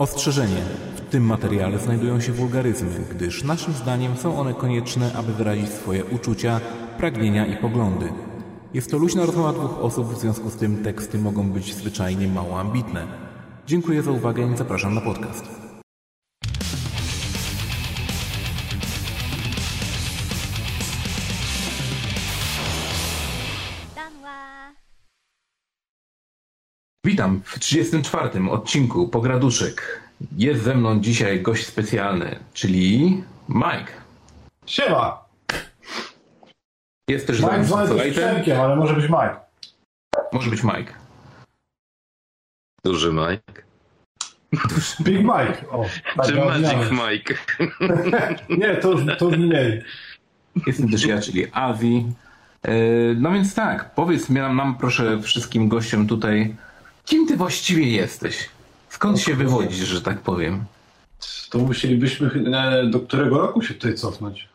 [0.00, 0.62] Ostrzeżenie.
[0.96, 6.04] W tym materiale znajdują się wulgaryzmy, gdyż naszym zdaniem są one konieczne, aby wyrazić swoje
[6.04, 6.60] uczucia,
[6.98, 8.12] pragnienia i poglądy.
[8.74, 12.60] Jest to luźna rozmowa dwóch osób, w związku z tym teksty mogą być zwyczajnie mało
[12.60, 13.06] ambitne.
[13.66, 15.59] Dziękuję za uwagę i zapraszam na podcast.
[27.06, 28.50] Witam w 34.
[28.50, 30.00] odcinku Pograduszek.
[30.36, 33.92] Jest ze mną dzisiaj gość specjalny, czyli Mike.
[34.66, 35.24] Siema!
[37.10, 39.40] Jest też Mike też Przemkiem, ale może być Mike.
[40.32, 40.94] Może być Mike.
[42.84, 43.62] Duży Mike.
[45.02, 45.68] Big Mike.
[45.70, 45.84] O,
[46.16, 46.90] tak Czy Magic.
[46.90, 47.34] Mike?
[48.58, 49.82] Nie, to już, to już mniej.
[50.66, 52.06] Jestem też ja, czyli Avi.
[52.62, 52.72] E,
[53.16, 56.56] No więc tak, powiedz nam, nam proszę wszystkim gościom tutaj,
[57.04, 58.48] kim ty właściwie jesteś?
[58.88, 60.64] Skąd się wywodzisz, że tak powiem?
[61.50, 64.48] To musielibyśmy e, do którego roku się tutaj cofnąć?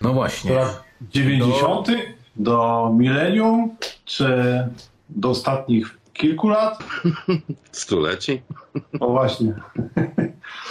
[0.00, 0.50] No właśnie.
[0.50, 1.88] Do lat 90.
[2.36, 3.76] Do milenium?
[4.04, 4.28] Czy
[5.08, 6.78] do ostatnich kilku lat?
[7.72, 8.42] Stuleci?
[9.00, 9.54] O właśnie.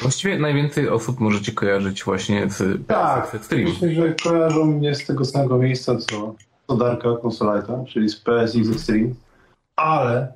[0.02, 3.64] Właściwie najwięcej osób możecie kojarzyć właśnie z Tak, z Extreme.
[3.70, 6.36] myślę, że kojarzą mnie z tego samego miejsca, co,
[6.68, 9.14] co Darka Consolita, czyli z PSX Extreme.
[9.76, 10.34] Ale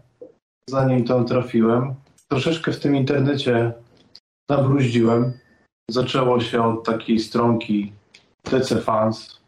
[0.69, 1.95] zanim tam trafiłem,
[2.27, 3.73] troszeczkę w tym internecie
[4.49, 5.33] nabruździłem.
[5.91, 7.91] Zaczęło się od takiej stronki
[8.43, 9.41] TC Fans,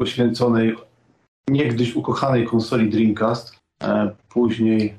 [0.00, 0.76] poświęconej
[1.48, 3.56] niegdyś ukochanej konsoli Dreamcast.
[3.82, 4.98] E, Później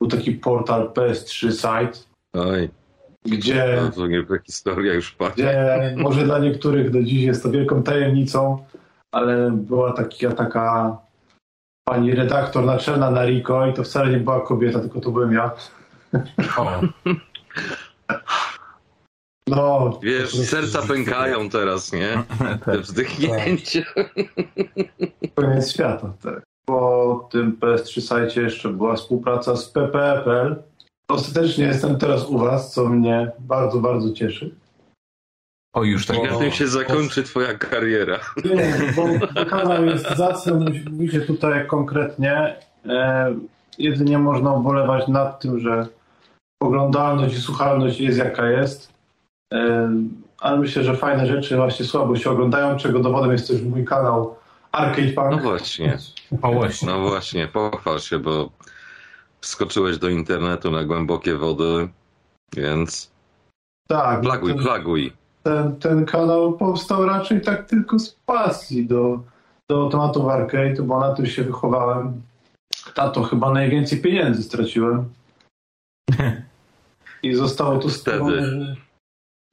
[0.00, 1.98] był taki portal PS3 Site,
[2.34, 2.70] Oj,
[3.24, 7.82] gdzie to w ogóle historia już gdzie może dla niektórych do dziś jest to wielką
[7.82, 8.64] tajemnicą,
[9.12, 10.96] ale była taka, taka
[11.84, 15.50] pani redaktor naczelna na Riko i to wcale nie była kobieta, tylko to byłem ja.
[16.56, 16.80] O,
[19.48, 22.22] No, Wiesz, serca pękają teraz, nie?
[22.64, 23.82] Te wzdychnięcia.
[25.34, 26.42] Koniec świata, tak.
[26.66, 30.62] Po tym PS3 sajcie jeszcze była współpraca z PPE.pl.
[31.08, 34.54] Ostatecznie jestem teraz u Was, co mnie bardzo, bardzo cieszy.
[35.74, 36.30] O już tak.
[36.30, 38.18] Na tym się zakończy twoja kariera.
[38.44, 40.52] Nie, bo bo kanał jest zacny,
[40.90, 42.56] mówicie tutaj konkretnie.
[42.86, 43.34] E,
[43.78, 45.86] jedynie można ubolewać nad tym, że
[46.62, 48.92] oglądalność i słuchalność jest jaka jest.
[49.52, 49.90] E,
[50.40, 54.36] ale myślę, że fajne rzeczy właśnie słabo się oglądają, czego dowodem jest też mój kanał
[54.72, 55.30] Arcade Punk.
[55.30, 55.98] No właśnie,
[56.42, 56.88] O właśnie.
[56.88, 58.50] no właśnie, pochwal się, bo
[59.40, 61.88] wskoczyłeś do internetu na głębokie wody,
[62.56, 63.10] więc
[63.88, 65.12] Tak, plaguj, ten, plaguj.
[65.44, 69.20] Ten, ten kanał powstał raczej tak tylko z pasji do,
[69.68, 72.22] do automatów arcade, bo na tym się wychowałem.
[72.94, 75.08] Tato chyba najwięcej pieniędzy straciłem.
[77.22, 77.94] I zostało to Wtedy.
[77.94, 78.76] stworzone.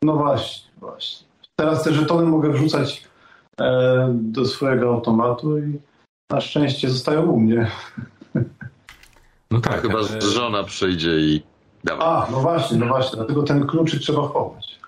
[0.04, 1.28] No właśnie, właśnie.
[1.56, 3.04] Teraz te żetony mogę wrzucać
[3.62, 5.80] e, do swojego automatu i
[6.32, 7.72] na szczęście zostają u mnie.
[9.52, 9.82] No A tak.
[9.82, 11.44] chyba ale- żona przyjdzie i
[11.84, 12.08] dawaj.
[12.08, 13.16] A, no właśnie, no właśnie.
[13.18, 14.80] Dlatego ten kluczyk trzeba chować.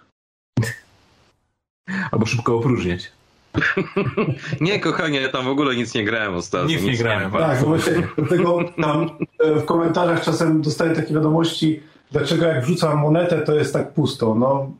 [2.13, 3.11] Albo szybko opróżniać.
[4.61, 6.67] Nie, kochanie, ja tam w ogóle nic nie grałem ostatnio.
[6.67, 7.31] Nic nie grałem.
[7.31, 9.09] Tak, no właśnie dlatego tam
[9.39, 11.79] e, w komentarzach czasem dostaję takie wiadomości,
[12.11, 14.35] dlaczego jak wrzucam monetę, to jest tak pusto.
[14.35, 14.71] No,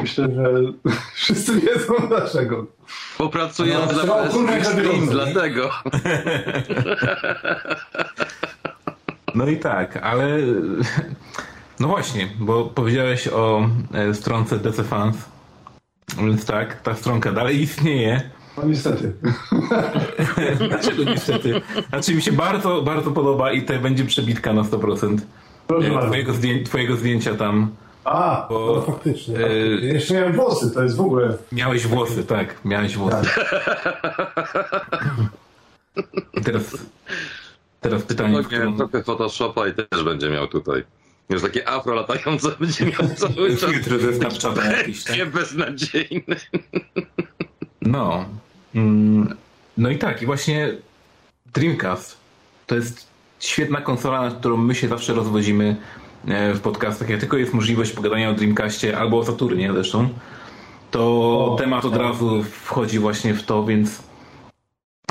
[0.00, 0.52] myślę, że
[1.14, 2.66] wszyscy wiedzą dlaczego.
[3.18, 5.32] Popracując No, dla nie?
[5.32, 5.70] dlatego.
[9.34, 10.38] No i tak, ale
[11.80, 15.31] no właśnie, bo powiedziałeś o e, stronce DC Fans.
[16.16, 18.30] Więc tak, ta stronka dalej istnieje.
[18.56, 19.12] No niestety.
[20.68, 21.60] Dlaczego niestety?
[21.88, 25.18] Znaczy mi się bardzo, bardzo podoba i tutaj będzie przebitka na 100%.
[25.66, 26.08] Proszę E, bardzo.
[26.08, 27.70] Twojego, zdję, twojego zdjęcia tam.
[28.04, 29.38] A, Bo, no faktycznie.
[29.38, 29.58] e.
[29.80, 31.36] Jeszcze miałem włosy, to jest w ogóle...
[31.52, 33.28] Miałeś włosy, tak, miałeś włosy.
[36.34, 36.76] I teraz,
[37.80, 38.76] teraz pytanie, w Pewnie którą...
[38.76, 40.84] trochę Photoshopa i też będzie miał tutaj.
[41.34, 43.70] Już takie afro latające będzie miał cały czas.
[43.70, 45.16] Filtry Snapchata jakiś, tak?
[45.16, 46.36] Nie beznadziejny.
[47.82, 48.24] No.
[48.74, 49.36] Mm,
[49.76, 50.74] No i tak, i właśnie
[51.54, 52.16] Dreamcast
[52.66, 53.06] to jest
[53.40, 55.76] świetna konsola, nad którą my się zawsze rozwodzimy
[56.28, 57.08] e, w podcastach.
[57.08, 60.08] Jak tylko jest możliwość pogadania o Dreamcastie albo o Saturnie zresztą,
[60.90, 61.00] to
[61.52, 64.02] O, temat od razu wchodzi właśnie w to, więc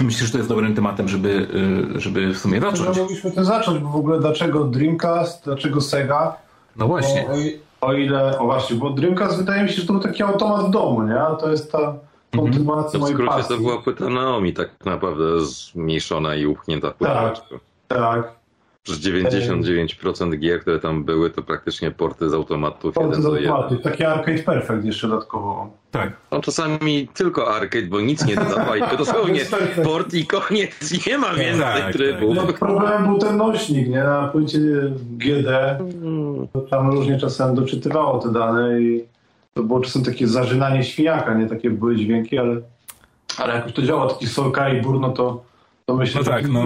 [0.04, 1.48] myślę, że to jest dobrym tematem, żeby,
[1.96, 2.96] y, żeby w sumie zacząć.
[2.96, 6.36] Że mogliśmy to zacząć, bo w ogóle dlaczego Dreamcast, dlaczego Sega?
[6.76, 7.28] No właśnie.
[7.82, 10.66] O, o, ile, o właśnie, bo Dreamcast wydaje mi się, że to był taki automat
[10.68, 11.22] w domu, nie?
[11.40, 11.94] To jest ta
[12.36, 13.56] kontynuacja To w mojej skrócie pasji.
[13.56, 17.36] to była płyta Naomi tak naprawdę zmniejszona i upchnięta w Tak.
[17.88, 18.32] Tak.
[18.84, 22.94] Przez 99% gier, które tam były, to praktycznie porty z automatów.
[22.94, 25.70] Porty z automatów, taki Arcade Perfect jeszcze dodatkowo.
[25.92, 26.12] Tak.
[26.32, 28.82] No czasami tylko arcade, bo nic nie dodawali.
[28.92, 29.42] To dosłownie
[29.84, 32.38] port i koniec, nie ma więcej tak, trybów.
[32.38, 32.48] Tak.
[32.48, 34.04] No, problem był ten nośnik, nie?
[34.04, 34.60] Na płycie
[35.12, 35.80] GD
[36.54, 39.06] to tam różnie czasem doczytywało te dane i
[39.54, 41.48] to było czasem takie zażynanie świniaka, nie?
[41.48, 42.62] Takie były dźwięki, ale,
[43.38, 45.51] ale jak już to działa, taki Solka i Bur, no to
[45.92, 46.66] to myślę, no tak, no,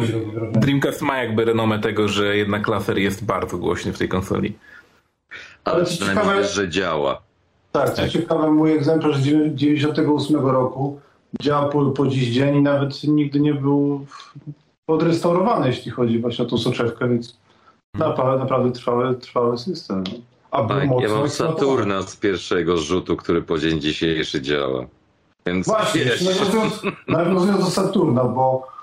[0.52, 4.58] Dreamcast ma jakby renomę tego, że jednak laser jest bardzo głośny w tej konsoli.
[5.64, 7.22] Ale co ciekawe, że działa.
[7.72, 8.10] Tak, co tak.
[8.10, 11.00] ciekawe, mój egzemplarz z 98 roku
[11.42, 14.06] działa po, po dziś dzień i nawet nigdy nie był
[14.88, 17.38] odrestaurowany, jeśli chodzi właśnie o tą soczewkę, więc
[17.98, 18.10] hmm.
[18.10, 20.04] naprawdę, naprawdę trwały, trwały system.
[20.52, 24.86] A tak, ja mam Saturna z pierwszego rzutu, który po dzień dzisiejszy działa.
[25.46, 28.75] Więc Właśnie, nawiązując, nawiązując do Saturna, bo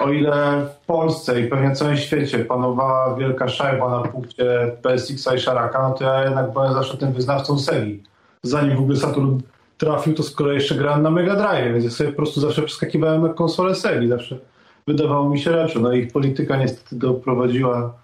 [0.00, 5.40] o ile w Polsce i pewnie całym świecie panowała wielka szajba na punkcie PSX i
[5.40, 8.02] Sharaka, no to ja jednak byłem zawsze tym wyznawcą Segi
[8.42, 9.38] zanim w ogóle Saturn
[9.78, 12.62] trafił, to z kolei jeszcze grałem na Mega Drive, więc ja sobie po prostu zawsze
[12.62, 14.38] przeskakiwałem na konsolę Segi, zawsze
[14.86, 15.80] wydawało mi się lepsze.
[15.80, 17.94] No ich polityka niestety doprowadziła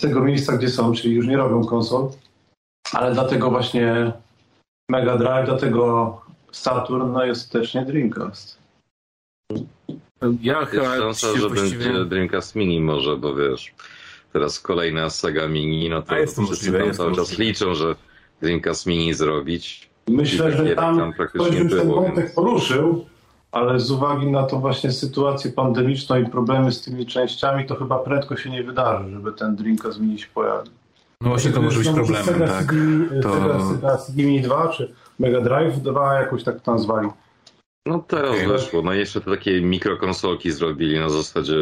[0.00, 2.08] tego miejsca, gdzie są, czyli już nie robią konsol,
[2.92, 4.12] ale dlatego właśnie
[4.90, 6.20] Mega Drive, dlatego
[6.52, 8.58] Saturn, no i ostatecznie Dreamcast.
[10.42, 11.84] Ja chyba Jest szansa, że właściwie...
[11.84, 13.74] będzie Dreamcast Mini może, bo wiesz,
[14.32, 17.94] teraz kolejna Sega Mini, no to wszyscy możliwe, cały czas liczą, że
[18.42, 19.90] Dreamcast Mini zrobić.
[20.08, 22.34] Myślę, że tam, tam ktoś już ten wątek więc...
[22.34, 23.06] poruszył,
[23.52, 27.98] ale z uwagi na tą właśnie sytuację pandemiczną i problemy z tymi częściami, to chyba
[27.98, 30.72] prędko się nie wydarzy, żeby ten Dreamcast Mini się pojawił.
[31.20, 32.74] No właśnie to może być problemem, tak.
[33.22, 33.34] To...
[33.34, 37.08] Sega, Sega CD Mini 2 czy Mega Drive 2 jakoś tak to nazwali.
[37.86, 38.48] No teraz okay.
[38.48, 38.82] weszło.
[38.82, 41.54] No jeszcze te takie mikrokonsolki zrobili na zasadzie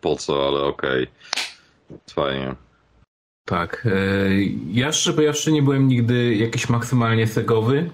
[0.00, 1.02] po co, ale okej.
[1.02, 1.98] Okay.
[2.10, 2.54] Fajnie.
[3.44, 3.86] Tak.
[3.86, 3.90] E,
[4.72, 7.90] ja szczerze jeszcze nie byłem nigdy jakiś maksymalnie segowy,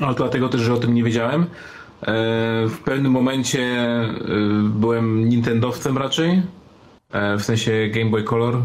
[0.00, 1.42] ale dlatego też, że o tym nie wiedziałem.
[1.42, 1.46] E,
[2.68, 4.18] w pewnym momencie e,
[4.62, 6.42] byłem Nintendowcem raczej,
[7.38, 8.62] w sensie Game Boy Color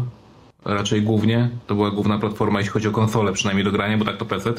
[0.64, 1.50] raczej głównie.
[1.66, 4.52] To była główna platforma, jeśli chodzi o konsolę, przynajmniej do grania, bo tak to PC.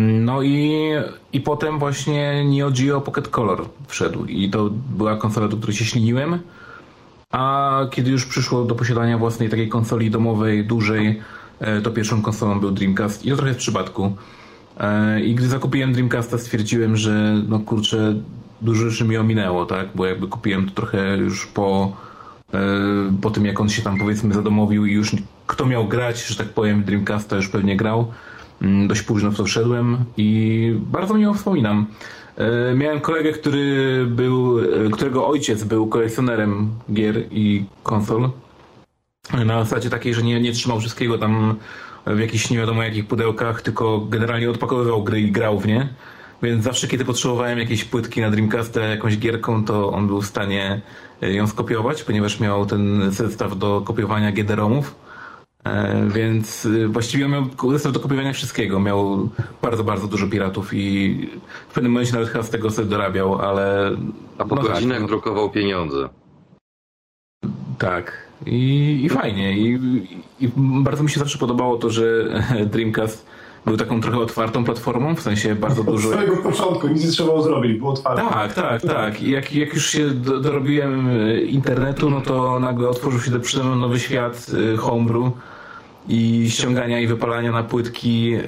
[0.00, 0.90] No i,
[1.32, 5.84] i potem właśnie Neo Geo Pocket Color wszedł i to była konsola, do której się
[5.84, 6.38] śliniłem.
[7.30, 11.20] A kiedy już przyszło do posiadania własnej takiej konsoli domowej, dużej,
[11.60, 14.16] e, to pierwszą konsolą był Dreamcast i to trochę w przypadku.
[14.80, 18.14] E, I gdy zakupiłem Dreamcasta stwierdziłem, że no kurczę,
[18.60, 19.88] dużo rzeczy mi ominęło, tak?
[19.94, 21.96] Bo jakby kupiłem to trochę już po,
[22.54, 22.58] e,
[23.22, 25.16] po tym, jak on się tam powiedzmy zadomowił i już
[25.46, 28.12] kto miał grać, że tak powiem, Dreamcasta już pewnie grał.
[28.62, 31.86] Mm, dość późno w to wszedłem i bardzo miło wspominam.
[32.36, 38.30] E, miałem kolegę, który był, e, którego ojciec był kolekcjonerem gier i konsol.
[39.44, 41.56] Na zasadzie takiej, że nie, nie trzymał wszystkiego tam
[42.06, 45.88] w jakichś nie wiadomo jakich pudełkach, tylko generalnie odpakowywał gry i grał w nie.
[46.42, 50.80] Więc zawsze, kiedy potrzebowałem jakieś płytki na Dreamcasta jakąś gierką, to on był w stanie
[51.22, 54.94] e, ją skopiować, ponieważ miał ten zestaw do kopiowania GD-ROMów.
[55.64, 58.80] E, więc y, właściwie miał zestaw do kopiowania wszystkiego.
[58.80, 59.28] Miał
[59.62, 61.16] bardzo, bardzo dużo piratów i
[61.68, 63.90] w pewnym momencie nawet chyba z tego sobie dorabiał, ale...
[64.38, 65.08] A po no tak, godzinach tak, no.
[65.08, 66.08] drukował pieniądze.
[67.78, 68.30] Tak.
[68.46, 69.58] I, i fajnie.
[69.58, 69.78] I,
[70.40, 72.04] I, bardzo mi się zawsze podobało to, że
[72.72, 73.26] Dreamcast
[73.66, 76.08] był taką trochę otwartą platformą, w sensie bardzo dużo...
[76.08, 78.22] Od samego początku, nic nie trzeba zrobić, było otwarte.
[78.30, 79.22] Tak, tak, tak.
[79.22, 84.00] I jak, jak już się do, dorobiłem e, internetu, no to nagle otworzył się nowy
[84.00, 85.32] świat e, homebrew
[86.08, 88.34] i ściągania i wypalania na płytki.
[88.34, 88.40] E,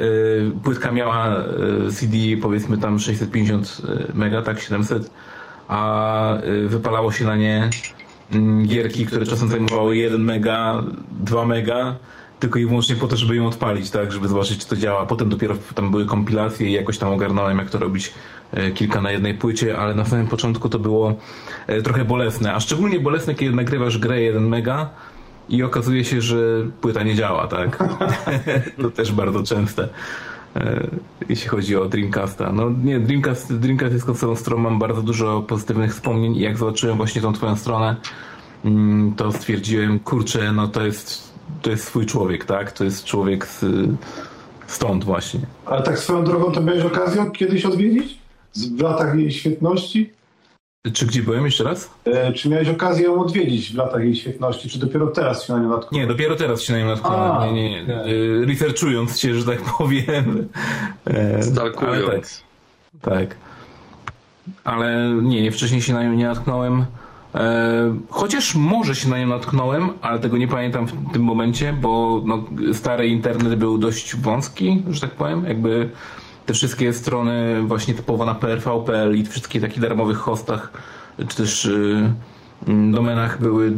[0.63, 1.37] płytka miała
[1.91, 3.83] CD powiedzmy tam 650
[4.15, 5.11] mega, tak 700,
[5.69, 7.71] a wypalało się na nie
[8.33, 10.83] mm, gierki, które czasem zajmowały 1 mega,
[11.21, 11.97] 2 mega
[12.43, 15.07] tylko i wyłącznie po to, żeby ją odpalić, tak, żeby zobaczyć, czy to działa.
[15.07, 18.13] Potem dopiero tam były kompilacje i jakoś tam ogarnąłem, jak to robić
[18.53, 21.15] e, kilka na jednej płycie, ale na samym początku to było
[21.67, 24.91] e, trochę bolesne, a szczególnie bolesne, kiedy nagrywasz grę 1 mega
[25.49, 26.37] i okazuje się, że
[26.81, 27.85] płyta nie działa, tak.
[28.83, 29.89] to też bardzo częste
[30.57, 30.87] e,
[31.29, 32.53] jeśli chodzi o Dreamcasta.
[32.53, 36.57] No nie, Dreamcast, Dreamcast jest konsolą, z którą mam bardzo dużo pozytywnych wspomnień i jak
[36.57, 37.97] zobaczyłem właśnie tą twoją stronę,
[38.65, 41.32] mm, to stwierdziłem, kurczę, no to jest
[41.63, 42.73] to jest swój człowiek, tak?
[42.73, 43.65] To jest człowiek z,
[44.67, 45.41] stąd właśnie.
[45.67, 48.19] Ale tak swoją drogą to miałeś okazję kiedyś odwiedzić?
[48.77, 50.13] W latach jej świetności?
[50.93, 51.91] Czy gdzie byłem jeszcze raz?
[52.05, 55.59] E, czy miałeś okazję ją odwiedzić w latach jej świetności, czy dopiero teraz się na
[55.59, 55.93] nią natknąłeś?
[55.93, 57.55] Nie, dopiero teraz się na nią natknąłem.
[57.55, 57.95] Nie, nie, nie.
[57.95, 60.49] E, researchując się, że tak powiem.
[61.05, 62.43] E, Stalkując.
[63.01, 63.37] Tak, tak.
[64.65, 66.87] Ale nie, nie, wcześniej się na nią nie natknąłem.
[67.35, 72.23] E, chociaż może się na nią natknąłem, ale tego nie pamiętam w tym momencie, bo
[72.27, 75.45] no, stary internet był dość wąski, że tak powiem.
[75.45, 75.89] Jakby
[76.47, 80.73] te wszystkie strony właśnie typowo na PRV.pl i wszystkie takich darmowych hostach,
[81.29, 82.13] czy też y,
[82.93, 83.73] domenach były,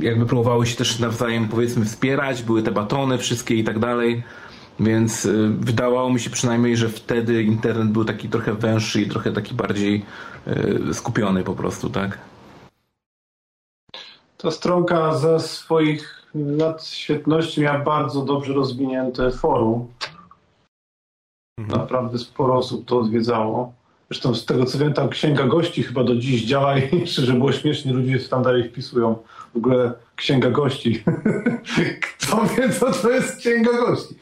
[0.00, 4.22] jakby próbowały się też nawzajem powiedzmy wspierać, były te batony wszystkie i tak dalej.
[4.80, 9.32] Więc y, wydawało mi się przynajmniej, że wtedy internet był taki trochę węższy i trochę
[9.32, 10.04] taki bardziej
[10.46, 12.18] y, skupiony po prostu, tak?
[14.38, 19.88] Ta stronka ze swoich lat świetności miała bardzo dobrze rozwinięte forum.
[21.58, 21.80] Mhm.
[21.80, 23.72] Naprawdę sporo osób to odwiedzało.
[24.10, 27.52] Zresztą z tego co wiem, tam księga gości chyba do dziś działa i szczerze było
[27.52, 29.18] śmiesznie, ludzie tam dalej wpisują.
[29.54, 31.04] W ogóle księga gości.
[32.18, 34.14] Kto wie, co to jest księga gości?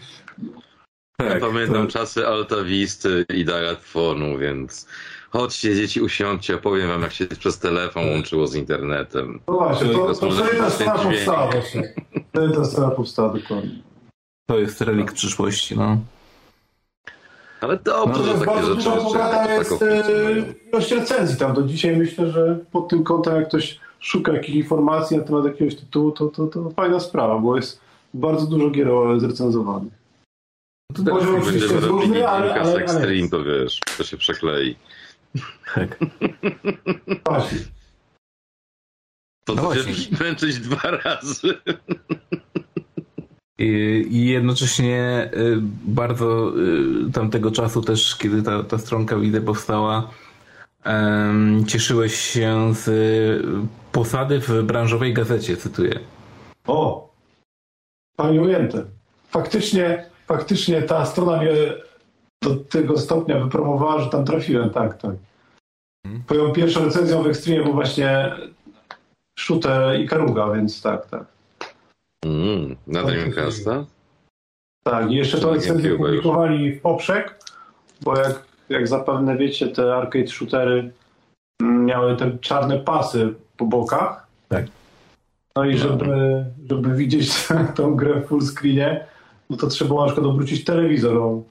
[1.17, 1.93] Tak, ja pamiętam to...
[1.93, 4.87] czasy Altawisty i Dialefonu, więc
[5.37, 9.41] chodźcie dzieci, usiądźcie, opowiem wam jak się przez telefon łączyło z internetem.
[9.49, 11.95] No właśnie, to, to, to wtedy ta strona powstała właśnie.
[12.29, 13.83] Wtedy ta strona powstała dokładnie.
[14.47, 15.99] To jest relikt przyszłości, no.
[17.61, 20.05] Ale dobrze, no, że takie rzeczy dużo bogata jest e,
[20.69, 21.55] ilość recenzji tam.
[21.55, 25.77] Do dzisiaj myślę, że pod tym kątem jak ktoś szuka jakichś informacji na temat jakiegoś
[25.77, 27.81] tytułu, to, to, to fajna sprawa, bo jest
[28.15, 28.89] bardzo dużo gier
[29.19, 29.93] zrecenzowanych.
[30.95, 34.77] To teraz Może oczywiście jest różny, ale, ale, ale Extreme, to wiesz, to się przeklei.
[35.75, 35.99] Tak.
[39.45, 39.71] To no
[40.21, 41.55] męczyć dwa razy.
[43.59, 46.53] I jednocześnie y, bardzo
[47.09, 50.11] y, tamtego czasu też, kiedy ta, ta stronka widzę powstała,
[51.67, 52.87] cieszyłeś się z
[53.93, 56.01] posady w branżowej gazecie, cytuję.
[56.67, 57.11] O,
[58.17, 58.85] panie ujęte.
[59.29, 61.53] Faktycznie, faktycznie ta strona mnie
[62.47, 65.15] do tego stopnia wypromowała, że tam trafiłem, tak, tak.
[66.07, 66.23] Hmm.
[66.25, 68.33] Twoją pierwszą recenzją w Extreme był właśnie
[69.39, 71.25] Szutę i Karuga, więc tak, tak.
[72.25, 73.85] Mm, na Dreamcasta?
[74.85, 77.39] Tak, i jeszcze to recenzję publikowali w poprzek,
[78.01, 80.93] bo jak, jak zapewne wiecie, te arcade shootery
[81.63, 84.27] miały te czarne pasy po bokach.
[84.49, 84.65] Tak.
[85.57, 89.07] No i żeby, żeby widzieć tą grę w full screenie,
[89.51, 91.43] no to trzeba na przykład obrócić telewizor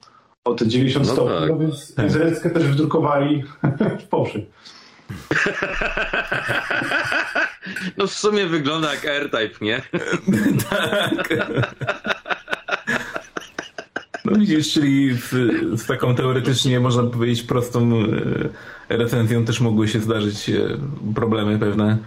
[0.46, 1.48] o, te 90 no stopni, tak.
[1.48, 3.44] no więc, więc też wydrukowali
[4.00, 4.44] w poprzek.
[7.96, 9.82] No w sumie wygląda jak R-Type, nie?
[10.70, 11.28] tak.
[14.24, 15.30] No widzisz, czyli z,
[15.80, 17.92] z, taką teoretycznie można powiedzieć prostą
[18.88, 20.78] e, recenzją też mogły się zdarzyć e,
[21.14, 21.98] problemy pewne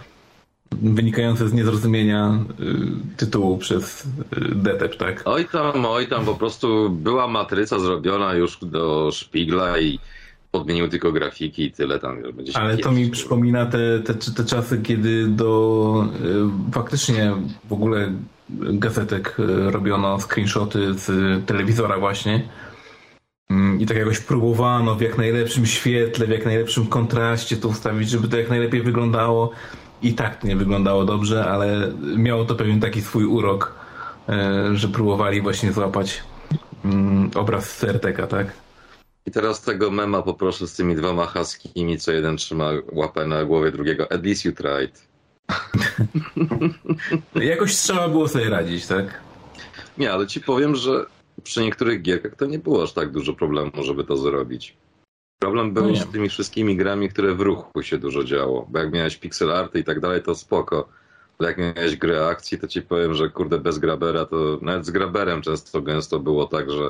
[0.72, 4.08] wynikające z niezrozumienia e, tytułu przez
[4.56, 5.22] DTEP, tak?
[5.26, 10.00] Oj tam, oj tam, po prostu była matryca zrobiona już do szpigla i
[10.52, 12.34] podmienił tylko grafiki i tyle tam.
[12.34, 16.06] Będzie Ale to mi przypomina te, te, te czasy, kiedy do
[16.70, 17.34] y, faktycznie
[17.70, 18.14] w ogóle
[18.50, 21.12] gazetek y, robiono screenshoty z
[21.46, 22.50] telewizora właśnie.
[23.50, 28.10] Mm, I tak jakoś próbowano w jak najlepszym świetle, w jak najlepszym kontraście to ustawić,
[28.10, 29.52] żeby to jak najlepiej wyglądało.
[30.01, 33.74] I tak nie wyglądało dobrze, ale miało to pewien taki swój urok,
[34.29, 36.24] y, że próbowali właśnie złapać
[36.86, 38.53] mm, obraz z RTK, tak?
[39.25, 43.72] I teraz tego mema poproszę z tymi dwoma haskimi, co jeden trzyma łapę na głowie
[43.72, 44.12] drugiego.
[44.12, 45.08] At least you tried.
[47.51, 49.22] Jakoś trzeba było sobie radzić, tak?
[49.98, 51.06] Nie, ale ci powiem, że
[51.44, 54.77] przy niektórych gierkach to nie było aż tak dużo problemu, żeby to zrobić.
[55.39, 58.67] Problem był no z tymi wszystkimi grami, które w ruchu się dużo działo.
[58.69, 60.89] Bo jak miałeś pixel arty i tak dalej, to spoko.
[61.39, 64.91] Ale jak miałeś grę akcji, to ci powiem, że kurde, bez grabera to nawet z
[64.91, 66.89] graberem często gęsto było tak, że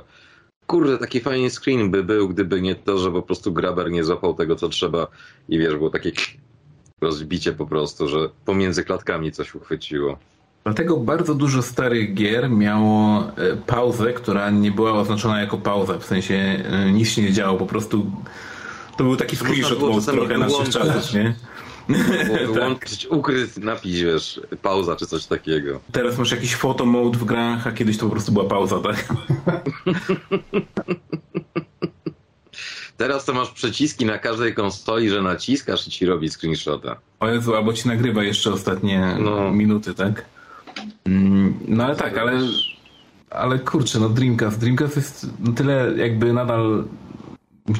[0.67, 4.33] kurde, taki fajny screen by był, gdyby nie to, że po prostu graber nie złapał
[4.33, 5.07] tego, co trzeba
[5.49, 6.11] i wiesz, było takie
[7.01, 10.19] rozbicie po prostu, że pomiędzy klatkami coś uchwyciło.
[10.69, 16.05] Dlatego bardzo dużo starych gier miało e, pauzę, która nie była oznaczona jako pauza, w
[16.05, 18.11] sensie e, nic się nie działo, po prostu
[18.97, 21.35] to był taki screenshot mode trochę naszych czasów, nie?
[22.53, 23.17] Wyłączyć tak.
[23.17, 25.79] ukryć napis, wiesz, pauza czy coś takiego.
[25.91, 29.07] Teraz masz jakiś photo mode w grach, a kiedyś to po prostu była pauza, tak?
[32.97, 36.95] Teraz to masz przyciski na każdej konsoli, że naciskasz i ci robi screenshota.
[37.19, 39.51] O Jezu, albo ci nagrywa jeszcze ostatnie no.
[39.51, 40.25] minuty, tak?
[41.05, 42.39] Mm, no ale tak, ale,
[43.29, 44.59] ale kurczę, no Dreamcast.
[44.59, 46.83] Dreamcast jest no tyle jakby nadal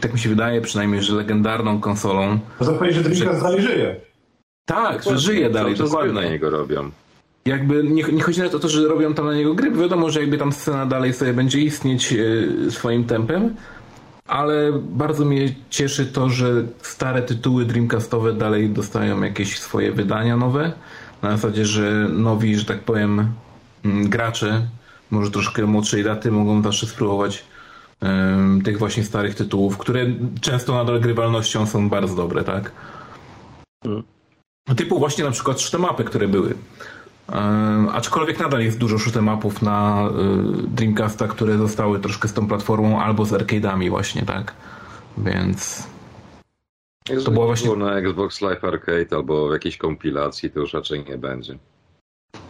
[0.01, 2.39] tak mi się wydaje przynajmniej, że legendarną konsolą.
[2.60, 3.96] Można powiedzieć, że Dreamcast dalej żyje.
[4.65, 6.13] Tak, że żyje dalej, dokładnie.
[6.13, 6.91] na niego robią.
[7.46, 10.20] Jakby nie, nie chodzi nawet o to, że robią tam na niego gry, wiadomo, że
[10.20, 13.56] jakby tam scena dalej sobie będzie istnieć yy, swoim tempem,
[14.27, 20.72] ale bardzo mnie cieszy to, że stare tytuły Dreamcastowe dalej dostają jakieś swoje wydania nowe.
[21.21, 23.33] Na zasadzie, że nowi, że tak powiem,
[23.85, 24.67] mm, gracze,
[25.11, 27.43] może troszkę młodszej daty, mogą zawsze spróbować
[28.01, 30.05] um, tych właśnie starych tytułów, które
[30.41, 32.71] często nadal grywalnością są bardzo dobre, tak?
[33.83, 34.03] Hmm.
[34.75, 36.53] Typu właśnie na przykład shootemapy, które były.
[37.33, 43.01] Um, aczkolwiek nadal jest dużo shoot'emapów na y, Dreamcasta, które zostały troszkę z tą platformą
[43.01, 44.53] albo z arcade'ami właśnie, tak?
[45.17, 45.88] Więc...
[47.10, 47.75] Jeżeli to było właśnie...
[47.75, 51.58] na Xbox Live Arcade albo w jakiejś kompilacji, to już raczej nie będzie.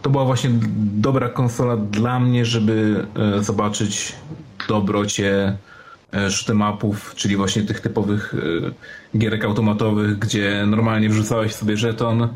[0.02, 0.50] To była właśnie
[0.96, 4.16] dobra konsola dla mnie, żeby e, zobaczyć
[4.68, 5.56] dobrocie
[6.12, 8.34] e, shoot'emapów, czyli właśnie tych typowych
[9.14, 12.28] e, gierek automatowych, gdzie normalnie wrzucałeś sobie żeton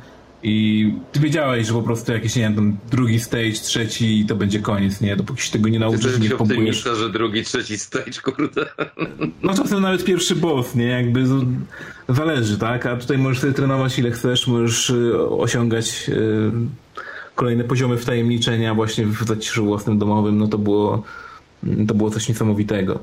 [0.44, 4.60] i ty wiedziałeś, że po prostu jakiś, nie wiem, drugi stage, trzeci i to będzie
[4.60, 5.16] koniec, nie?
[5.16, 6.82] Dopóki się tego nie nauczysz, nie pompujesz.
[6.82, 8.66] że drugi, trzeci stage, kurde.
[9.42, 10.86] No czasem nawet pierwszy boss, nie?
[10.86, 11.24] Jakby
[12.08, 12.86] zależy, tak?
[12.86, 16.50] A tutaj możesz sobie trenować ile chcesz, możesz y, osiągać y,
[17.34, 21.02] kolejne poziomy wtajemniczenia właśnie w zaciszu własnym domowym, no to było,
[21.88, 22.98] to było coś niesamowitego.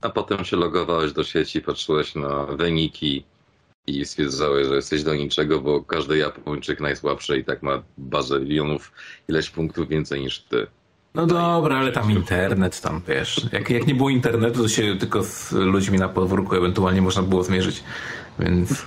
[0.00, 3.24] A potem się logowałeś do sieci, patrzyłeś na wyniki,
[3.98, 8.92] i stwierdzałeś, że jesteś do niczego, bo każdy Japończyk najsłabszy i tak ma bazę milionów,
[9.28, 10.66] ileś punktów więcej niż ty.
[11.14, 13.46] No dobra, ale tam internet, tam wiesz.
[13.52, 17.42] Jak, jak nie było internetu, to się tylko z ludźmi na podwórku ewentualnie można było
[17.42, 17.84] zmierzyć,
[18.38, 18.70] więc...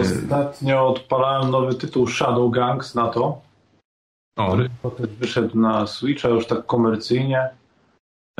[0.00, 3.40] Ostatnio odpalałem nowy tytuł Shadow Gangs na to,
[4.36, 4.48] o.
[4.48, 7.48] który potem wyszedł na Switcha już tak komercyjnie.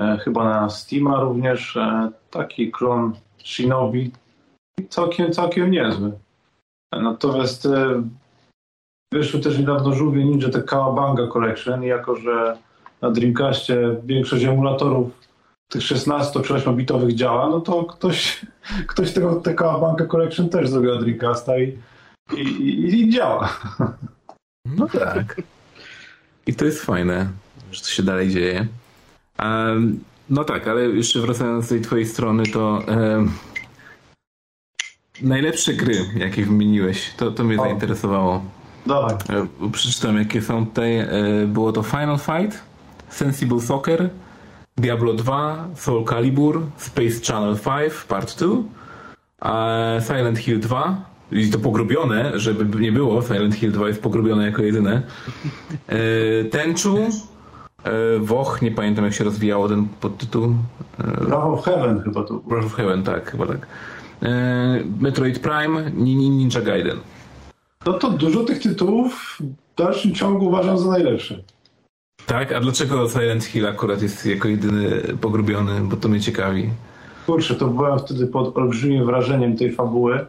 [0.00, 1.76] E, chyba na Steama również.
[1.76, 3.12] E, taki klon
[3.44, 4.10] Shinobi
[4.88, 6.12] całkiem, całkiem niezły.
[6.92, 8.02] Natomiast e,
[9.12, 12.58] wyszły też niedawno żółwie Ninja te Kawabanga Collection i jako, że
[13.00, 15.20] na Dreamcastie większość emulatorów
[15.68, 18.46] tych 16 czy 8-bitowych działa, no to ktoś,
[18.92, 21.78] ktoś tego, te Kawabanga Collection też zrobił Dreamcasta i,
[22.36, 23.48] i, i, i działa.
[24.76, 25.42] No tak.
[26.46, 27.28] I to jest fajne,
[27.72, 28.66] że to się dalej dzieje.
[29.38, 33.30] Um, no tak, ale jeszcze wracając do tej twojej strony, to um,
[35.22, 37.64] Najlepsze gry, jakie wymieniłeś, to, to mnie o.
[37.64, 38.42] zainteresowało.
[38.86, 39.14] Dawaj.
[39.14, 40.98] E, przeczytam, jakie są tutaj.
[40.98, 41.08] E,
[41.46, 42.62] było to Final Fight,
[43.08, 44.10] Sensible Soccer,
[44.76, 52.32] Diablo 2, Soul Calibur, Space Channel 5 Part 2, Silent Hill 2, i to pogrubione,
[52.34, 55.02] żeby nie było, Silent Hill 2 jest pogrubione jako jedyne.
[55.88, 56.98] E, Tenchu,
[58.20, 60.54] Woch, nie pamiętam jak się rozwijało ten podtytuł.
[60.98, 62.34] Breath of Heaven chyba to.
[62.34, 63.66] Breath of Heaven, tak, chyba tak.
[64.22, 66.98] E, Metroid Prime, Ninja Gaiden.
[67.86, 71.42] No to dużo tych tytułów w dalszym ciągu uważam za najlepsze.
[72.26, 72.52] Tak?
[72.52, 75.80] A dlaczego Silent Hill akurat jest jako jedyny pogrubiony?
[75.80, 76.70] Bo to mnie ciekawi.
[77.26, 80.26] Kurczę, to byłem wtedy pod olbrzymim wrażeniem tej fabuły.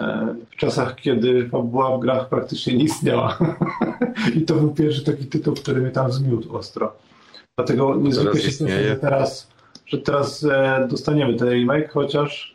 [0.00, 3.38] E, w czasach, kiedy fabuła w grach praktycznie nie istniała.
[4.36, 6.92] I to był pierwszy taki tytuł, który mnie tam zmiótł ostro.
[7.58, 9.48] Dlatego niezwykle się cieszę, że teraz,
[9.86, 12.53] że teraz e, dostaniemy ten remake, chociaż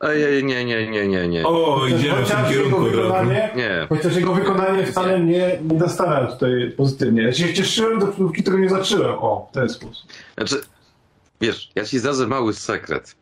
[0.00, 1.46] Ej, nie, nie, nie, nie, nie.
[1.46, 2.80] O, idziemy w tym kierunku.
[2.80, 3.86] Wykonanie, nie.
[3.88, 7.22] Chociaż jego wykonanie wcale nie, nie nastawiam tutaj pozytywnie.
[7.22, 9.14] Ja się cieszyłem, dopóki tego nie zacząłem.
[9.18, 10.10] O, w ten sposób.
[10.36, 10.56] Znaczy,
[11.40, 13.16] wiesz, ja ci zdradzę mały sekret.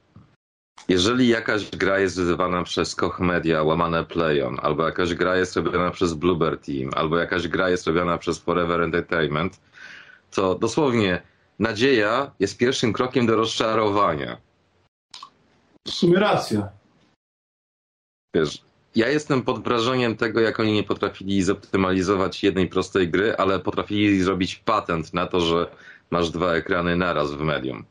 [0.88, 5.90] Jeżeli jakaś gra jest wydawana przez Koch Media, łamane Playon, albo jakaś gra jest robiona
[5.90, 9.60] przez Bluebird Team, albo jakaś gra jest robiona przez Forever Entertainment,
[10.30, 11.22] to dosłownie
[11.58, 14.37] nadzieja jest pierwszym krokiem do rozczarowania.
[15.88, 16.68] W sumie racja.
[18.35, 23.61] Wiesz, ja jestem pod wrażeniem tego, jak oni nie potrafili zoptymalizować jednej prostej gry, ale
[23.61, 25.70] potrafili zrobić patent na to, że
[26.11, 27.85] masz dwa ekrany naraz w medium.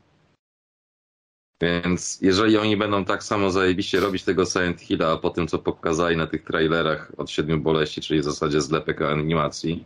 [1.62, 6.16] Więc jeżeli oni będą tak samo zajebiście robić tego Silent Hilla, po tym, co pokazali
[6.16, 9.84] na tych trailerach od Siedmiu Boleści, czyli w zasadzie zlepek animacji,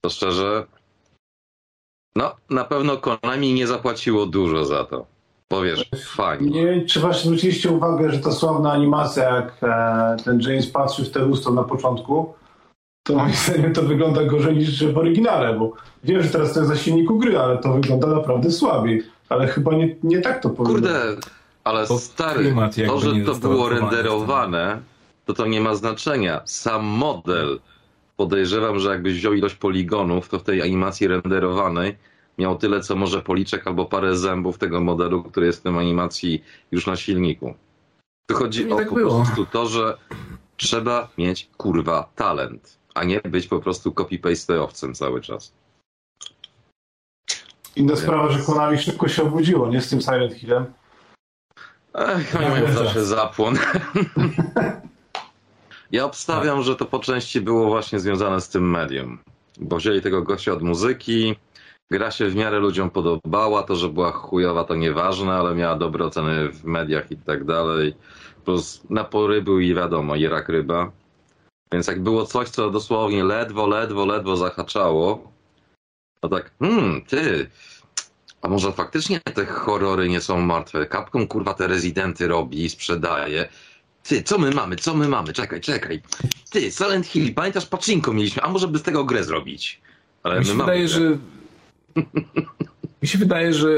[0.00, 0.66] to szczerze,
[2.16, 5.15] no, na pewno Konami nie zapłaciło dużo za to.
[5.48, 6.50] Powiesz, fajnie.
[6.50, 11.04] Nie wiem, czy właśnie zwróciliście uwagę, że ta sławna animacja, jak e, ten James patrzył
[11.04, 12.34] w te lustro na początku,
[13.02, 15.72] to moim zdaniem to wygląda gorzej niż w oryginale, bo
[16.04, 19.02] wiem, że teraz to jest za silniku gry, ale to wygląda naprawdę słabiej.
[19.28, 20.74] Ale chyba nie, nie tak to powinno.
[20.74, 21.16] Kurde,
[21.64, 22.54] ale stary,
[22.86, 24.80] to, że to było renderowane,
[25.24, 26.40] to to nie ma znaczenia.
[26.44, 27.60] Sam model,
[28.16, 31.96] podejrzewam, że jakbyś wziął ilość poligonów, to w tej animacji renderowanej
[32.38, 36.44] miał tyle, co może policzek albo parę zębów tego modelu, który jest w tym animacji
[36.72, 37.54] już na silniku.
[38.30, 39.24] Tu chodzi o tak po było.
[39.24, 39.98] prostu to, że
[40.56, 45.52] trzeba mieć kurwa talent, a nie być po prostu copy-paste'owcem cały czas.
[47.76, 50.64] Inna sprawa, że Konami szybko się obudziło, nie z tym Silent Hillem.
[51.94, 53.58] Ech, oni mają zawsze zapłon.
[55.92, 59.18] Ja obstawiam, że to po części było właśnie związane z tym medium.
[59.60, 61.36] Bo wzięli tego gościa od muzyki,
[61.90, 66.04] gra się w miarę ludziom podobała, to, że była chujowa to nieważne, ale miała dobre
[66.04, 67.94] oceny w mediach i tak dalej.
[68.44, 70.90] Plus na pory był i wiadomo, i rak ryba.
[71.72, 75.32] Więc jak było coś, co dosłownie ledwo, ledwo, ledwo zahaczało,
[76.20, 77.50] to tak, hmm, ty,
[78.42, 80.86] a może faktycznie te horrory nie są martwe?
[80.86, 83.48] Capcom kurwa te rezydenty robi i sprzedaje.
[84.02, 85.32] Ty, co my mamy, co my mamy?
[85.32, 86.02] Czekaj, czekaj.
[86.50, 89.80] Ty, Silent Hill, pamiętasz, paczynko mieliśmy, a może by z tego grę zrobić?
[90.22, 91.10] Ale Mi się my mamy wydaje, grę.
[91.10, 91.18] że.
[93.02, 93.68] Mi się wydaje, że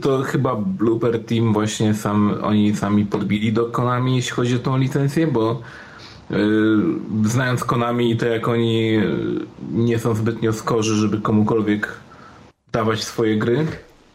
[0.00, 4.78] to chyba Blooper Team właśnie sam, oni sami podbili do Konami, jeśli chodzi o tą
[4.78, 5.60] licencję, bo
[6.30, 6.38] yy,
[7.24, 11.98] znając Konami, to jak oni yy, nie są zbytnio skorzy, żeby komukolwiek
[12.72, 13.66] dawać swoje gry,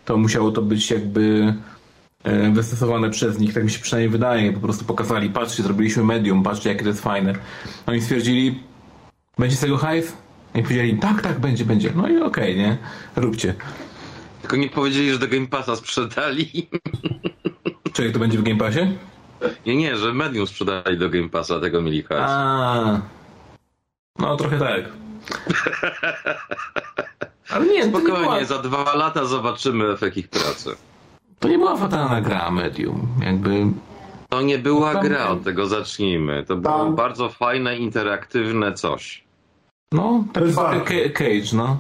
[0.06, 1.54] to musiało to być jakby
[2.26, 4.54] yy, wystosowane przez nich, tak mi się przynajmniej wydaje.
[4.54, 7.34] Po prostu pokazali, patrzcie, zrobiliśmy medium, patrzcie, jakie to jest fajne.
[7.88, 8.60] Oni stwierdzili,
[9.38, 10.25] będzie z tego hajs?
[10.56, 11.92] I powiedzieli, tak, tak, będzie, będzie.
[11.96, 12.78] No i okej, nie?
[13.16, 13.54] Róbcie.
[14.42, 16.68] Tylko nie powiedzieli, że do Game Passa sprzedali.
[17.94, 18.80] Czekaj, to będzie w Game Passie?
[19.66, 22.22] Nie, nie, że medium sprzedali do Game Passa, tego mieli hajs.
[22.28, 23.02] A,
[24.20, 24.82] No, trochę tak.
[27.50, 30.76] Ale nie, to nie, była, Spokojnie, za dwa lata zobaczymy efekt ich pracy.
[31.40, 33.08] to nie była fatalna gra Medium.
[33.26, 33.66] Jakby,
[34.30, 36.44] To nie była gra, od tego zacznijmy.
[36.48, 39.24] To było Tam- bardzo fajne, interaktywne coś.
[39.92, 40.54] No, taki.
[40.54, 41.78] Ca- Cage, no.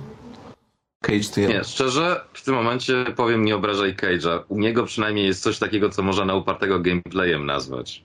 [1.03, 1.47] Cage to ja.
[1.49, 4.43] Nie, szczerze, w tym momencie powiem nie obrażaj Cage'a.
[4.47, 8.03] U niego przynajmniej jest coś takiego, co można na upartego gameplayem nazwać.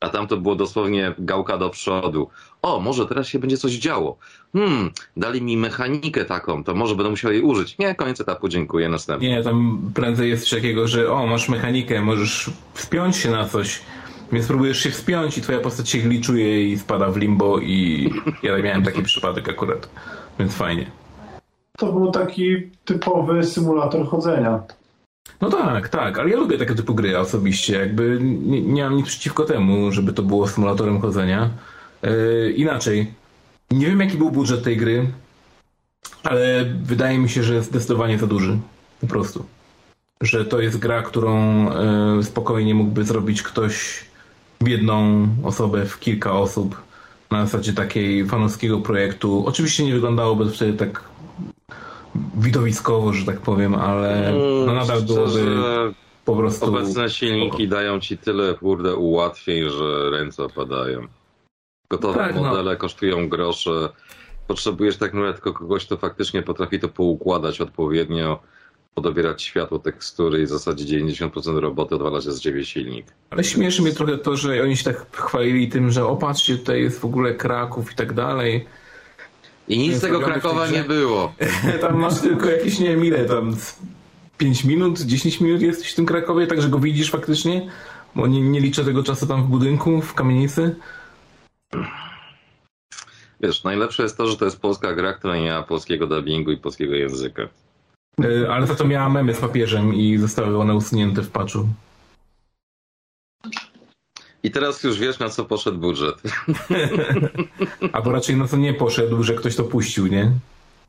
[0.00, 2.28] A tam to było dosłownie gałka do przodu.
[2.62, 4.18] O, może teraz się będzie coś działo.
[4.52, 7.78] Hmm, dali mi mechanikę taką, to może będę musiał jej użyć.
[7.78, 9.28] Nie, koniec etapu, dziękuję, następny.
[9.28, 13.80] Nie, tam prędzej jest coś takiego, że o, masz mechanikę, możesz wspiąć się na coś,
[14.32, 18.10] więc próbujesz się wspiąć i twoja postać się gliczuje i spada w limbo i
[18.42, 19.88] ja miałem taki przypadek akurat,
[20.38, 20.86] więc fajnie.
[21.78, 24.62] To był taki typowy symulator chodzenia.
[25.40, 29.06] No tak, tak, ale ja lubię tego typu gry osobiście, jakby nie, nie mam nic
[29.06, 31.50] przeciwko temu, żeby to było symulatorem chodzenia.
[32.02, 33.12] Yy, inaczej,
[33.70, 35.06] nie wiem jaki był budżet tej gry,
[36.22, 38.58] ale wydaje mi się, że jest zdecydowanie za duży,
[39.00, 39.44] po prostu.
[40.20, 41.64] Że to jest gra, którą
[42.16, 44.04] yy, spokojnie mógłby zrobić ktoś
[44.66, 46.76] jedną osobę, w kilka osób,
[47.30, 49.44] na zasadzie takiej fanowskiego projektu.
[49.46, 51.04] Oczywiście nie wyglądałoby to wtedy tak
[52.36, 54.32] widowiskowo, że tak powiem, ale
[54.66, 55.44] no nadal byłoby
[56.24, 56.66] po prostu...
[56.66, 61.06] Obecne silniki dają ci tyle, kurde, ułatwień, że ręce opadają.
[61.90, 62.42] Gotowe Tak, no.
[62.42, 63.88] modele kosztują grosze.
[64.46, 68.40] Potrzebujesz tak naprawdę tylko kogoś, kto faktycznie potrafi to poukładać odpowiednio,
[68.94, 73.06] podobierać światło, tekstury i w zasadzie 90% roboty odwala się z ciebie silnik.
[73.30, 77.00] Ale śmieszy mnie trochę to, że oni się tak chwalili tym, że opatrzcie, tutaj jest
[77.00, 78.66] w ogóle Kraków i tak dalej.
[79.68, 81.34] I nic z tego tej Krakowa nie było.
[81.80, 83.56] Tam masz tylko jakieś, nie wiem ile, tam
[84.38, 87.70] 5 minut, 10 minut jesteś w tym Krakowie, tak że go widzisz faktycznie,
[88.14, 90.74] bo nie, nie liczę tego czasu tam w budynku, w kamienicy.
[93.40, 96.56] Wiesz, najlepsze jest to, że to jest polska gra, która nie ma polskiego dubbingu i
[96.56, 97.48] polskiego języka.
[98.20, 101.68] Y, Ale za to miała memy z papieżem i zostały one usunięte w patchu.
[104.42, 106.22] I teraz już wiesz, na co poszedł budżet.
[107.92, 110.32] Albo raczej na to nie poszedł, że ktoś to puścił, nie?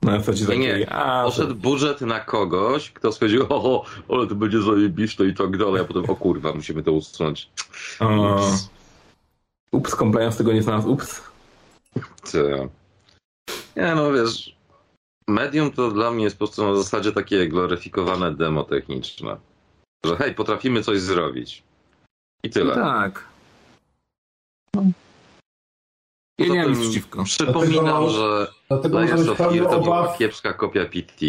[0.01, 0.89] Na zasadzie Nie, takiej, nie.
[0.93, 5.81] a, Poszedł budżet na kogoś, kto stwierdził, o, ale to będzie zajebiste i tak dalej,
[5.81, 7.49] a potem, o kurwa, musimy to usunąć.
[7.99, 8.69] Ups.
[9.71, 11.21] ups, compliance tego nie znalazł, ups.
[12.31, 12.69] Ty.
[13.75, 14.55] Nie no, wiesz,
[15.27, 19.37] medium to dla mnie jest po prostu na zasadzie takie gloryfikowane demo techniczne.
[20.05, 21.63] Że hej, potrafimy coś zrobić.
[22.43, 22.75] I No tyle.
[22.75, 23.25] tak.
[24.75, 27.23] Ja Poza nie mam przeciwko.
[27.23, 30.17] Przypominam, Dlatego- że Dlatego Layers of Fear to była obaw.
[30.17, 31.25] kiepska kopia PT.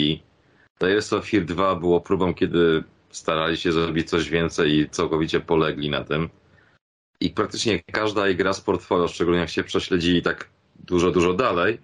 [0.81, 5.91] Layers of Fear 2 było próbą, kiedy starali się zrobić coś więcej i całkowicie polegli
[5.91, 6.29] na tym.
[7.21, 11.79] I praktycznie każda gra z portfolio, szczególnie jak się prześledzili tak dużo, dużo dalej,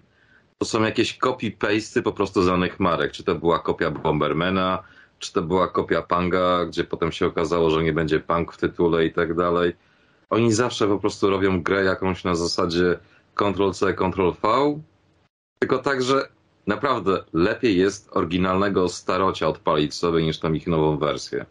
[0.60, 3.12] to są jakieś copy-pasty po prostu znanych marek.
[3.12, 4.82] Czy to była kopia Bombermana,
[5.18, 9.06] czy to była kopia Panga, gdzie potem się okazało, że nie będzie Pang w tytule
[9.06, 9.72] i tak dalej.
[10.30, 12.98] Oni zawsze po prostu robią grę jakąś na zasadzie
[13.34, 14.80] Ctrl-C, Ctrl-V,
[15.58, 16.28] tylko tak, że
[16.66, 21.46] naprawdę lepiej jest oryginalnego starocia odpalić sobie niż tam ich nową wersję.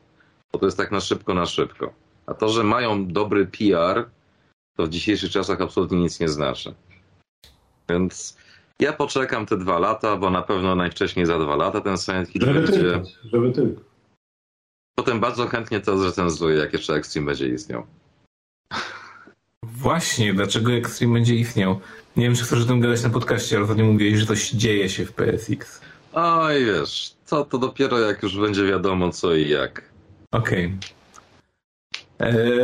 [0.54, 1.93] Bo to jest tak na szybko, na szybko.
[2.26, 4.10] A to, że mają dobry PR,
[4.78, 6.74] to w dzisiejszych czasach absolutnie nic nie znaczy.
[7.89, 8.38] Więc
[8.79, 12.41] Ja poczekam te dwa lata, bo na pewno najwcześniej za dwa lata ten Silent Hill
[12.41, 12.73] Żeby będzie.
[12.73, 13.81] tylko, żeby tylko.
[14.95, 17.85] Potem bardzo chętnie to zrecenzuję, jak jeszcze Extreme będzie istniał.
[19.63, 21.79] Właśnie, dlaczego Extreme będzie istniał?
[22.15, 24.89] Nie wiem, czy chcesz o tym gadać na podcaście, ale ostatnio mówiłeś, że coś dzieje
[24.89, 25.81] się w PSX.
[26.13, 29.83] Oj, wiesz, to, to dopiero jak już będzie wiadomo co i jak.
[30.31, 30.65] Okej.
[30.65, 30.98] Okay.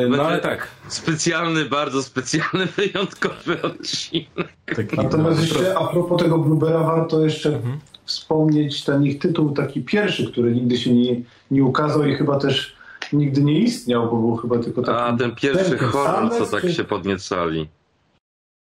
[0.10, 0.68] No ale tak.
[0.88, 4.28] Specjalny, bardzo specjalny, wyjątkowy odcinek.
[4.76, 7.80] Taki Natomiast no, jeszcze a propos tego Bluebera warto jeszcze Mhm.
[8.06, 12.76] wspomnieć ten ich tytuł taki pierwszy, który nigdy się nie, nie ukazał i chyba też
[13.13, 14.98] nigdy nie istniał, bo był chyba tylko taki...
[14.98, 17.68] A ten pierwszy ten horror, co tak czy- się podniecali.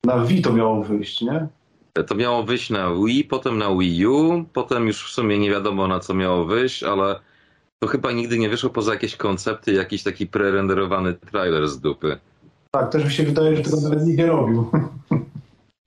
[0.07, 1.46] Na Wii to miało wyjść, nie?
[2.07, 5.87] To miało wyjść na Wii, potem na Wii U, potem już w sumie nie wiadomo
[5.88, 7.20] na co miało wyjść, ale
[7.83, 12.19] to chyba nigdy nie wyszło poza jakieś koncepty, jakiś taki prerenderowany trailer z dupy.
[12.71, 14.71] Tak, też mi się wydaje, że tego nawet nikt nie robił.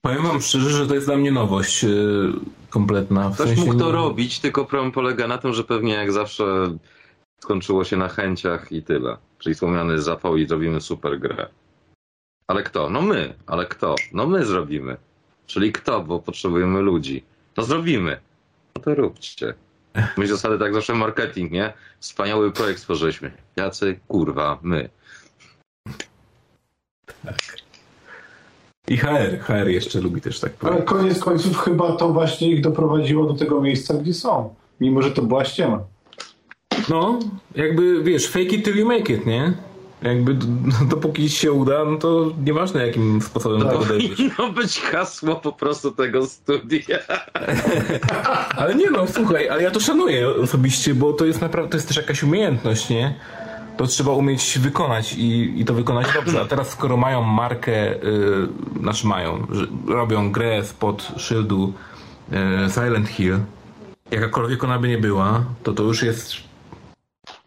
[0.05, 2.33] Powiem wam szczerze, że to jest dla mnie nowość yy,
[2.69, 3.29] kompletna.
[3.29, 6.77] W Ktoś sensie mógł to robić, tylko problem polega na tym, że pewnie jak zawsze
[7.43, 9.17] skończyło się na chęciach i tyle.
[9.39, 11.47] Czyli wspomniany zapał i zrobimy super grę.
[12.47, 12.89] Ale kto?
[12.89, 13.33] No my.
[13.45, 13.95] Ale kto?
[14.13, 14.97] No my zrobimy.
[15.45, 16.01] Czyli kto?
[16.01, 17.23] Bo potrzebujemy ludzi.
[17.57, 18.19] No zrobimy.
[18.75, 19.53] No to róbcie.
[20.17, 21.73] My zasady tak zawsze marketing, nie?
[21.99, 23.31] Wspaniały projekt stworzyliśmy.
[23.55, 24.89] Jacy kurwa my.
[28.87, 29.39] I HR.
[29.41, 30.89] HR jeszcze lubi też tak Ale powiedzieć.
[30.89, 34.55] koniec końców chyba to właśnie ich doprowadziło do tego miejsca, gdzie są.
[34.79, 35.83] Mimo, że to była ściema.
[36.89, 37.19] No,
[37.55, 39.53] jakby wiesz, fake it till you make it, nie?
[40.03, 40.47] Jakby d-
[40.89, 44.09] dopóki się uda, no to nieważne jakim sposobem to uderzysz.
[44.09, 46.97] Powinno być hasło po prostu tego studia.
[48.57, 51.87] Ale nie no, słuchaj, ale ja to szanuję osobiście, bo to jest naprawdę, to jest
[51.87, 53.15] też jakaś umiejętność, nie?
[53.77, 56.41] To trzeba umieć wykonać i, i to wykonać dobrze.
[56.41, 57.99] A teraz skoro mają markę, y,
[58.79, 61.73] znaczy mają, że robią grę spod szyldu
[62.67, 63.39] y, Silent Hill,
[64.11, 66.33] jakakolwiek ona by nie była, to to już jest,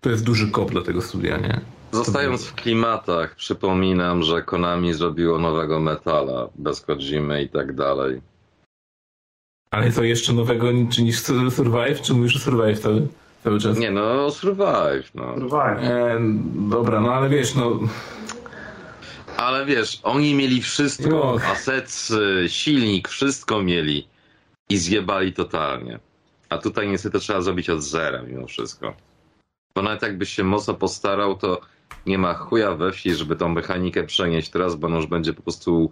[0.01, 1.61] to jest duży kop dla tego studia, nie?
[1.93, 8.21] Zostając w klimatach, przypominam, że Konami zrobiło nowego metala bez Kojimy i tak dalej.
[9.71, 11.21] Ale co jeszcze nowego czy niż
[11.51, 12.01] Survive?
[12.03, 13.07] Czy mówisz o Survive cały,
[13.45, 13.79] cały czas?
[13.79, 15.35] Nie no, Survive, no.
[15.35, 15.77] Kurwa.
[15.77, 16.19] E,
[16.55, 17.79] dobra, no ale wiesz, no
[19.37, 21.37] Ale wiesz, oni mieli wszystko, No.
[21.53, 24.09] asety, silnik, wszystko mieli
[24.69, 25.99] i zjebali totalnie.
[26.49, 28.95] A tutaj niestety trzeba zrobić od zera mimo wszystko.
[29.75, 31.61] Bo nawet jakbyś się mocno postarał, to
[32.07, 35.43] nie ma chuja we wsi, żeby tą mechanikę przenieść teraz, bo ona już będzie po
[35.43, 35.91] prostu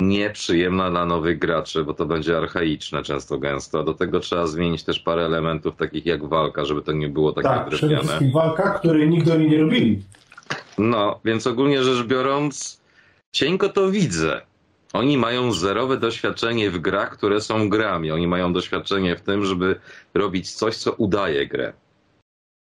[0.00, 3.80] nieprzyjemna dla nowych graczy, bo to będzie archaiczne często gęsto.
[3.80, 7.32] A do tego trzeba zmienić też parę elementów takich jak walka, żeby to nie było
[7.32, 8.02] takie Tak, przede drewniane.
[8.04, 10.02] wszystkim walka, której nigdy oni nie robili.
[10.78, 12.80] No, więc ogólnie rzecz biorąc,
[13.32, 14.40] cienko to widzę.
[14.92, 18.10] Oni mają zerowe doświadczenie w grach, które są grami.
[18.10, 19.80] Oni mają doświadczenie w tym, żeby
[20.14, 21.72] robić coś, co udaje grę.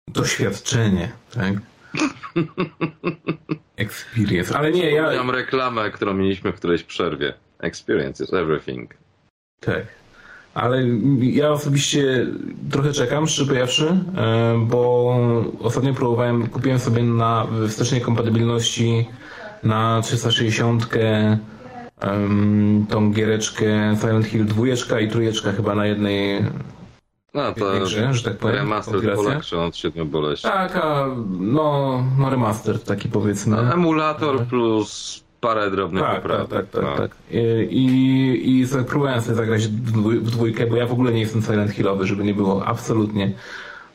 [0.08, 1.54] doświadczenie, tak?
[3.76, 4.58] Experience.
[4.58, 5.16] Ale nie, ja.
[5.16, 7.34] Mam reklamę, którą mieliśmy w którejś przerwie.
[7.60, 8.94] Experience is everything.
[9.60, 9.86] Tak.
[10.54, 10.82] Ale
[11.20, 12.26] ja osobiście
[12.70, 15.18] trochę czekam, szczerze powiedziawszy, e, bo
[15.60, 19.06] ostatnio próbowałem, kupiłem sobie na wstecznej kompatybilności
[19.62, 20.88] na 360
[22.00, 26.44] em, tą giereczkę Silent Hill 2 i trójeczka chyba na jednej,
[27.36, 28.56] No to grze, że tak powiem.
[28.56, 30.42] remaster collection od siedmiu boleści.
[30.48, 31.06] Tak, a
[31.40, 33.58] no, no remaster taki powiedzmy.
[33.72, 36.48] Emulator plus parę drobnych Tak, tak, poprawek.
[36.50, 36.96] tak, tak, no.
[36.96, 37.10] tak.
[37.70, 41.20] I, i za- próbowałem sobie zagrać w dwój- w dwójkę, bo ja w ogóle nie
[41.20, 43.32] jestem Silent Hillowy, żeby nie było, absolutnie.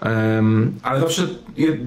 [0.02, 1.28] Em, ale zawsze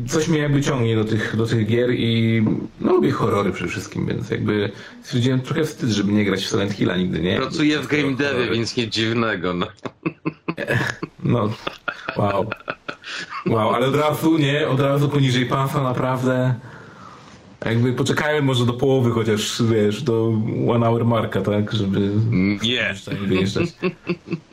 [0.09, 2.43] coś mnie jakby ciągnie do tych, do tych gier i
[2.81, 4.71] no lubię horrory przede wszystkim, więc jakby
[5.03, 7.37] stwierdziłem trochę wstyd, żeby nie grać w Silent Hilla nigdy, nie?
[7.37, 9.55] Pracuję w game devie, więc nic dziwnego.
[9.55, 9.67] No.
[11.25, 11.51] No,
[12.17, 12.51] wow.
[13.47, 14.69] Wow, ale od razu, nie?
[14.69, 16.55] Od razu poniżej pasa, naprawdę.
[17.65, 20.33] Jakby poczekajmy może do połowy chociaż, wiesz, do
[20.69, 21.73] one hour marka, tak?
[21.73, 22.95] Żeby Nie.
[23.27, 23.69] wyjeżdżać.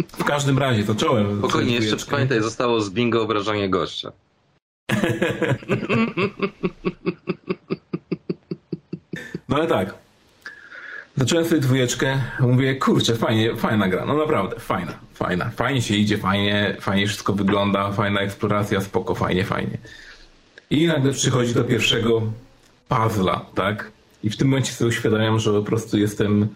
[0.07, 1.37] W każdym razie, zacząłem.
[1.39, 2.11] Spokojnie, jeszcze dwójeczkę.
[2.11, 4.11] pamiętaj, zostało z bingo obrażanie gościa.
[9.49, 9.93] No ale tak.
[11.21, 15.49] Zacząłem sobie dwójeczkę, mówię, kurczę, fajnie, fajna gra, no naprawdę, fajna, fajna.
[15.49, 19.77] Fajnie się idzie, fajnie, fajnie wszystko wygląda, fajna eksploracja, spoko, fajnie, fajnie.
[20.69, 22.21] I nagle przychodzi do pierwszego
[22.89, 23.91] puzzla, tak?
[24.23, 26.47] I w tym momencie sobie uświadamiam, że po prostu jestem y,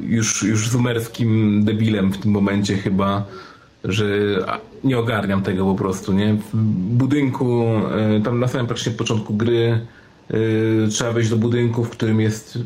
[0.00, 3.24] już, już zumerskim debilem w tym momencie chyba,
[3.84, 4.06] że
[4.84, 6.34] nie ogarniam tego po prostu, nie?
[6.34, 6.56] W
[6.96, 7.64] budynku,
[8.18, 9.86] y, tam na samym praktycznie początku gry
[10.30, 12.58] y, trzeba wejść do budynku, w którym jest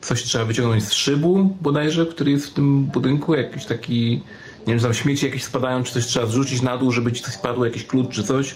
[0.00, 4.22] coś trzeba wyciągnąć z szybu bodajże, który jest w tym budynku, jakiś taki,
[4.66, 7.34] nie wiem, tam śmieci jakieś spadają, czy coś trzeba zrzucić na dół, żeby ci coś
[7.34, 8.54] spadło, jakiś klucz czy coś.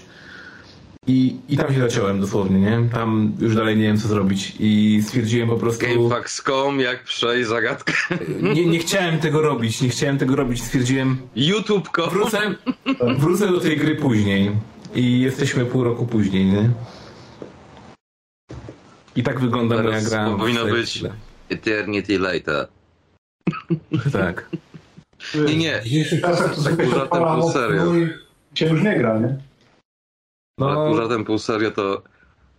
[1.07, 2.89] I, I tam się zaciąłem dosłownie, nie?
[2.93, 5.87] Tam już dalej nie wiem co zrobić i stwierdziłem po prostu...
[5.87, 7.93] Gamefax.com, jak przejść zagadkę.
[8.55, 11.17] Nie, nie chciałem tego robić, nie chciałem tego robić, stwierdziłem...
[11.37, 12.11] YouTube.com.
[12.11, 12.55] Wrócę,
[13.19, 14.51] wrócę do tej gry później.
[14.95, 16.71] I jesteśmy pół roku później, nie?
[19.17, 20.37] I tak wygląda moja gra.
[20.65, 21.11] tej być chwili.
[21.53, 22.67] Eternity Later.
[24.13, 24.49] Tak.
[25.47, 25.81] Nie, nie.
[25.81, 27.95] W dzisiejszych czasach to tak sobie pół się żartem, pół serio.
[27.95, 28.09] i
[28.59, 29.39] się już nie gra, nie?
[30.61, 32.03] Ale No, pół żartem, pół serio to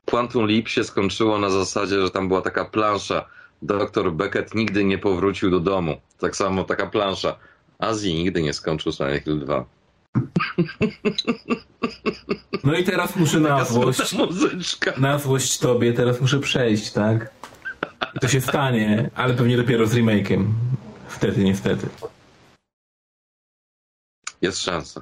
[0.06, 3.26] Quantum Leap się skończyło na zasadzie, że tam była taka plansza.
[3.62, 5.98] Doktor Beckett nigdy nie powrócił do domu.
[6.20, 7.36] Tak samo taka plansza.
[7.80, 9.66] Azji nigdy nie skończył Silent Hill 2.
[12.64, 14.16] no i teraz muszę na złość,
[14.98, 17.32] na złość tobie, teraz muszę przejść, tak?
[18.16, 20.46] I to się stanie, ale pewnie dopiero z remake'iem.
[21.08, 21.88] Wtedy, niestety.
[24.42, 25.02] Jest szansa.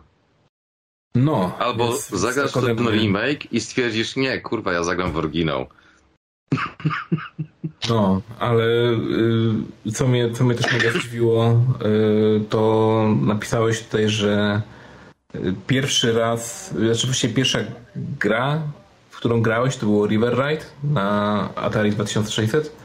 [1.15, 1.57] No.
[1.59, 5.67] Albo zagrasz ten remake i stwierdzisz, nie, kurwa, ja zagram w oryginał.
[7.89, 8.63] No, ale
[9.85, 14.61] y, co, mnie, co mnie też mega zdziwiło, y, to napisałeś tutaj, że
[15.35, 17.59] y, pierwszy raz, znaczy właściwie pierwsza
[17.95, 18.61] gra,
[19.09, 22.80] w którą grałeś, to było River Ride na Atari 2600?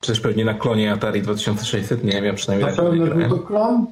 [0.00, 2.04] Czy też pewnie na klonie Atari 2600?
[2.04, 3.86] Nie wiem, przynajmniej Na tak pewno był to klon.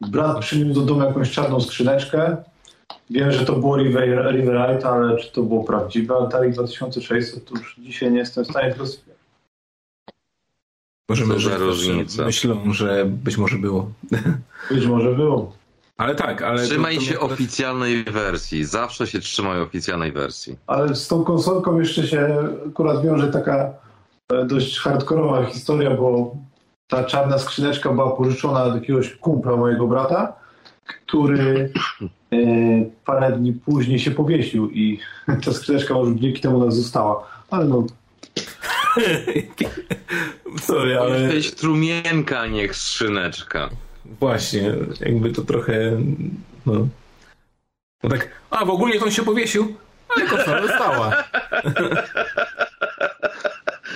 [0.00, 2.36] Brat przyniósł do domu jakąś czarną skrzyneczkę.
[3.10, 7.76] Wiem, że to było River, Riverite, ale czy to było prawdziwe Atari 2600, to już
[7.78, 8.84] dzisiaj nie jestem w stanie tego.
[11.08, 12.24] Możemy, że różnica.
[12.24, 13.90] myślą, że być może było.
[14.70, 15.52] Być może było.
[15.96, 16.62] Ale tak, ale...
[16.64, 18.64] Trzymaj to- to się akurat- oficjalnej wersji.
[18.64, 20.56] Zawsze się trzymaj oficjalnej wersji.
[20.66, 23.72] Ale z tą konsolką jeszcze się akurat wiąże taka
[24.46, 26.36] dość hardkorowa historia, bo
[26.88, 30.32] ta czarna skrzyneczka była pożyczona od jakiegoś kumpla mojego brata,
[30.84, 31.72] który
[32.32, 32.36] e,
[33.04, 34.98] parę dni później się powiesił i
[35.44, 37.26] ta skrzyneczka może dzięki temu nas została.
[37.50, 37.86] Ale no,
[40.60, 41.20] Sorry, ale...
[41.20, 43.70] Jesteś trumienka, niech skrzyneczka.
[44.04, 46.02] Właśnie, jakby to trochę.
[46.66, 46.88] No.
[48.02, 49.74] No tak, a w ogóle to on się powiesił,
[50.16, 51.24] ale konsola została.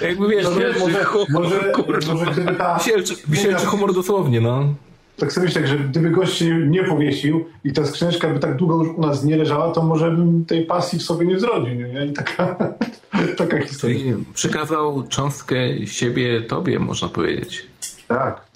[0.02, 2.14] jakby wiesz, no wiesz może, może, kurwa.
[2.14, 2.78] może gdyby ta...
[2.78, 4.74] wisielczy, wisielczy humor dosłownie, no.
[5.16, 8.84] Tak sobie myślę, że gdyby gość się nie powiesił i ta skrzyneczka by tak długo
[8.84, 11.74] już u nas nie leżała, to może bym tej pasji w sobie nie zrodził.
[11.74, 12.06] Nie?
[12.06, 12.56] I taka,
[13.36, 13.98] taka historia.
[13.98, 17.66] Czyli przekazał cząstkę siebie tobie, można powiedzieć.
[18.08, 18.46] Tak.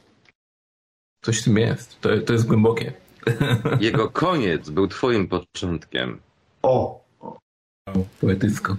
[1.25, 2.01] Coś w tym jest.
[2.01, 2.93] To, to jest głębokie.
[3.81, 6.19] Jego koniec był twoim początkiem.
[6.63, 7.07] O,
[8.21, 8.77] Poetycko.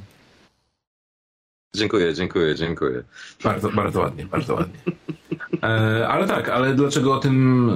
[1.77, 3.03] Dziękuję, dziękuję, dziękuję.
[3.43, 4.79] Bardzo, bardzo ładnie, bardzo ładnie.
[5.63, 7.69] E, ale tak, ale dlaczego o tym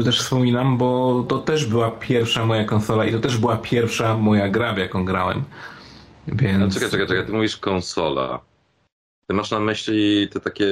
[0.00, 0.78] e, też wspominam?
[0.78, 4.78] Bo to też była pierwsza moja konsola i to też była pierwsza moja gra, w
[4.78, 5.42] jaką grałem.
[6.28, 6.74] Więc...
[6.74, 8.40] czekaj, czekaj, czekaj, ty mówisz konsola.
[9.26, 10.66] Ty masz na myśli te takie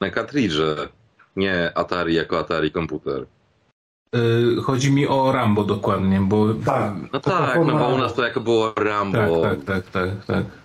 [0.00, 0.88] na kartridże,
[1.36, 3.26] nie Atari jako Atari komputer.
[4.14, 4.18] E,
[4.62, 6.54] chodzi mi o Rambo dokładnie, bo...
[6.54, 6.94] tak.
[7.12, 9.42] No tak, no bo u nas to jako było Rambo.
[9.42, 10.59] Tak, tak, tak, tak, tak.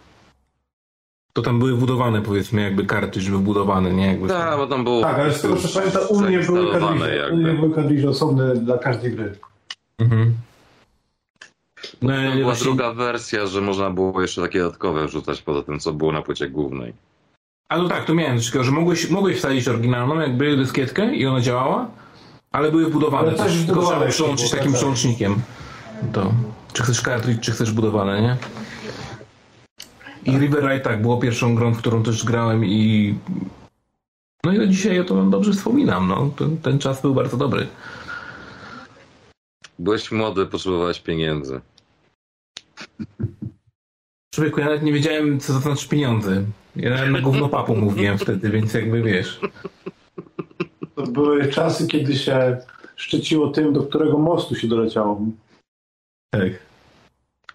[1.36, 4.08] To tam były wbudowane, powiedzmy, jakby kartridż był budowany, nie?
[4.08, 7.30] Jakby Tak, bo tam było Tak, ale z tego co pamiętam, u mnie były kartridże,
[7.32, 7.54] u mnie jakby.
[7.54, 9.36] były kartridże osobne dla każdej gry.
[10.00, 10.34] Mhm.
[12.02, 15.80] No, To była właśnie- druga wersja, że można było jeszcze takie dodatkowe wrzucać poza tym,
[15.80, 16.94] co było na płycie głównej.
[17.70, 21.26] A no tak, to miałem coś takiego, że mogłeś, mogłeś wsadzić oryginalną, jakby dyskietkę i
[21.26, 21.88] ona działała,
[22.52, 24.74] ale były wbudowane Ale też, też tylko trzeba było, takim tak, tak.
[24.74, 25.36] przełącznikiem.
[26.14, 26.32] To,
[26.74, 28.38] czy chcesz cartridge, czy chcesz budowane, nie?
[30.26, 33.14] I River Ride tak, było pierwszą grą, w którą też grałem i
[34.44, 36.32] no i do dzisiaj ja to dobrze wspominam, no.
[36.38, 37.68] Ten, ten czas był bardzo dobry.
[39.80, 41.62] Byłeś młody, potrzebowałeś pieniędzy.
[44.34, 46.44] Człowieku, ja nawet nie wiedziałem, co to znaczy pieniądze.
[46.76, 49.40] Ja nawet na gówno papu mówiłem wtedy, więc jakby wiesz.
[50.96, 52.58] To były czasy, kiedy się
[52.96, 55.22] szczyciło tym, do którego mostu się doleciało.
[56.30, 56.52] Tak.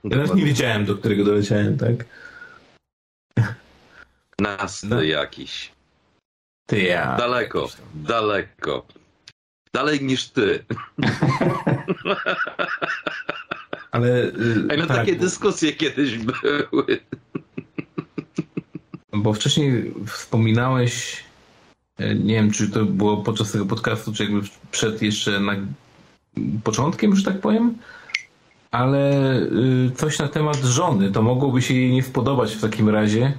[0.04, 2.04] Ja nawet nie wiedziałem, do którego doleciałem, tak?
[4.40, 5.02] Nasty No.
[5.02, 5.72] jakiś.
[6.66, 7.16] Ty ja.
[7.16, 8.86] Daleko, daleko.
[9.74, 10.64] Dalej niż ty.
[13.90, 14.08] Ale.
[14.08, 14.32] y,
[14.70, 17.00] Ej, no tak, takie bo- dyskusje kiedyś były.
[19.12, 21.24] Bo wcześniej wspominałeś,
[21.98, 25.56] e, nie wiem, czy to było podczas tego podcastu, czy jakby przed jeszcze na
[26.64, 27.74] początkiem, że tak powiem,
[28.70, 31.12] ale y, coś na temat żony.
[31.12, 33.32] To mogłoby się jej nie spodobać w takim razie,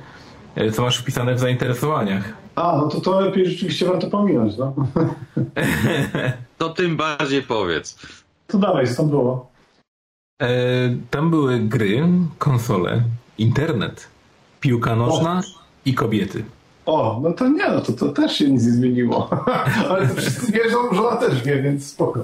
[0.73, 2.33] co masz wpisane w zainteresowaniach.
[2.55, 4.73] A, no to to lepiej rzeczywiście warto pominąć, no.
[6.57, 7.99] To tym bardziej powiedz.
[8.47, 9.51] To dawaj, co tam było?
[10.41, 10.47] E,
[11.09, 12.03] tam były gry,
[12.37, 13.03] konsole,
[13.37, 14.07] internet,
[14.59, 15.41] piłka nożna
[15.85, 16.43] i kobiety.
[16.85, 19.29] O, no to nie, no to, to też się nic nie zmieniło.
[19.89, 22.23] Ale to wszyscy wierzą, że ona też wie, więc spoko.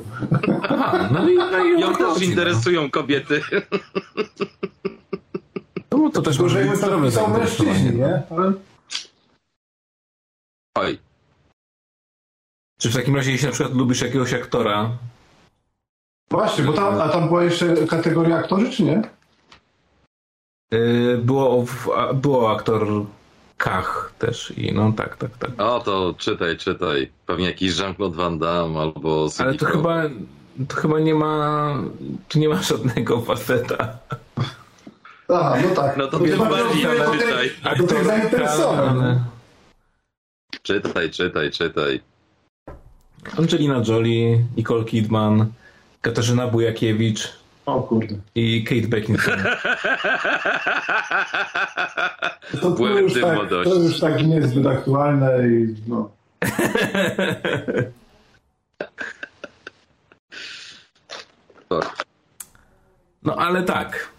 [0.64, 3.42] Aha, no i, no i Ją też interesują kobiety.
[5.92, 7.70] No, to też może być by zdrowe to zainteresowanie.
[7.74, 8.24] mężczyźni, nie?
[8.38, 8.54] Ale
[10.76, 10.98] Oj,
[12.80, 14.92] Czy w takim razie, jeśli na przykład lubisz jakiegoś aktora,
[16.32, 19.02] właśnie, bo tam, a tam była jeszcze kategoria aktorzy, czy nie?
[20.72, 25.62] e, było, w, a, było o aktorkach też i no tak, tak, tak.
[25.62, 27.12] o to czytaj, czytaj.
[27.26, 30.04] Pewnie jakiś Jean-Claude Van Damme albo Ale to chyba,
[30.68, 31.74] to chyba nie ma,
[32.28, 33.98] tu nie ma żadnego faceta.
[35.30, 35.98] Aha, no tak.
[35.98, 37.78] No to chyba bardziej czytaj.
[37.78, 39.24] Do tych zainteresowań.
[40.62, 42.00] Czytaj, czytaj, czytaj.
[43.40, 45.52] Angelina Jolie, Nicole Kidman,
[46.02, 47.34] Katarzyna Bujakiewicz
[47.66, 48.16] O kurde.
[48.36, 49.58] i Kate Beckinsale.
[52.62, 56.10] To, to, już tak, to już tak niezbyt aktualne i no.
[63.24, 64.10] No ale tak.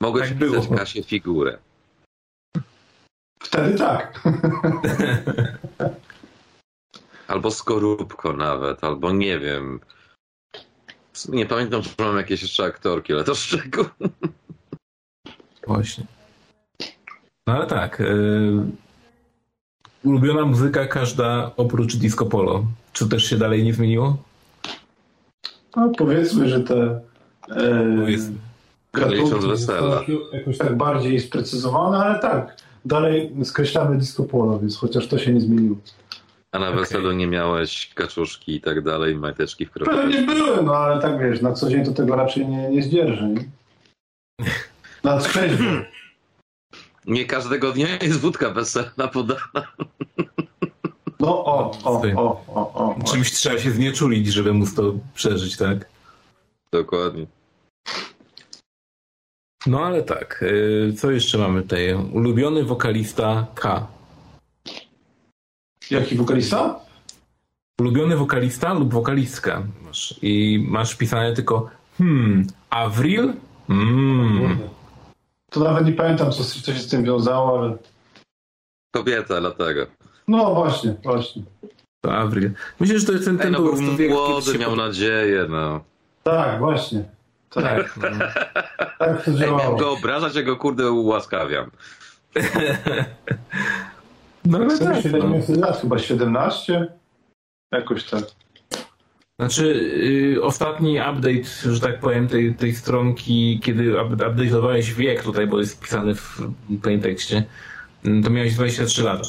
[0.00, 0.62] Mogłeś Tak było.
[0.76, 1.58] Kasię figurę.
[3.42, 4.20] Wtedy tak.
[7.28, 9.80] Albo skorupko nawet, albo nie wiem.
[11.28, 13.84] Nie pamiętam, czy mam jakieś jeszcze aktorki, ale to szczegół.
[15.66, 16.04] Właśnie.
[17.46, 18.00] No ale tak.
[18.00, 18.52] y,
[20.04, 22.64] ulubiona muzyka każda oprócz disco polo.
[22.92, 24.16] Czy też się dalej nie zmieniło?
[25.76, 27.00] No powiedzmy, że te
[27.48, 27.84] e,
[28.96, 30.02] Licząc gatunki wesela.
[30.32, 32.56] jakoś tak bardziej sprecyzowane, ale tak.
[32.84, 35.76] Dalej skreślamy disco polo, więc chociaż to się nie zmieniło.
[36.52, 36.80] A na Okej.
[36.80, 40.26] weselu nie miałeś kaczuszki i tak dalej, majteczki w Pewnie kropeczki.
[40.26, 43.28] były, no ale tak wiesz, na co dzień to tego raczej nie, nie zdzierży.
[45.04, 45.64] Na trzeźwo.
[47.06, 49.66] Nie każdego dnia jest wódka weselna podana.
[51.20, 52.96] No o, o, o, o, o.
[52.96, 53.04] o.
[53.12, 55.88] Czymś trzeba się znieczulić, żeby móc to przeżyć, tak?
[56.72, 57.26] Dokładnie.
[59.66, 60.42] No ale tak.
[60.42, 61.94] y, co jeszcze mamy tutaj?
[61.94, 63.86] Ulubiony wokalista K.
[65.90, 66.80] Jaki wokalista?
[67.80, 69.62] Ulubiony wokalista lub wokalistka.
[69.84, 70.14] Masz.
[70.22, 73.32] I masz pisane tylko hmm, Avril?
[73.68, 74.58] Mm.
[75.50, 77.76] To nawet nie pamiętam, co, co się z tym wiązało, ale...
[78.94, 79.86] Kobieta, dlatego.
[80.28, 81.42] No właśnie, właśnie.
[82.00, 82.50] To Avril.
[82.80, 85.80] Myślę, że to jest ten, Ej, ten no po był młody, miał pod- nadzieję, no.
[86.22, 87.04] Tak, właśnie.
[87.50, 88.26] Tak, Tak, no.
[88.98, 89.76] tak to Ej, miałem działało.
[89.76, 91.70] go obrażać, ja go kurde ułaskawiam.
[94.44, 95.04] no tak.
[95.04, 95.28] No.
[95.28, 96.86] wydaje, lat chyba 17?
[97.72, 98.24] Jakoś tak.
[99.40, 99.64] Znaczy,
[100.36, 105.58] y, ostatni update, że tak powiem, tej, tej stronki, kiedy up- update'owałeś wiek tutaj, bo
[105.58, 106.40] jest wpisany w
[106.82, 107.44] plain tekście,
[108.06, 109.22] y, to miałeś 23 lata.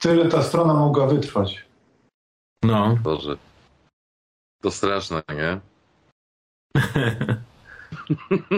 [0.00, 1.64] Tyle ta strona mogła wytrwać.
[2.62, 2.98] No.
[3.02, 3.36] Boże.
[4.62, 5.60] To straszne, nie?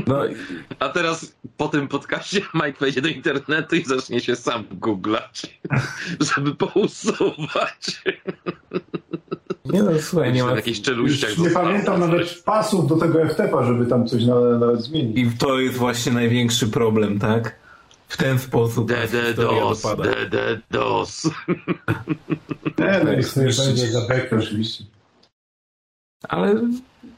[0.07, 0.23] No
[0.79, 5.61] A teraz po tym podcaście Mike wejdzie do internetu i zacznie się sam googlać,
[6.35, 8.03] żeby pousuwać.
[9.65, 10.53] nie no, słuchaj, nie ma...
[10.57, 12.11] jakichś czeluściach nie pamiętam coś.
[12.11, 15.19] nawet pasów do tego FTP, żeby tam coś na- nawet zmienić.
[15.19, 17.61] I to jest właśnie największy problem, tak?
[18.09, 19.83] W ten sposób DDDoS.
[20.31, 21.31] DDDoS.
[22.79, 23.67] Nie, no Tak, zniszczyć.
[23.67, 24.01] będzie za
[24.37, 24.85] oczywiście.
[26.29, 26.55] Ale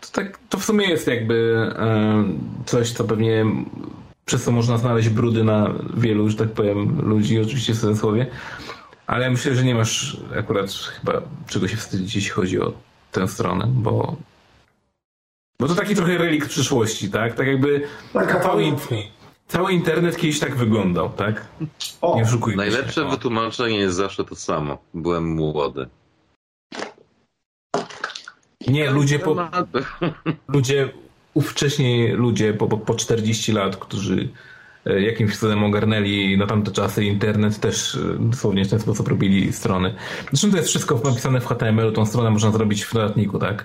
[0.01, 2.25] to, tak, to w sumie jest jakby e,
[2.67, 3.47] coś, co pewnie
[4.25, 8.27] przez co można znaleźć brudy na wielu, że tak powiem, ludzi, oczywiście w cudzysłowie.
[9.07, 12.73] Ale ja myślę, że nie masz akurat chyba czego się wstydzić, jeśli chodzi o
[13.13, 14.17] tę stronę, bo
[15.61, 17.35] bo to taki trochę relikt przyszłości, tak?
[17.35, 18.65] Tak jakby Taka cały,
[19.49, 21.47] cały internet kiedyś tak wyglądał, tak?
[22.01, 23.11] O, Nie oszukujmy Najlepsze się.
[23.11, 24.79] Wytłumaczenie jest zawsze to samo.
[24.95, 25.89] Byłem młody.
[28.69, 29.37] Nie, ludzie po,
[30.55, 30.89] ludzie,
[31.35, 34.29] ówcześni ludzie po, po, po 40 lat, którzy
[34.87, 39.53] e, jakimś cudem ogarnęli na tamte czasy internet, też e, dosłownie w ten sposób robili
[39.53, 39.95] strony.
[40.33, 43.65] Zresztą to jest wszystko napisane w HTML-u, tą stronę można zrobić w dodatniku, tak?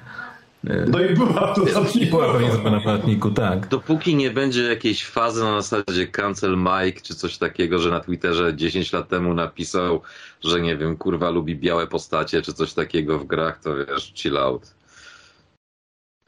[0.68, 1.66] E, No i była to
[2.00, 3.68] I była pewnie zrobiona w dodatniku, tak.
[3.68, 8.56] Dopóki nie będzie jakiejś fazy na zasadzie cancel Mike czy coś takiego, że na Twitterze
[8.56, 10.02] 10 lat temu napisał,
[10.44, 14.38] że nie wiem, kurwa lubi białe postacie czy coś takiego w grach, to wiesz, chill
[14.38, 14.77] out.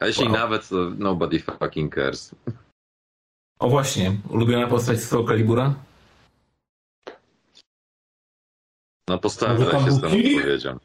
[0.00, 0.32] A jeśli Wow.
[0.32, 2.34] nawet, to nobody fucking cares.
[3.58, 5.74] O właśnie, ulubiona postać z Soul Calibura?
[9.08, 10.36] No tam się z tą kilik?
[10.38, 10.78] odpowiedzią.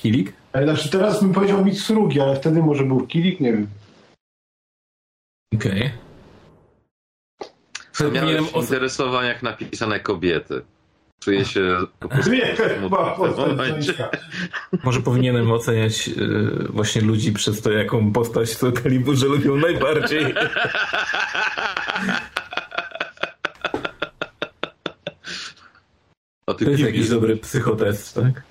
[0.00, 0.32] Kilik?
[0.52, 3.68] Ale Znaczy teraz bym powiedział Mitsurugi, ale wtedy może był Kilik, nie wiem.
[5.54, 5.90] Okej.
[8.00, 8.40] Okay.
[8.52, 10.62] Os- interesowań jak napisane kobiety.
[11.22, 14.08] Czuję się po prostu Nie, smutny chyba w tym momencie.
[14.84, 20.34] Może powinienem oceniać y, właśnie ludzi przez to, jaką postać w kaliburze lubią najbardziej.
[26.46, 28.42] O, ty To jest jakiś dobry psychotest, tak?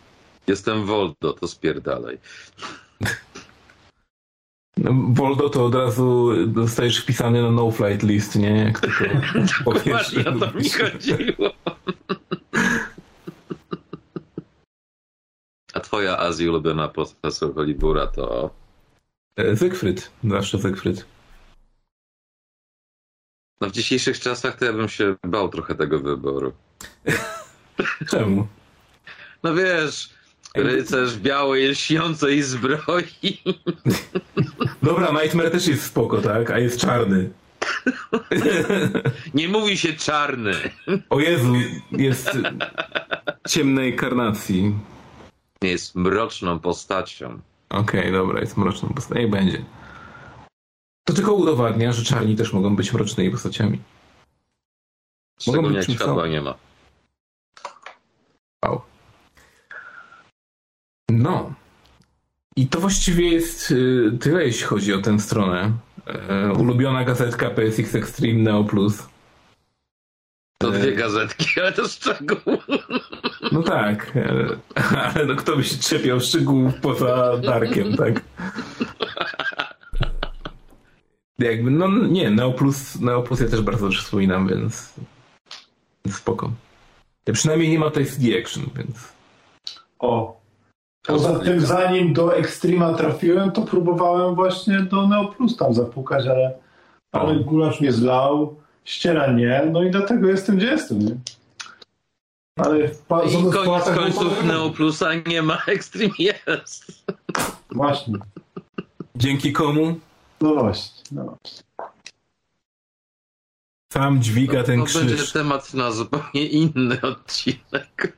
[0.47, 2.17] Jestem Voldo, to spierdalaj.
[4.78, 8.57] No, Boldo to od razu dostajesz wpisany na no-flight list, nie?
[8.57, 9.05] Jak tylko
[9.63, 11.50] powiesz, że o to mi chodziło.
[15.74, 18.49] A twoja Azji ulubiona profesor Holibura to...
[19.38, 21.05] E, Zygfryd, zawsze Zygfryd.
[23.62, 26.53] No w dzisiejszych czasach to ja bym się bał trochę tego wyboru.
[28.12, 28.47] Czemu?
[29.43, 30.09] No wiesz,
[30.55, 33.41] rycerz białej, lśniącej zbroi.
[34.84, 36.51] Dobra, Nightmare też jest spoko, tak?
[36.51, 37.30] A jest czarny.
[39.34, 40.53] Nie mówi się czarny.
[41.09, 41.53] O Jezu,
[41.91, 42.38] jest
[43.47, 44.75] ciemnej karnacji.
[45.61, 47.39] Jest mroczną postacią.
[47.69, 49.21] Okej, dobra, jest mroczną postacią.
[49.21, 49.65] Niech będzie.
[51.05, 53.79] To tylko udowadnia, że czarni też mogą być mrocznymi postaciami.
[55.39, 56.55] Szczególnie być jak światła nie ma.
[58.65, 58.82] Wow.
[61.09, 61.53] No.
[62.55, 65.71] I to właściwie jest y, tyle, jeśli chodzi o tę stronę.
[66.07, 69.07] E, ulubiona gazetka PSX Extreme Neo Plus.
[70.57, 72.37] To E, dwie gazetki, ale to szczegół.
[73.51, 74.45] No tak, e,
[75.15, 78.21] ale no kto by się czepiał szczegółów poza Darkiem, tak?
[81.39, 84.93] Jakby, no nie, Neo Plus, Neo Plus ja też bardzo wspominam, więc,
[86.09, 86.51] spoko.
[87.25, 88.97] Ja przynajmniej nie ma tutaj CD Action, więc...
[89.99, 90.40] O.
[91.07, 96.53] Poza tym, zanim do Extrema trafiłem, to próbowałem właśnie do Neo Plus tam zapukać, ale,
[97.11, 97.43] ale O.
[97.43, 101.15] gulasz mnie zlał, ściera nie, no i dlatego jestem, gdzie jestem, nie?
[102.57, 107.05] Ale w pa- I koniec końców Neoplusa nie ma, Extreme jest.
[107.71, 108.17] Właśnie,
[109.15, 109.99] Dzięki komu
[110.41, 111.03] no właśnie.
[111.11, 111.37] No.
[113.93, 115.31] sam dźwiga ten to będzie krzyż.
[115.31, 118.17] temat na zupełnie inny odcinek.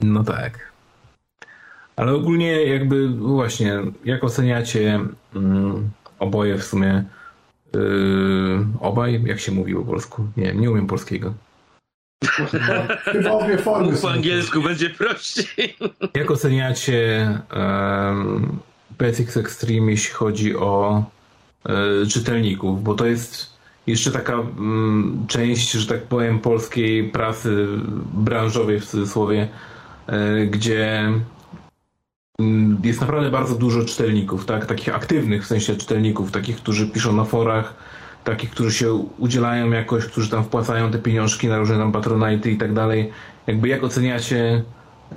[0.00, 0.72] No tak.
[1.96, 5.00] Ale ogólnie jakby właśnie, jak oceniacie
[5.34, 7.04] mm, oboje w sumie
[7.74, 7.80] yy,
[8.80, 10.26] obaj, jak się mówi po polsku?
[10.36, 11.34] Nie, nie umiem polskiego.
[12.24, 15.76] Chyba, chyba obie formy po angielsku będzie prościej.
[16.14, 18.58] Jak oceniacie um,
[18.98, 21.04] PSX Extreme, jeśli chodzi o
[21.66, 22.82] e, czytelników?
[22.82, 23.50] Bo to jest
[23.86, 27.66] jeszcze taka mm, część, że tak powiem, polskiej prasy
[28.14, 29.48] branżowej w cudzysłowie,
[30.50, 31.12] gdzie
[32.38, 34.66] mm, jest naprawdę bardzo dużo czytelników, tak?
[34.66, 37.74] Takich aktywnych w sensie czytelników, takich, którzy piszą na forach,
[38.24, 42.58] takich, którzy się udzielają jakoś, którzy tam wpłacają te pieniążki na różne tam patronajty i
[42.58, 43.12] tak dalej.
[43.46, 44.64] Jakby jak oceniacie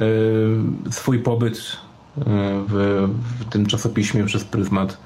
[0.01, 2.21] e, swój pobyt e,
[2.67, 3.07] w,
[3.39, 4.97] w tym czasopiśmie przez pryzmat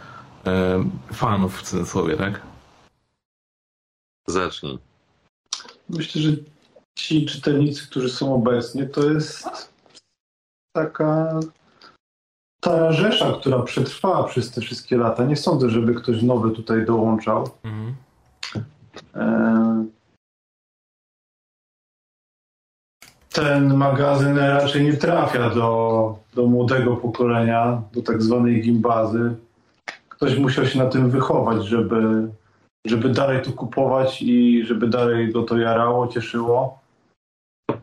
[0.46, 0.84] e,
[1.14, 2.42] fanów w cudzysłowie, tak?
[4.28, 4.78] Zacznij.
[5.90, 6.32] Myślę, że
[6.96, 9.48] ci czytelnicy, którzy są obecnie, to jest
[10.78, 11.40] taka
[12.60, 15.26] ta rzesza, która przetrwała przez te wszystkie lata.
[15.26, 17.50] Nie sądzę, żeby ktoś nowy tutaj dołączał.
[19.16, 19.86] E,
[23.34, 29.36] Ten magazyn raczej nie trafia do, do młodego pokolenia, do tak zwanej gimbazy.
[30.10, 32.28] Ktoś musiał się na tym wychować, żeby,
[32.86, 36.77] żeby dalej to kupować i żeby dalej go to jarało, cieszyło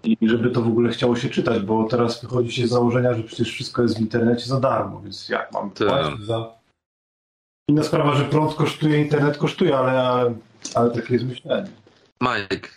[0.05, 3.23] i żeby to w ogóle chciało się czytać, bo teraz wychodzi się z założenia, że
[3.23, 5.89] przecież wszystko jest w internecie za darmo, więc jak mam Tak.
[5.89, 6.55] płacić za...
[7.69, 10.35] Inna sprawa, że prąd kosztuje, internet kosztuje, ale, ale,
[10.75, 11.71] ale takie jest myślenie.
[12.21, 12.69] Mike,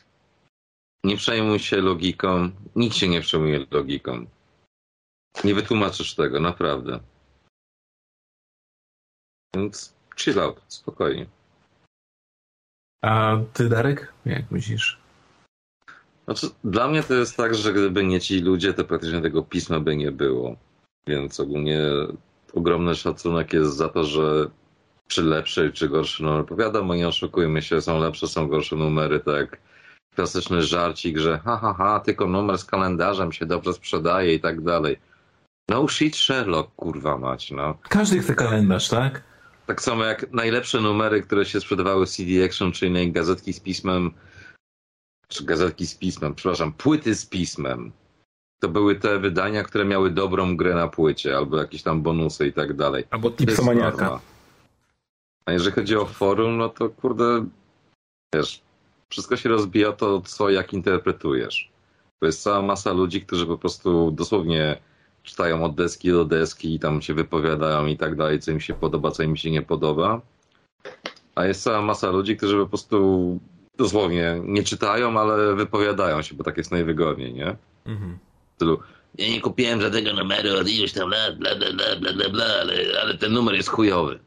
[1.03, 2.49] nie przejmuj się logiką.
[2.75, 4.25] Nikt się nie przejmuje logiką.
[5.43, 6.99] Nie wytłumaczysz tego, naprawdę.
[9.55, 11.25] Więc chill out, spokojnie.
[13.03, 14.13] A ty, Darek?
[14.25, 14.99] Jak myślisz?
[16.27, 19.79] Znaczy, dla mnie to jest tak, że gdyby nie ci ludzie, to praktycznie tego pisma
[19.79, 20.55] by nie było.
[21.07, 21.81] Więc ogólnie
[22.53, 24.49] ogromny szacunek jest za to, że
[25.07, 26.45] czy lepszy, czy gorszy numer.
[26.57, 29.57] Wiadomo, nie oszukujmy się, są lepsze, są gorsze numery, tak.
[30.15, 34.61] Klasyczny żarcik, że ha, ha, ha, tylko numer z kalendarzem się dobrze sprzedaje i tak
[34.61, 34.99] dalej.
[35.69, 37.77] No shit Sherlock, kurwa mać, no.
[37.89, 39.23] Każdy chce kalendarz, tak?
[39.65, 43.59] Tak samo jak najlepsze numery, które się sprzedawały w CD Action, czy innej gazetki z
[43.59, 44.11] pismem,
[45.27, 47.91] czy gazetki z pismem, przepraszam, płyty z pismem.
[48.59, 52.53] To były te wydania, które miały dobrą grę na płycie, albo jakieś tam bonusy i
[52.53, 53.03] tak dalej.
[53.09, 54.19] Albo tipsomaniaka.
[55.45, 57.45] A jeżeli chodzi o forum, no to kurde,
[58.35, 58.61] wiesz,
[59.09, 61.71] wszystko się rozbija to, co jak interpretujesz.
[62.19, 64.77] To jest cała masa ludzi, którzy po prostu dosłownie
[65.23, 68.73] czytają od deski do deski i tam się wypowiadają i tak dalej, co im się
[68.73, 70.21] podoba, co im się nie podoba.
[71.35, 73.39] A jest cała masa ludzi, którzy po prostu
[73.77, 77.55] dosłownie nie czytają, ale wypowiadają się, bo tak jest najwygodniej, nie?
[77.85, 78.17] Mhm.
[78.51, 78.79] W stylu,
[79.17, 82.45] ja nie kupiłem żadnego numeru od iluś tam lat, bla bla bla bla bla, bla
[82.45, 84.19] ale, ale ten numer jest chujowy.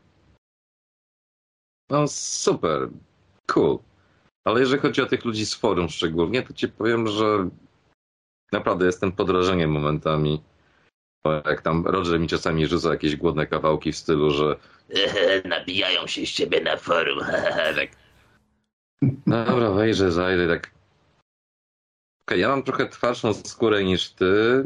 [1.91, 2.89] No super,
[3.47, 3.79] cool.
[4.45, 7.49] Ale jeżeli chodzi o tych ludzi z forum szczególnie, to ci powiem, że
[8.53, 10.43] naprawdę jestem pod wrażeniem momentami.
[11.25, 14.57] Bo Jak tam Roger mi czasami rzuca jakieś głodne kawałki w stylu, że
[15.45, 17.19] nabijają się z ciebie na forum.
[17.77, 18.00] tak.
[19.27, 20.71] Dobra, wejrzę, zajrzę, tak.
[22.23, 24.65] Okej, ja mam trochę twardszą skórę niż ty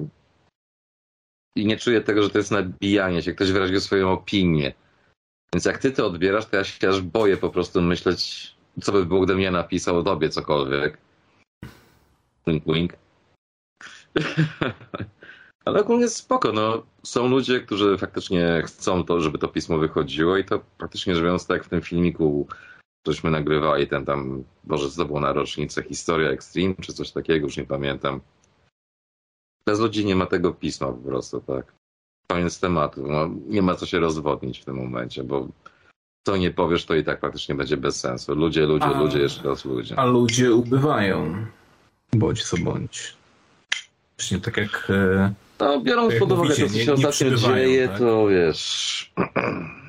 [1.56, 3.32] i nie czuję tego, że to jest nabijanie się.
[3.32, 4.74] Ktoś wyraził swoją opinię.
[5.54, 9.06] Więc jak ty to odbierasz, to ja się aż boję po prostu myśleć, co by
[9.06, 10.98] było, gdybym ja napisał o tobie cokolwiek.
[12.46, 12.92] Wink, wink.
[15.64, 16.82] Ale ogólnie spoko, no.
[17.02, 21.46] Są ludzie, którzy faktycznie chcą to, żeby to pismo wychodziło i to praktycznie rzecz biorąc,
[21.46, 22.48] tak w tym filmiku,
[23.12, 27.46] żeśmy nagrywali, ten tam, może co to było na rocznicę, Historia Extreme, czy coś takiego,
[27.46, 28.20] już nie pamiętam.
[29.66, 31.72] Bez ludzi nie ma tego pisma po prostu, tak.
[32.28, 33.06] Koniec tematu.
[33.06, 35.48] No, nie ma co się rozwodnić w tym momencie, bo
[36.26, 38.34] co nie powiesz, to i tak praktycznie będzie bez sensu.
[38.34, 39.98] Ludzie, ludzie, A- ludzie, jeszcze raz ludzie.
[39.98, 41.46] A ludzie ubywają.
[42.12, 43.16] Bądź co bądź.
[44.18, 44.86] Właśnie tak jak...
[44.90, 47.98] e, No, biorąc jak pod uwagę to, co się ostatnio dzieje, tak?
[47.98, 49.12] to wiesz...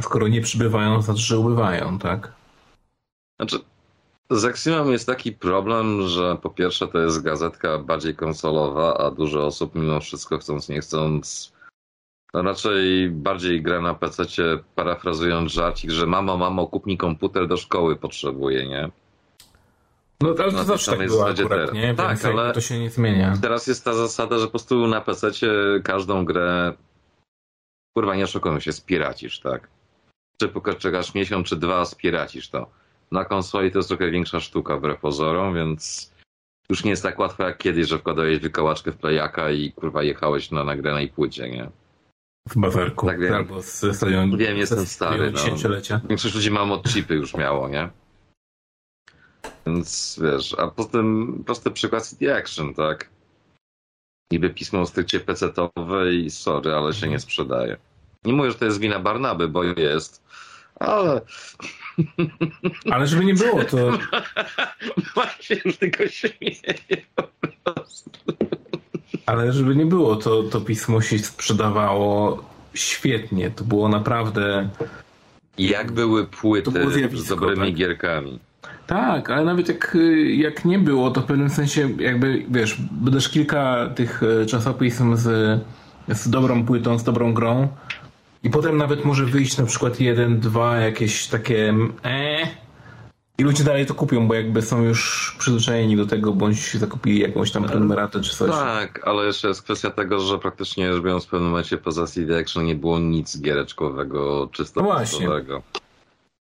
[0.00, 2.32] A skoro nie przybywają, to znaczy, że ubywają, tak?
[3.40, 3.58] Znaczy,
[4.30, 9.46] z Axiomem jest taki problem, że po pierwsze to jest gazetka bardziej konsolowa, a dużo
[9.46, 11.52] osób mimo wszystko chcąc nie chcąc
[12.34, 14.24] no raczej bardziej gra na PC,
[14.74, 18.90] parafrazując żarcik, że mamo, mamo, kup mi komputer do szkoły potrzebuję, nie?
[20.20, 21.72] No ale to zawsze tak było akurat, teraz.
[21.72, 21.94] nie?
[21.94, 23.38] Tak, Więc ale- to się nie zmienia.
[23.42, 25.30] Teraz jest ta zasada, że po prostu na PC
[25.84, 26.72] każdą grę
[27.96, 29.68] kurwa nie oszukujmy się, spiracisz, tak?
[30.40, 32.70] Czy poczekasz miesiąc, czy dwa, spiracisz to.
[33.12, 36.10] Na konsoli to jest trochę większa sztuka wbrew pozorom, więc
[36.70, 40.50] już nie jest tak łatwo jak kiedyś, że wkładałeś wykałaczkę w playaka i kurwa jechałeś
[40.50, 41.70] na nagranej płycie, nie?
[42.48, 43.06] W bazarku.
[43.06, 43.34] Tak wiem.
[43.34, 44.36] Albo z stadionu.
[44.36, 46.00] Wiem, jestem stary, no.
[46.08, 47.88] Większość ludzi ma mod chipy już miało, nie?
[49.66, 53.10] Więc wiesz, a potem prosty przykład CD Action, tak?
[54.32, 57.76] Niby pismo stricte pecetowe i sorry, ale się nie sprzedaje.
[58.24, 60.22] Nie mówię, że to jest wina Barnaby, bo jest,
[60.80, 61.20] ale
[62.90, 63.98] Ale żeby nie było, to
[65.14, 66.74] właśnie tylko się śmieję
[67.14, 67.22] po
[67.64, 68.10] prostu.
[69.26, 73.50] Ale żeby nie było, to, to pismo się sprzedawało świetnie.
[73.50, 74.68] To było naprawdę.
[75.58, 76.70] Jak były płyty
[77.14, 77.74] z dobrymi tak?
[77.74, 78.38] gierkami.
[78.86, 79.96] Tak, ale nawet jak,
[80.36, 85.60] jak nie było, to w pewnym sensie, jakby wiesz, będziesz kilka tych y, czasopism z,
[86.08, 87.68] z dobrą płytą, z dobrą grą.
[88.42, 91.74] I potem nawet może wyjść na przykład jeden, dwa jakieś takie
[92.04, 92.46] e
[93.38, 97.52] i ludzie dalej to kupią, bo jakby są już przyzwyczajeni do tego, bądź zakupili jakąś
[97.52, 98.50] tam prenumeratę czy coś.
[98.50, 102.38] Tak, ale jeszcze jest kwestia tego, że praktycznie rzecz biorąc w pewnym momencie poza CD
[102.38, 105.28] Action nie było nic giereczkowego, czysto No właśnie.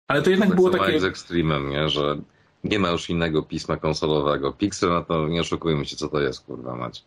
[0.07, 0.91] Ale to jednak tak było takie...
[0.91, 1.89] jak z Extreme'em, nie?
[1.89, 2.17] że
[2.63, 4.53] nie ma już innego pisma konsolowego.
[4.53, 7.05] Pixel, no to nie oszukujmy się, co to jest, kurwa mać.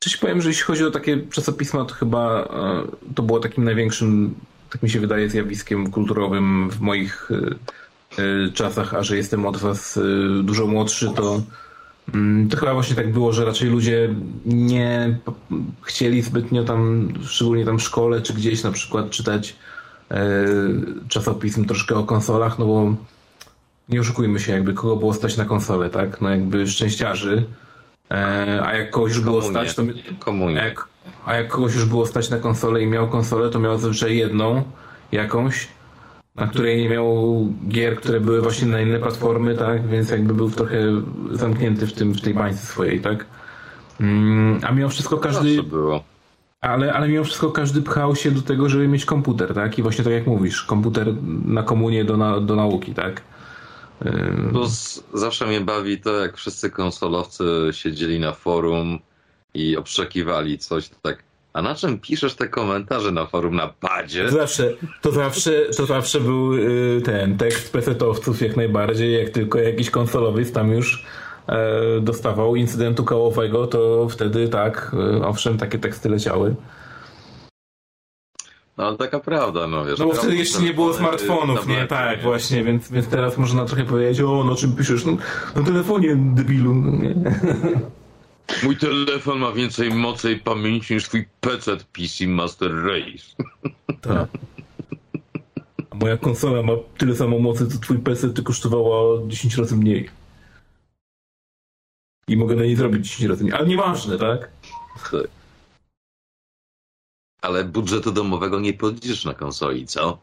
[0.00, 4.34] Coś powiem, że jeśli chodzi o takie czasopisma, to chyba e, to było takim największym,
[4.70, 7.36] tak mi się wydaje, zjawiskiem kulturowym w moich e,
[8.22, 10.00] e, czasach, a że jestem od was
[10.42, 11.42] dużo młodszy, to
[12.14, 14.14] mm, to chyba właśnie tak było, że raczej ludzie
[14.46, 15.18] nie
[15.82, 19.56] chcieli zbytnio tam, szczególnie tam w szkole czy gdzieś na przykład czytać
[21.08, 22.94] czasopism troszkę o konsolach, no bo
[23.88, 26.20] nie oszukujmy się, jakby kogo było stać na konsolę, tak?
[26.20, 27.44] No jakby szczęściarzy.
[28.10, 29.82] E, a jak kogoś już było stać, to
[30.18, 30.56] Komunie.
[30.56, 30.88] jak,
[31.26, 34.62] a jak kogoś już było stać na konsolę i miał konsolę, to miał zazwyczaj jedną,
[35.12, 35.68] jakąś,
[36.36, 39.86] na której nie miał gier, które były właśnie na inne platformy, tak?
[39.88, 40.78] Więc jakby był trochę
[41.32, 43.26] zamknięty w, tym, w tej bańce swojej, tak?
[44.00, 46.04] Mm, a mimo wszystko każdy, było.
[46.60, 49.78] ale, ale mimo wszystko każdy pchał się do tego, żeby mieć komputer, tak?
[49.78, 53.22] I właśnie tak jak mówisz, komputer na komunie do, na, do nauki, tak?
[54.50, 58.98] Plus zawsze mnie bawi to, jak wszyscy konsolowcy siedzieli na forum
[59.54, 61.22] i obszczekiwali coś tak.
[61.52, 64.24] A na czym piszesz te komentarze na forum na padzie?
[64.24, 69.58] To zawsze, to zawsze, to zawsze był y, ten tekst pesetowców jak najbardziej, jak tylko
[69.58, 71.04] jakiś konsolowiec tam już
[71.48, 76.54] e, dostawał incydentu kołowego, to wtedy tak, y, owszem, takie teksty leciały.
[78.78, 79.98] No ale taka prawda, no wiesz.
[79.98, 81.86] No bo wtedy jeszcze nie było smartfonów, nie?
[81.86, 82.22] Tak, nie?
[82.22, 85.04] właśnie, więc, więc teraz można trochę powiedzieć, o, no czym piszesz?
[85.04, 85.16] No,
[85.56, 87.14] na telefonie, debilu, no, nie?
[88.62, 93.24] Mój telefon ma więcej mocy i pamięci niż twój PC PC Master Race.
[94.00, 94.28] Tak.
[95.90, 100.10] A moja konsola ma tyle samo mocy, co twój PC, ty kosztowała 10 razy mniej.
[102.28, 103.56] I mogę na niej zrobić 10 razy mniej.
[103.56, 104.50] Ale nieważne, tak?
[105.10, 105.37] Tak.
[107.42, 110.18] Ale budżetu domowego nie podliczysz na konsoli, co?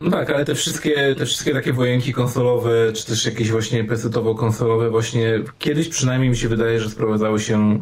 [0.00, 4.90] No tak, ale te wszystkie, te wszystkie takie wojenki konsolowe, czy też jakieś właśnie PC-towo-konsolowe
[4.90, 7.80] właśnie kiedyś przynajmniej mi się wydaje, że sprowadzały się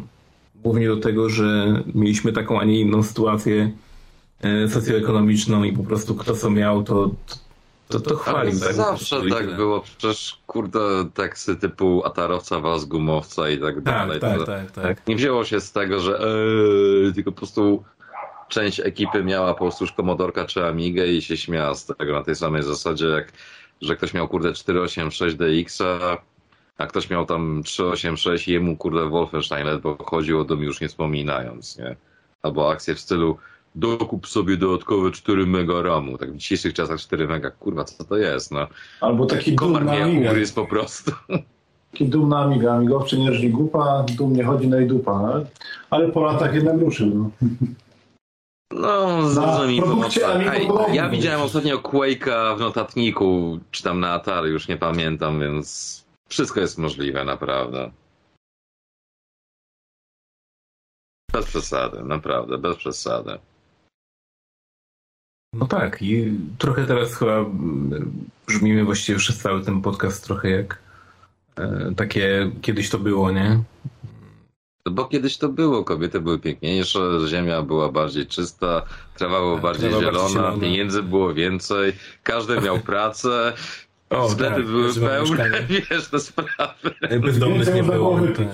[0.55, 3.71] głównie do tego, że mieliśmy taką, a nie inną sytuację
[4.41, 7.09] e, socjoekonomiczną i po prostu kto co miał, to,
[7.87, 8.59] to, to chwalił.
[8.59, 8.73] tak?
[8.73, 9.55] zawsze tak tyle.
[9.55, 9.81] było.
[9.81, 10.79] Przecież kurde
[11.13, 14.19] teksty typu atarowca was gumowca i tak dalej.
[14.19, 15.07] Tak, tak, tak, tak.
[15.07, 17.83] Nie wzięło się z tego, że eee, tylko po prostu
[18.49, 22.23] część ekipy miała po prostu już komodorka czy Amigę i się śmiała z tego na
[22.23, 23.33] tej samej zasadzie, jak
[23.81, 26.17] że ktoś miał kurde 486 DX-a,
[26.77, 30.87] a ktoś miał tam 386 i jemu kurde Wolfenstein ledwo chodził o dom już nie
[30.87, 31.95] wspominając, nie?
[32.41, 33.37] Albo akcje w stylu
[33.75, 36.17] dokup sobie dodatkowe 4 mega RAMu.
[36.17, 38.67] Tak w dzisiejszych czasach 4 mega, kurwa, co to jest, no.
[39.01, 40.29] Albo taki Komar dumna mnie Amiga.
[40.29, 41.11] ugryzł po prostu.
[41.91, 42.73] Taki dumna Amiga.
[42.73, 45.21] Amigowczy nie żli gupa, dumnie chodzi na i dupa.
[45.21, 45.45] no.
[45.89, 47.07] Ale po latach jednak ruszył.
[47.07, 47.47] No.
[48.73, 50.47] No, z Na różnymi produkcie pomocami.
[50.47, 50.93] Amiga.
[50.93, 55.99] Ja widziałem ostatnio Quake'a w notatniku, czy tam na Atari, już nie pamiętam, więc
[56.29, 57.91] wszystko jest możliwe, naprawdę.
[61.33, 63.39] Bez przesady, naprawdę, bez przesady.
[65.53, 67.45] No tak, i trochę teraz chyba
[68.47, 70.79] brzmimy właściwie przez cały ten podcast trochę jak
[71.55, 73.63] e, takie kiedyś to było, nie?
[74.89, 78.81] Bo kiedyś to było, kobiety były piękniejsze, ziemia była bardziej czysta,
[79.17, 80.61] trawa była Tak, bardziej trawa zielona, bardziej zielona.
[80.61, 83.53] pieniędzy było więcej, każdy miał pracę,
[84.09, 87.19] O, tak, były każdy ma pełne, wiesz, te sprawy.
[87.21, 88.19] Bezdomnych nie było.
[88.37, 88.47] Tak.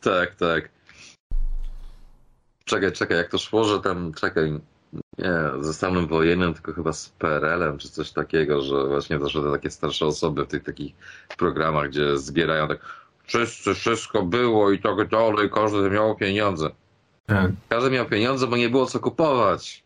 [0.00, 0.68] Tak, tak.
[2.64, 4.60] Czekaj, czekaj, jak to szło, że tam, czekaj,
[5.18, 9.50] nie, ze stanem wojennym, tylko chyba z PRL-em, czy coś takiego, że właśnie zawsze te
[9.52, 10.94] takie starsze osoby w tych takich
[11.38, 12.78] programach, gdzie zbierają tak,
[13.26, 16.70] wszyscy, wszystko było i tak dalej, każdy miał pieniądze.
[17.26, 17.50] Tak.
[17.68, 19.84] Każdy miał pieniądze, bo nie było co kupować.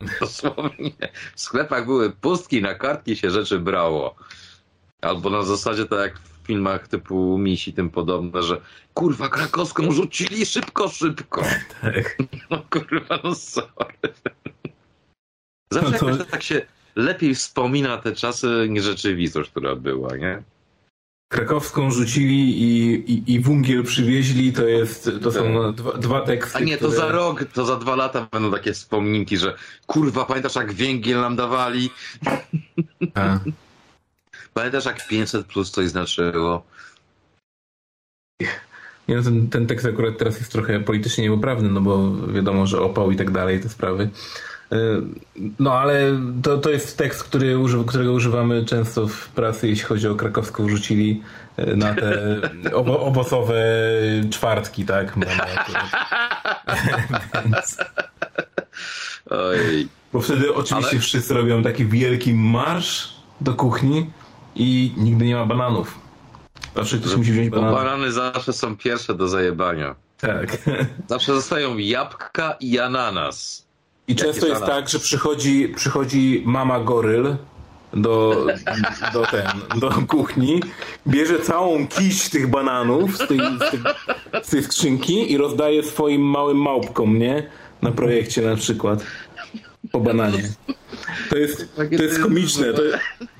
[0.20, 0.90] Dosłownie.
[1.34, 4.14] W sklepach były pustki, na kartki się rzeczy brało.
[5.00, 8.60] Albo na zasadzie tak jak w filmach typu Misi i tym podobne, że
[8.94, 11.42] kurwa krakowską rzucili szybko, szybko.
[11.82, 12.16] Tak.
[12.50, 13.96] No kurwa, no sorry.
[15.72, 16.66] Zawsze No to- jakoś tak się
[16.96, 20.42] lepiej wspomina te czasy niż rzeczywistość, która była, nie?
[21.32, 26.52] Krakowską rzucili i, i, i wungiel przywieźli, to jest, to są dwa, dwa teksty.
[26.52, 26.62] Tak.
[26.62, 29.56] A nie, to które- za rok, to za dwa lata będą takie wspomnienki, że
[29.86, 31.90] kurwa, pamiętasz jak węgiel nam dawali?
[33.14, 33.38] A.
[34.54, 36.64] Pamiętasz jak 500 plus coś znaczyło?
[39.08, 42.80] Nie, no ten, ten tekst akurat teraz jest trochę politycznie niepoprawny, no bo wiadomo, że
[42.80, 44.10] opał i tak dalej, te sprawy.
[44.72, 44.76] E,
[45.58, 47.56] No ale to, to jest tekst, który,
[47.86, 51.22] którego używamy często w pracy, jeśli chodzi o krakowską rzucili
[51.56, 52.18] e, na te
[52.80, 53.54] owo, owocowe
[54.30, 55.14] czwartki, tak?
[57.44, 57.76] Więc,
[59.30, 64.10] Oj, bo wtedy oczywiście Ale- wszyscy robią taki wielki marsz do kuchni
[64.54, 65.98] i nigdy nie ma bananów.
[66.76, 67.76] Zawsze ktoś musi wziąć bo banana.
[67.76, 69.94] banany zawsze są pierwsze do zajebania.
[70.18, 70.56] Tak.
[71.08, 73.66] Zawsze zostają jabłka i ananas.
[74.08, 77.36] I często jest tak, że przychodzi, przychodzi mama goryl
[77.92, 78.46] do,
[79.12, 79.46] do, ten,
[79.80, 80.60] do kuchni,
[81.06, 83.80] bierze całą kiść tych bananów z tej, z, tej,
[84.42, 87.46] z tej skrzynki i rozdaje swoim małym małpkom, nie?
[87.82, 89.04] Na projekcie na przykład.
[89.92, 90.52] Po bananie.
[91.30, 92.82] To jest, to jest komiczne, to,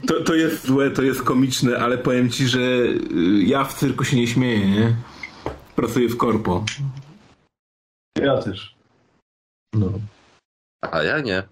[0.06, 2.98] to, to jest złe, to jest komiczne, ale powiem ci, że y,
[3.46, 4.96] ja w cyrku się nie śmieję, nie?
[5.76, 6.64] Pracuję w korpo.
[8.22, 8.74] Ja też.
[9.74, 9.92] No.
[10.82, 11.42] A ja nie.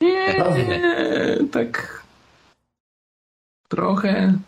[0.00, 2.02] Nie, tak.
[3.68, 4.38] Trochę.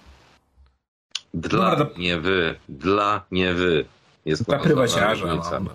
[1.35, 2.59] Dla, Dobra, nie wy.
[2.69, 3.85] Dla, nie wy.
[4.25, 5.35] Jest ogromna prywaciarza.
[5.35, 5.75] No.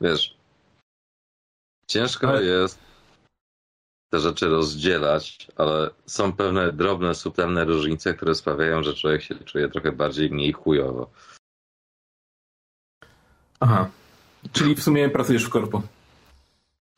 [0.00, 0.36] Wiesz,
[1.86, 2.78] ciężko Ale- jest
[4.12, 9.68] te rzeczy rozdzielać, ale są pewne drobne, subtelne różnice, które sprawiają, że człowiek się czuje
[9.68, 11.10] trochę bardziej mniej chujowo.
[13.60, 13.88] Aha.
[14.52, 15.82] Czyli w sumie pracujesz w korpo.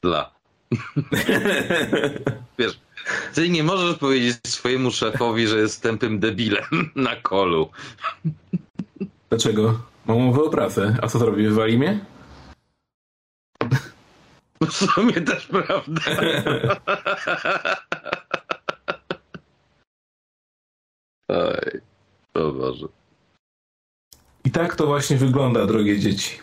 [0.02, 0.30] Dla.
[2.58, 2.80] Wiesz,
[3.34, 6.64] ty nie możesz powiedzieć swojemu szefowi, że jest tępym debilem
[6.96, 7.70] na kolu.
[9.28, 9.80] Dlaczego?
[10.06, 10.96] Mam umowę o pracę.
[11.02, 11.48] A co zrobi?
[11.48, 12.04] Wywali mnie?
[14.60, 16.00] W sumie też prawda.
[21.28, 21.80] Oj,
[22.34, 22.86] o Boże.
[24.44, 26.38] I tak to właśnie wygląda, drogie dzieci.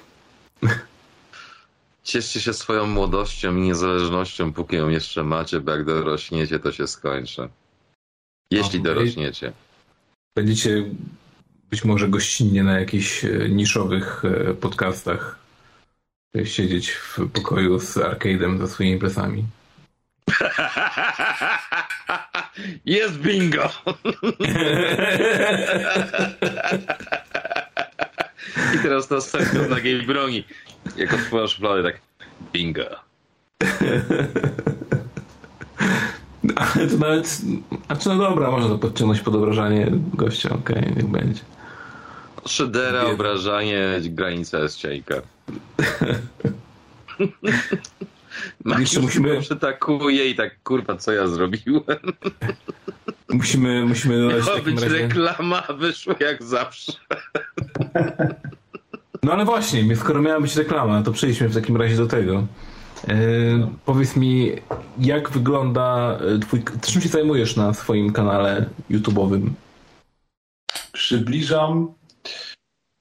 [2.09, 6.87] Cieszcie się swoją młodością i niezależnością, póki ją jeszcze macie, bo jak dorośniecie, to się
[6.87, 7.49] skończy.
[8.51, 9.51] Jeśli O, dorośniecie.
[10.35, 10.85] Będziecie
[11.69, 15.39] być może gościnnie na jakichś e, niszowych e, podcastach
[16.35, 19.43] e, siedzieć w pokoju z arcade'em za swoimi plecami.
[22.85, 23.69] Jest bingo!
[28.75, 30.43] I teraz następny od nagiej broni.
[30.97, 31.99] Jak otworzysz szufladę, tak
[32.53, 32.83] bingo.
[36.55, 37.27] Ale to nawet...
[37.85, 41.41] Znaczy no dobra, można to podciągnąć pod obrażanie gościa, okej, niech będzie.
[42.45, 45.15] Szydera, obrażanie, granica jest cienka.
[48.79, 51.83] Jeszcze musimy- przytakuje i tak, kurwa, co ja zrobiłem?
[53.29, 54.97] Musimy, musimy dodać w Miała takim być razie...
[54.97, 56.93] reklama, a wyszło jak zawsze.
[59.23, 62.47] No ale właśnie, skoro miała być reklama, to przejdźmy w takim razie do tego.
[63.07, 63.15] E,
[63.85, 64.51] powiedz mi,
[64.99, 66.63] jak wygląda e, twój...
[66.81, 69.49] Czym się zajmujesz na swoim kanale YouTube'owym?
[70.91, 71.93] Przybliżam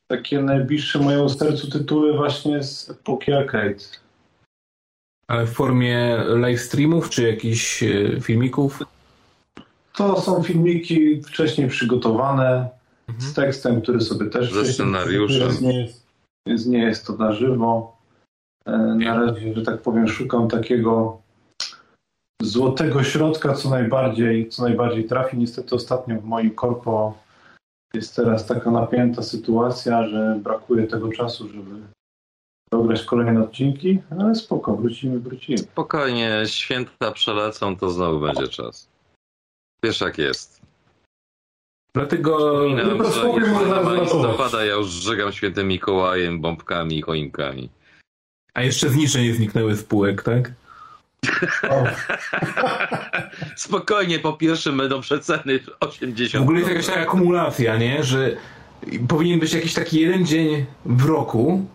[0.06, 3.84] takie najbliższe mojemu sercu tytuły właśnie z epoki arcade.
[5.26, 8.82] Ale w formie live streamów, czy jakichś e, filmików?
[9.96, 12.68] To są filmiki wcześniej przygotowane
[13.18, 15.48] z tekstem, który sobie też Ze scenariuszem.
[15.62, 16.07] Jest,
[16.48, 17.96] więc nie jest to na żywo.
[18.66, 21.20] E, Na razie, że tak powiem, szukam takiego
[22.42, 25.36] złotego środka, co najbardziej, co najbardziej trafi.
[25.38, 27.18] Niestety ostatnio w moim korpo
[27.94, 31.80] jest teraz taka napięta sytuacja, że brakuje tego czasu, żeby
[32.72, 35.58] dograć kolejne odcinki, ale spoko, wrócimy, wrócimy.
[35.58, 38.88] Spokojnie, święta przelecą, to znowu będzie czas.
[39.82, 40.57] Wiesz jak jest.
[41.98, 42.38] Dlatego...
[42.98, 44.00] No że na zanotować.
[44.00, 47.68] listopada ja już żegam świętym Mikołajem, bombkami i choinkami.
[48.54, 50.52] A jeszcze znicze nie zniknęły z półek, tak?
[51.70, 51.84] O,
[53.56, 56.44] Spokojnie, po pierwszym będą przeceny 80.
[56.44, 58.04] W ogóle jest jakaś taka akumulacja, nie?
[58.04, 58.36] Że
[59.08, 61.66] powinien być jakiś taki jeden dzień w roku,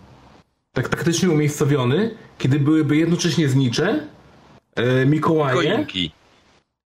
[0.73, 4.07] tak taktycznie umiejscowiony, kiedy byłyby jednocześnie znicze,
[4.75, 6.11] e, Mikołaje, Choinki.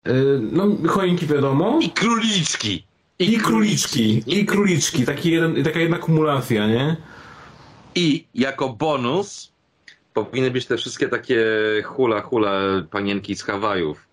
[0.07, 0.13] e,
[0.53, 2.90] no choinki wiadomo, I króliczki.
[3.21, 6.97] I króliczki, i króliczki, taki jeden, taka jedna kumulacja, nie?
[7.95, 9.53] I jako bonus
[10.15, 11.45] powinny być te wszystkie takie
[11.85, 12.61] hula hula
[12.91, 14.07] panienki z Hawajów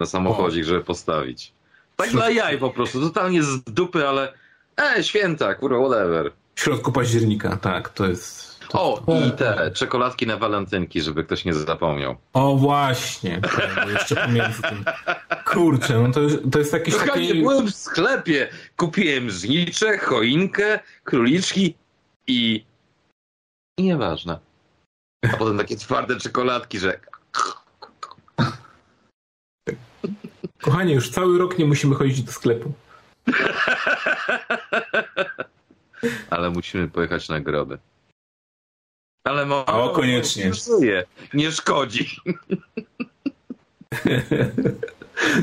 [0.00, 1.52] na samochodzik, żeby postawić.
[1.96, 4.32] Tak dla jaj po prostu, totalnie z dupy, ale
[4.80, 6.32] e, święta, kurwa, whatever.
[6.54, 8.51] W środku października, tak, to jest...
[8.72, 12.16] O, i te czekoladki na walentynki, żeby ktoś nie zapomniał.
[12.32, 14.84] O właśnie, tak, bo jeszcze pomiędzy tym.
[15.44, 16.20] Kurczę, no to,
[16.52, 17.40] to jest jakieś Słuchajcie, takie...
[17.40, 21.74] byłem w sklepie, kupiłem znicze, choinkę, króliczki
[22.26, 22.64] i...
[23.78, 24.38] i nieważne.
[25.32, 27.00] A potem takie twarde czekoladki, że
[30.62, 32.72] Kochanie, już cały rok nie musimy chodzić do sklepu.
[36.30, 37.78] ale musimy pojechać na groby.
[39.24, 40.50] Ale mo- O, koniecznie.
[41.34, 42.06] Nie szkodzi.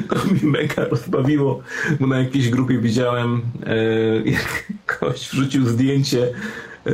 [0.10, 1.62] To mi mega rozbawiło,
[2.00, 3.76] bo na jakiejś grupie widziałem, e,
[4.30, 6.24] jak ktoś wrzucił zdjęcie
[6.86, 6.92] e,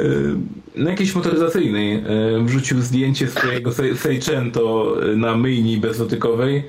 [0.76, 2.04] na jakiejś motoryzacyjnej, e,
[2.46, 6.64] wrzucił zdjęcie swojego Se- Seicento na myjni bezdotykowej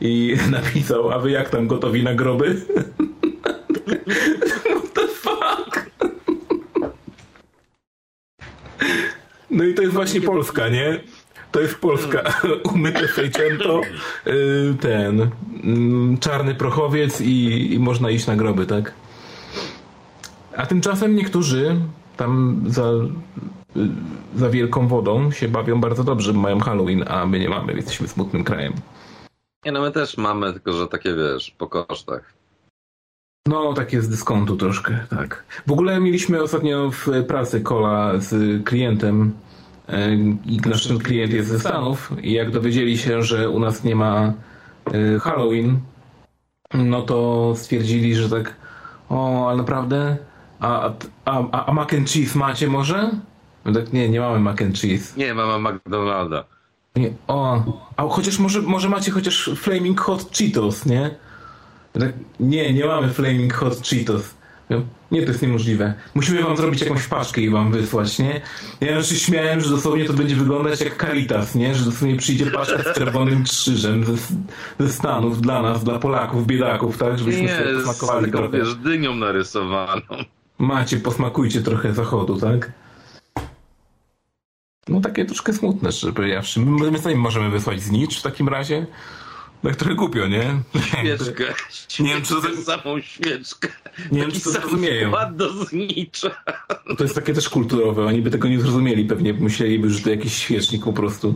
[0.00, 2.56] i napisał, a wy jak tam gotowi na groby?
[4.64, 5.90] What the fuck?
[9.54, 11.00] No i to jest właśnie Polska, nie?
[11.52, 12.22] To jest Polska.
[12.74, 13.80] Umyte Seicento,
[14.26, 15.30] y, ten
[15.64, 18.94] mm, czarny prochowiec i, i można iść na groby, tak?
[20.56, 21.76] A tymczasem niektórzy
[22.16, 22.90] tam za,
[23.76, 23.88] y,
[24.36, 28.08] za wielką wodą się bawią bardzo dobrze, bo mają Halloween, a my nie mamy, jesteśmy
[28.08, 28.72] smutnym krajem.
[29.64, 32.34] Nie no, my też mamy, tylko że takie wiesz, po kosztach.
[33.48, 35.44] No, takie z dyskontu troszkę, tak.
[35.66, 39.32] W ogóle mieliśmy ostatnio w pracy kola z klientem
[40.46, 43.96] i nasz ten klient jest ze Stanów i jak dowiedzieli się, że u nas nie
[43.96, 44.32] ma
[44.92, 45.80] e, Halloween,
[46.74, 48.56] no to stwierdzili, że tak
[49.08, 50.16] o, ale naprawdę?
[50.60, 50.90] A,
[51.24, 53.10] a, a, a mac and cheese macie może?
[53.64, 55.14] No tak, nie, nie mamy mac and cheese.
[55.16, 56.44] Nie, mamy McDonalda.
[56.96, 57.62] Nie, o,
[57.96, 61.14] a chociaż może, może macie chociaż Flaming Hot Cheetos, nie?
[61.92, 64.34] Tak, nie, nie mamy Flaming Hot Cheetos.
[65.10, 65.94] Nie, to jest niemożliwe.
[66.14, 68.40] Musimy wam zrobić jakąś paczkę i wam wysłać, nie?
[68.80, 71.74] Ja już się śmiałem, że dosłownie to będzie wyglądać jak Caritas, nie?
[71.74, 74.12] Że dosłownie przyjdzie paczka z czerwonym krzyżem ze,
[74.86, 77.18] ze Stanów dla nas, dla Polaków, biedaków, tak?
[77.18, 78.58] Żebyśmy Nie, sobie z posmakowali taką, trochę.
[78.58, 80.02] wiesz, dynią narysowaną.
[80.58, 82.72] Macie, posmakujcie trochę zachodu, tak?
[84.88, 86.60] No takie troszkę smutne, szczerze powiedziawszy.
[86.60, 88.86] My, my sami możemy wysłać znicz w takim razie.
[89.64, 90.60] Tak trochę głupio, nie?
[90.80, 91.44] Świeczkę.
[92.00, 93.68] Nie wiem, czy to- Świeczkę, samą świeczkę.
[94.12, 95.12] Nie wiem, czy to zrozumieją.
[95.32, 96.30] do znicza.
[96.98, 98.04] To jest takie też kulturowe.
[98.04, 99.32] Oni by tego nie zrozumieli pewnie.
[99.34, 101.34] Myśleliby, że to jakiś świecznik po prostu.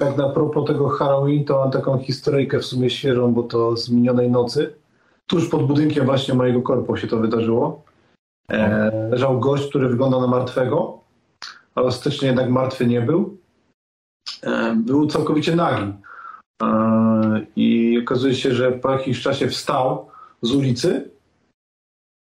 [0.00, 3.90] Tak na propos tego Halloween, to mam taką historyjkę w sumie świeżą, bo to z
[3.90, 4.74] minionej nocy.
[5.26, 7.84] Tuż pod budynkiem właśnie mojego korpo się to wydarzyło.
[8.50, 11.00] E, leżał gość, który wygląda na martwego,
[11.74, 13.38] ale ostatecznie jednak martwy nie był.
[14.42, 15.92] E, był całkowicie nagi.
[16.62, 20.08] E, I okazuje się, że po jakimś czasie wstał
[20.42, 21.10] z ulicy,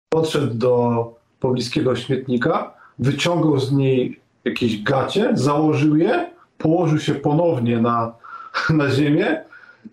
[0.08, 8.12] podszedł do pobliskiego śmietnika, wyciągnął z niej jakieś gacie, założył je, położył się ponownie na,
[8.70, 9.44] na ziemię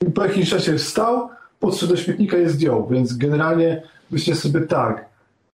[0.08, 1.30] i po jakimś czasie wstał,
[1.60, 2.88] podszedł do śmietnika i je zdjął.
[2.88, 5.06] Więc generalnie myślę sobie tak,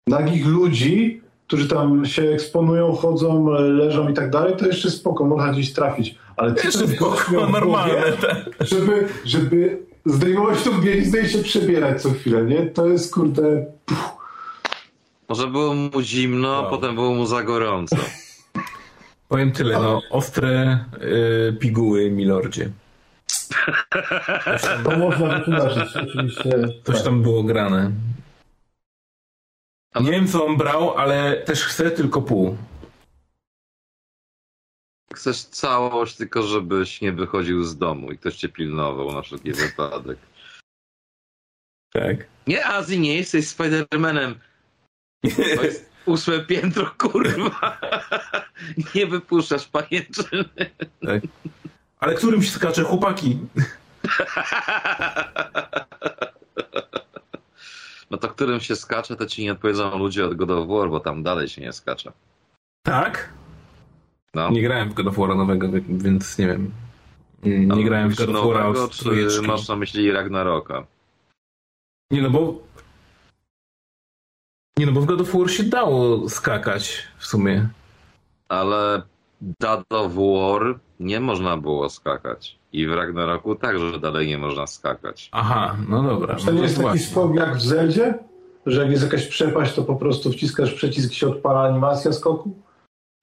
[0.07, 5.51] nagich ludzi, którzy tam się eksponują, chodzą, leżą i tak dalej, to jeszcze spoko, można
[5.51, 6.15] gdzieś trafić.
[6.37, 8.45] Ale spoko, miał w normalne, tak.
[8.59, 12.65] żeby, żeby zdejmować tą bieliznę i się przebierać co chwilę, nie?
[12.65, 13.65] To jest kurde...
[15.29, 16.69] Może było mu zimno, Wow.
[16.69, 17.95] potem było mu za gorąco.
[19.29, 20.01] Powiem tyle, no.
[20.09, 20.79] Ostre
[21.49, 22.69] y, piguły, milordzie.
[24.83, 26.51] To można wytłumaczyć, oczywiście.
[26.83, 27.91] Coś tam było grane.
[30.01, 32.57] Nie wiem, co on brał, ale też chcę tylko pół.
[35.15, 40.17] Chcesz całość, tylko żebyś nie wychodził z domu i ktoś cię pilnował na wszelki wypadek.
[41.93, 42.15] Tak.
[42.47, 44.39] Nie, Azji, nie jesteś Spidermanem.
[45.55, 47.79] To jest ósme piętro, kurwa.
[48.95, 50.49] Nie wypuszczasz pajęczyny.
[51.05, 51.23] tak.
[51.99, 53.37] Ale którym się skacze chłopaki?
[58.11, 60.99] No to którym się skacze, to ci nie odpowiedzą ludzie od God of War, bo
[60.99, 62.11] tam dalej się nie skacze.
[62.83, 63.33] Tak?
[64.35, 64.49] No.
[64.49, 66.71] Nie grałem w God of War'a nowego, więc nie wiem.
[67.43, 70.85] Nie Ale grałem w God of War'a nowego, od czy masz na myśli Ragnaroka?
[72.11, 72.59] Nie no, bo...
[74.77, 77.67] Nie no, bo w God of War się dało skakać w sumie.
[78.49, 79.01] Ale
[79.59, 82.59] God of War nie można było skakać.
[82.73, 85.29] I w Ragnaroku także dalej nie można skakać.
[85.31, 86.35] Aha, no dobra.
[86.35, 88.13] To no nie jest taki skok jak w Zeldzie?
[88.65, 92.64] Że jak jest jakaś przepaść, to po prostu wciskasz przycisk i się odpala animacja skoku?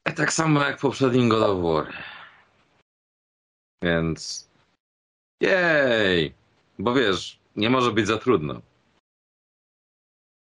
[0.05, 1.86] E, Tak samo jak w poprzednim God of War.
[3.82, 4.48] Więc.
[5.42, 6.34] Jej!
[6.78, 8.61] Bo wiesz, nie może być za trudno.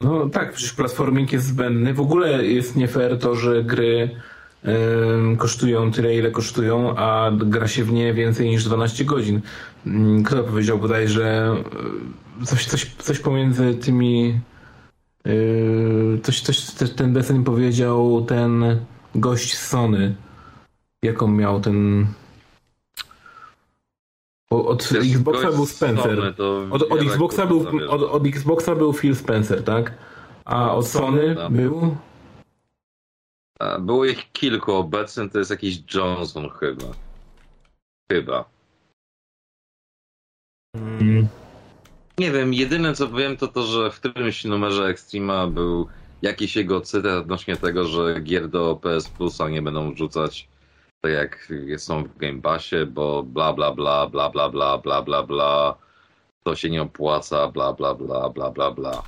[0.03, 1.93] No tak, przecież platforming jest zbędny.
[1.93, 4.21] W ogóle jest nie fair to, że gry
[4.63, 9.41] em, kosztują tyle, ile kosztują, a gra się w nie więcej niż 12 godzin.
[9.85, 11.55] Mm, Kto powiedział bodajże
[12.41, 14.39] e, coś, coś, coś pomiędzy tymi
[15.25, 15.31] e,
[16.23, 18.79] coś, coś te- ten desen powiedział ten
[19.15, 20.15] gość z Sony.
[21.03, 22.07] Jaką miał ten
[24.49, 26.35] o- od Xboxa był Spencer.
[26.71, 29.93] Od, od, Xboxa był, od, od Xboxa był Phil Spencer, tak?
[30.45, 31.51] A od Sony tak.
[31.51, 31.97] był.
[33.79, 36.85] Było ich kilku obecnie, to jest jakiś Johnson chyba.
[38.11, 38.45] Chyba.
[40.75, 41.27] Mm,
[42.17, 45.87] Nie wiem, jedyne co wiem to to, że w którymś numerze Extrema był
[46.21, 50.47] jakiś jego cytat odnośnie tego, że gier do PS Plusa nie będą wrzucać
[51.01, 51.47] tak jak
[51.77, 55.75] są w Game Passie, bo bla bla bla bla bla bla bla bla bla
[56.43, 59.03] to się nie opłaca, bla bla bla bla bla bla.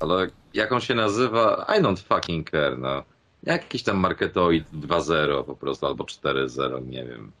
[0.00, 1.66] Ale jak on się nazywa?
[1.78, 3.02] I don't fucking care, no.
[3.42, 7.32] Jakiś tam Marketoid 2.0 po prostu, albo 4.0, nie wiem.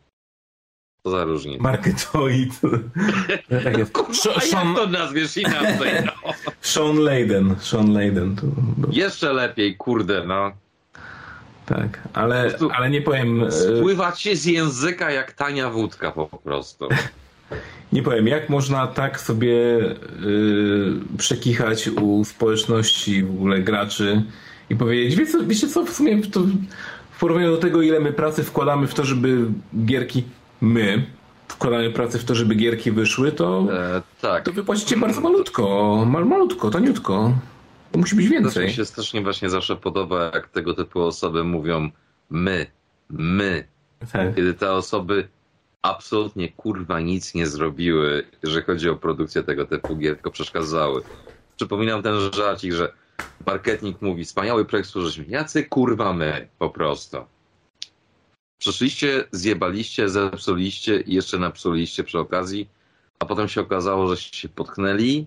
[1.06, 1.62] Co za różnica.
[1.62, 2.50] Marketoid.
[3.64, 3.92] tak jest.
[3.96, 6.12] Kurwa, Sh- a Sean, jak to nazwiesz inaczej, no?
[6.60, 7.54] Sean Layden.
[7.60, 8.36] Sean Layden.
[8.36, 8.42] To
[8.76, 8.90] był.
[8.92, 10.52] Jeszcze lepiej, kurde, no.
[11.66, 13.42] Tak, ale, prostu ale nie powiem.
[13.44, 16.88] e, Spływa ci z języka jak tania wódka po prostu.
[17.92, 19.94] Nie powiem, jak można tak sobie yy,
[21.18, 24.22] przekichać u społeczności w ogóle graczy
[24.70, 26.40] i powiedzieć, wiecie, co- wiecie co, w sumie to
[27.10, 29.38] w porównaniu do tego, ile my pracy wkładamy w to, żeby
[29.84, 30.24] gierki,
[30.64, 31.06] my
[31.48, 34.44] wkładamy pracę w to, żeby gierki wyszły, to, E, tak.
[34.44, 37.32] to wy płacicie bardzo malutko, mal, malutko, taniutko.
[37.92, 38.66] To musi być Też więcej.
[38.66, 41.90] mi się strasznie właśnie zawsze podoba, jak tego typu osoby mówią
[42.30, 42.66] my,
[43.10, 43.64] my,
[44.12, 44.34] Tak.
[44.34, 45.28] kiedy te osoby
[45.82, 51.02] absolutnie kurwa nic nie zrobiły, jeżeli chodzi o produkcję tego typu gier, tylko przeszkadzały.
[51.56, 52.92] Przypominam ten żarcik, że
[53.46, 55.24] marketing mówi, wspaniały projekt stworzyliśmy.
[55.28, 57.16] Jacy kurwa my, po prostu.
[58.64, 62.68] Przyszliście, zjebaliście, zepsuliście i jeszcze napsuliście przy okazji,
[63.18, 65.26] a potem się okazało, że się potknęli.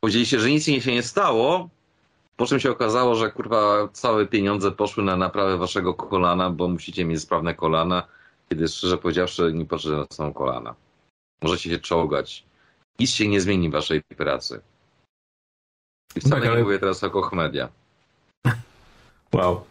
[0.00, 1.68] Powiedzieliście, że nic się nie stało,
[2.36, 7.04] po czym się okazało, że kurwa całe pieniądze poszły na naprawę waszego kolana, bo musicie
[7.04, 8.02] mieć sprawne kolana,
[8.48, 10.74] kiedy szczerze powiedziawszy niepotrzebne są kolana.
[11.42, 12.44] Możecie się czołgać.
[12.98, 14.60] Nic się nie zmieni w waszej pracy.
[16.16, 17.68] I wcale Tak, nie ale- mówię teraz o Kochmedia.
[19.32, 19.64] Wow.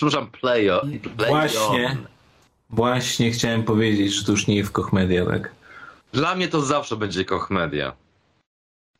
[0.00, 0.98] Przepraszam, play on.
[1.16, 1.86] Play Właśnie.
[1.86, 2.06] on.
[2.70, 5.54] Właśnie chciałem powiedzieć, że to już nie jest Kochmedia, tak?
[6.12, 7.96] Dla mnie to zawsze będzie Kochmedia.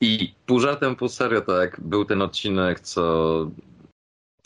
[0.00, 3.50] I pół żartem, pół serio, tak jak był ten odcinek, co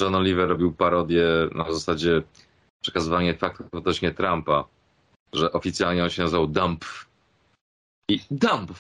[0.01, 2.23] John Oliver robił parodię na zasadzie
[2.83, 4.65] przekazywania faktów odnośnie Trumpa,
[5.33, 6.85] że oficjalnie on się nazywał Dump.
[8.11, 8.73] I Dump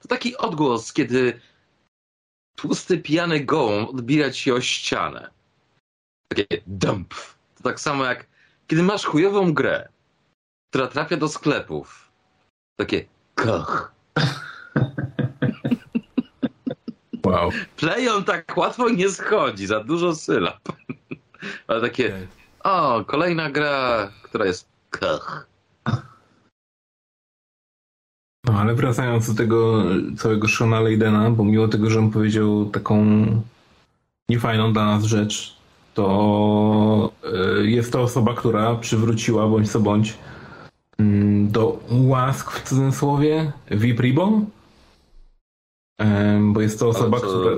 [0.00, 1.40] to taki odgłos, kiedy
[2.56, 5.41] tłusty, pijany gołąb odbija ci o ścianę.
[6.34, 7.14] Takie Dump.
[7.56, 8.26] To tak samo jak
[8.66, 9.88] kiedy masz chujową grę,
[10.70, 12.12] która trafia do sklepów.
[12.76, 13.04] Takie
[13.34, 13.92] koch.
[17.26, 17.50] Wow.
[17.76, 20.58] Play on tak łatwo nie schodzi, za dużo sylab.
[21.66, 22.26] Ale takie,
[22.64, 25.46] o, kolejna gra, która jest koch.
[28.44, 29.84] No ale wracając do tego
[30.18, 33.26] całego Shona Leydena, bo mimo tego, że on powiedział taką
[34.28, 35.56] niefajną dla nas rzecz,
[35.94, 37.12] to
[37.60, 40.14] y, jest to osoba, która przywróciła bądź co bądź
[40.98, 44.46] mm, do łask w cudzysłowie VIP Ribbon.
[46.40, 47.50] Bo jest to osoba, co, która...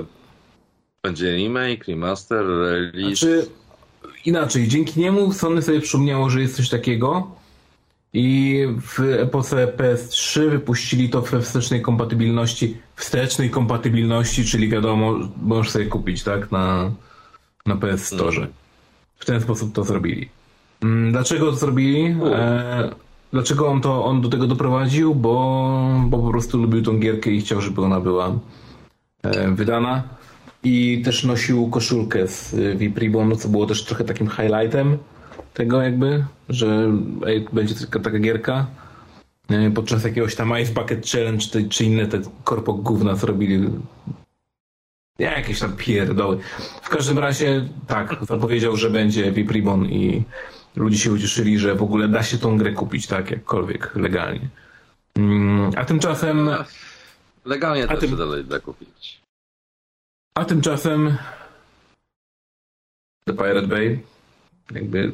[1.03, 3.19] Będzie remake, remaster, release.
[3.19, 3.47] Znaczy,
[4.25, 7.27] inaczej, dzięki niemu Sony sobie przypomniało, że jest coś takiego
[8.13, 15.85] i w epoce PS3 wypuścili to we wstecznej kompatybilności, wstecznej kompatybilności, czyli wiadomo, możesz sobie
[15.85, 16.91] kupić, tak, na,
[17.65, 18.29] na PS Store.
[18.29, 18.47] Mhm.
[19.17, 20.29] W ten sposób to zrobili.
[20.83, 22.15] Mm, Dlaczego to zrobili?
[22.33, 22.89] E,
[23.33, 25.15] dlaczego on, to, on do tego doprowadził?
[25.15, 28.31] Bo, bo po prostu lubił tą gierkę i chciał, żeby ona była
[29.23, 30.03] e, wydana.
[30.63, 34.97] I też nosił koszulkę z y, VIP Ribbon, co było też trochę takim highlightem
[35.53, 36.91] tego jakby, że
[37.25, 38.65] ej, będzie taka, taka gierka.
[39.49, 43.69] E, Podczas jakiegoś tam Ice Bucket Challenge czy, czy inne te korpo gówna co robili.
[45.19, 46.39] Jakieś tam pierdoły.
[46.83, 50.23] W każdym razie tak, zapowiedział, że będzie VIP Ribbon i
[50.75, 54.47] ludzie się ucieszyli, że w ogóle da się tą grę kupić, tak, jakkolwiek, legalnie.
[55.17, 56.49] Mm, A tymczasem...
[57.45, 59.21] Legalnie A też tym- się dalej da kupić.
[60.37, 61.17] A tymczasem
[63.27, 63.99] The Pirate Bay,
[64.71, 65.11] jakby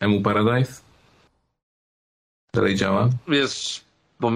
[0.00, 0.82] Emu Paradise
[2.54, 3.08] dalej działa.
[3.28, 3.84] Wiesz,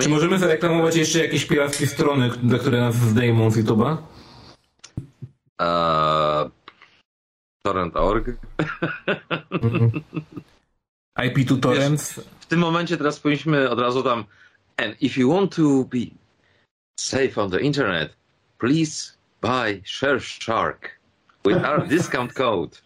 [0.03, 2.31] Czy możemy zareklamować jeszcze jakieś pirackie strony,
[2.61, 3.97] które nas zdejmą z YouTube'a?
[5.61, 6.51] A...
[7.63, 8.37] Torrent.org.
[9.51, 10.03] Mhm.
[11.19, 12.21] IP2 Torrents.
[12.41, 14.25] W tym momencie teraz powinniśmy od razu tam
[14.77, 16.07] And if you want to be
[17.01, 18.17] safe on the internet,
[18.59, 20.99] please buy Surfshark
[21.45, 22.77] with our discount code.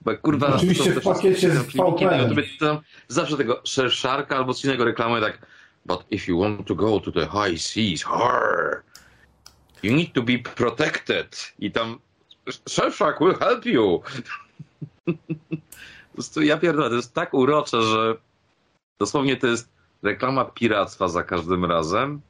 [0.00, 0.54] Bo kurwa...
[0.54, 2.28] Oczywiście w pakiecie z filmiki na VPN.
[2.28, 5.46] YouTube, tam zawsze tego Surfsharka albo z innego reklamy tak
[5.86, 8.82] But if you want to go to the high seas, harr,
[9.86, 11.54] you need to be protected.
[11.58, 11.98] I tam
[12.68, 14.02] Surfshark will help you.
[15.04, 18.16] Po prostu ja pierdolę, to jest tak urocze, że
[19.00, 19.68] dosłownie to jest
[20.02, 22.20] reklama piractwa za każdym razem,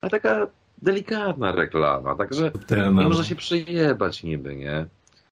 [0.00, 0.46] ale taka
[0.82, 4.86] delikatna reklama, także Ten, nie można się przejebać niby, nie?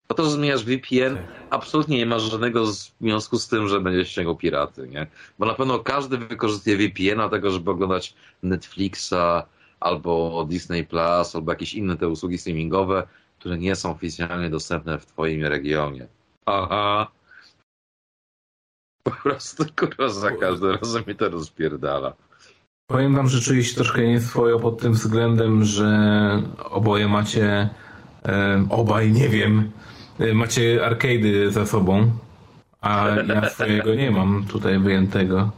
[0.08, 1.18] Po to, że zmieniasz VPN,
[1.50, 2.66] absolutnie nie ma żadnego
[3.02, 5.08] związku z tym, że będziesz ściągał piraty, nie?
[5.40, 8.14] Bo na pewno każdy wykorzystuje VPN-a do tego, żeby oglądać
[8.44, 9.44] Netflixa,
[9.80, 13.08] albo Disney Plus, albo jakieś inne te usługi streamingowe,
[13.40, 16.08] które nie są oficjalnie dostępne w twoim regionie.
[16.46, 17.12] Aha.
[19.04, 22.14] Po prostu, kurwa, za każdym razem mi to rozpierdala.
[22.90, 25.90] Powiem wam, że czuję się troszkę nieswojo pod tym względem, że
[26.70, 27.70] oboje macie,
[28.26, 29.72] e, obaj, nie wiem,
[30.20, 32.12] e, macie arcade'y za sobą,
[32.82, 35.52] a ja swojego nie mam tutaj wyjętego.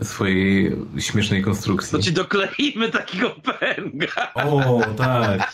[0.00, 1.98] Swojej śmiesznej konstrukcji.
[1.98, 4.32] To ci dokleimy takiego pęga.
[4.34, 5.52] O, tak.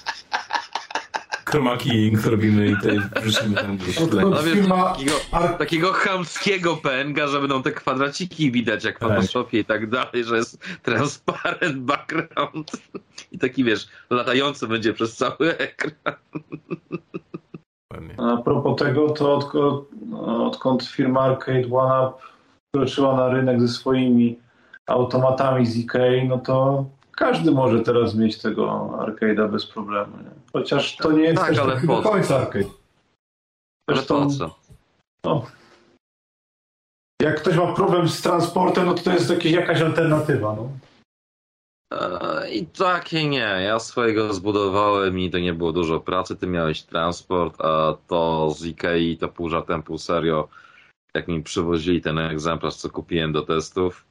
[1.45, 4.25] chroma keying zrobimy i tutaj wrzucimy tam gdzieś w tle.
[4.45, 5.13] Wiesz, Firma- takiego,
[5.59, 9.09] takiego chamskiego PNG, że będą te kwadraciki widać jak w Tak.
[9.09, 12.71] Photoshopie i tak dalej, że jest transparent background
[13.33, 16.15] i taki wiesz, latający będzie przez cały ekran.
[18.19, 19.89] A propos tego, to odkąd,
[20.23, 22.19] odkąd firma Arcade One Up
[22.79, 24.39] wkroczyła na rynek ze swoimi
[24.87, 26.85] automatami z Ikei, no to
[27.17, 30.17] każdy może teraz mieć tego arcade'a bez problemu.
[30.17, 30.31] Nie?
[30.53, 32.65] Chociaż to nie jest Tak, też ale taki po do końca arcade.
[33.87, 34.59] Ale Zresztą, po co?
[35.25, 35.47] No,
[37.23, 40.57] jak ktoś ma problem z transportem, no to to jest jakieś, jakaś alternatywa.
[40.57, 40.69] No.
[41.93, 43.59] E, I takie nie.
[43.65, 46.37] Ja swojego zbudowałem i to nie było dużo pracy.
[46.37, 50.49] Ty miałeś transport, a to z Ikei to pół żartem, pół serio.
[51.19, 54.07] Jak mi przywozili ten egzemplarz, co kupiłem do testów,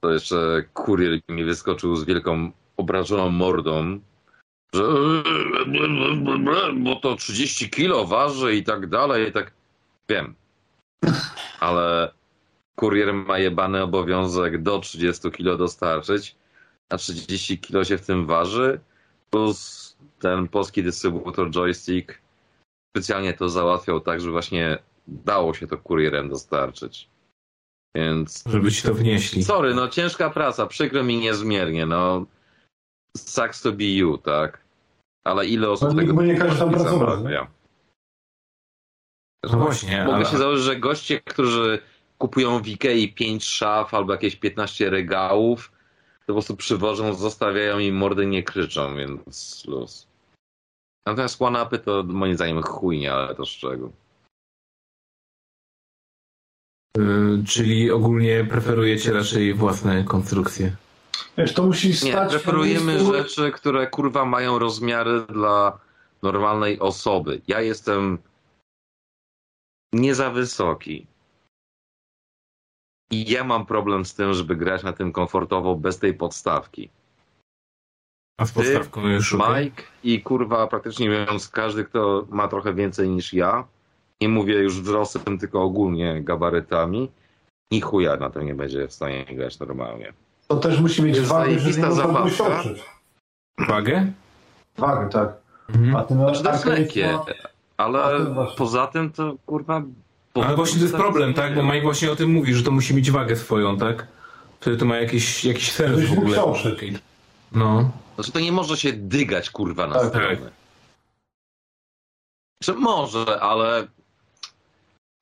[0.00, 4.00] to jeszcze kurier mi wyskoczył z wielką obrażoną mordą,
[4.74, 4.82] że
[6.74, 9.28] bo to 30 kilo waży i tak dalej.
[9.28, 9.52] I tak
[10.08, 10.34] wiem.
[11.60, 12.12] Ale
[12.76, 16.36] kurier ma jebany obowiązek do 30 kilo dostarczyć
[16.88, 18.80] a 30 kilo się w tym waży,
[19.30, 22.18] plus ten polski dystrybutor joystick
[22.96, 27.08] specjalnie to załatwiał tak, że właśnie dało się to kurierem dostarczyć.
[27.96, 29.44] Więc Żeby ci to wnieśli.
[29.44, 32.26] sorry, no ciężka praca, przykro mi niezmiernie, no
[33.16, 34.64] sucks to be you, tak?
[35.24, 37.22] Ale ile osób No, tego bo nie każdy tam pracował?
[39.52, 40.26] No właśnie, Mogę ale...
[40.26, 41.78] się założyć, że goście, którzy
[42.18, 45.72] kupują w Ikei 5 szaf albo jakieś 15 regałów,
[46.20, 50.06] to po prostu przywożą, zostawiają i mordy nie kryczą, więc luz.
[51.06, 53.90] Natomiast one-upy to moim zdaniem chujnie, ale to z czego.
[56.98, 60.76] Y, czyli ogólnie preferujecie raczej własne konstrukcje.
[61.38, 62.30] Wiesz, to musi Nie, stać...
[62.30, 65.78] preferujemy na miejscu- rzeczy, które kurwa mają rozmiary dla
[66.22, 67.40] normalnej osoby.
[67.48, 68.18] Ja jestem
[69.92, 71.06] nie za wysoki.
[73.10, 76.90] I ja mam problem z tym, żeby grać na tym komfortowo bez tej podstawki.
[78.40, 79.64] A z podstawką już okej.
[79.64, 83.66] Mike i kurwa praktycznie mówiąc każdy, kto ma trochę więcej niż ja,
[84.20, 87.10] nie mówię już wzrostem, tylko ogólnie gabarytami,
[87.72, 90.12] ni chuja na tym nie będzie w stanie grać normalnie.
[90.48, 92.62] To też musi mieć Jest wagę, że nie można.
[93.68, 94.12] Wagę?
[94.78, 95.32] Wagę, tak.
[95.68, 95.96] Mhm.
[95.96, 97.24] A ten Znaczy to jest lekkie, ma-
[97.76, 99.82] ale to poza tym to kurwa...
[100.34, 101.54] Ale właśnie to jest problem, tak?
[101.54, 104.06] Bo Mike właśnie o tym mówi, że to musi mieć wagę swoją, tak?
[104.60, 106.38] Wtedy to ma jakiś, jakiś sens w ogóle.
[107.52, 107.90] No.
[108.14, 110.36] Znaczy to nie może się dygać kurwa na Tak, stronę.
[110.36, 110.50] tak.
[112.62, 113.86] Czy może, ale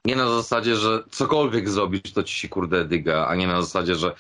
[0.06, 3.94] nie na zasadzie, że cokolwiek zrobisz, to ci się kurde dyga, a nie na zasadzie,
[3.94, 4.14] że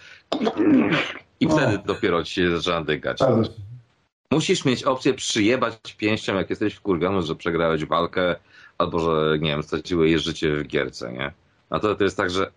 [1.40, 1.56] i No.
[1.56, 3.18] wtedy dopiero ci się zaczyna dygać.
[3.18, 3.42] Się.
[4.30, 8.36] Musisz mieć opcję przyjebać pięścią, jak jesteś wkurwiony, że przegrałeś walkę,
[8.78, 11.32] albo że, nie wiem, straciłeś życie w gierce, nie?
[11.70, 12.50] A to, to jest tak, że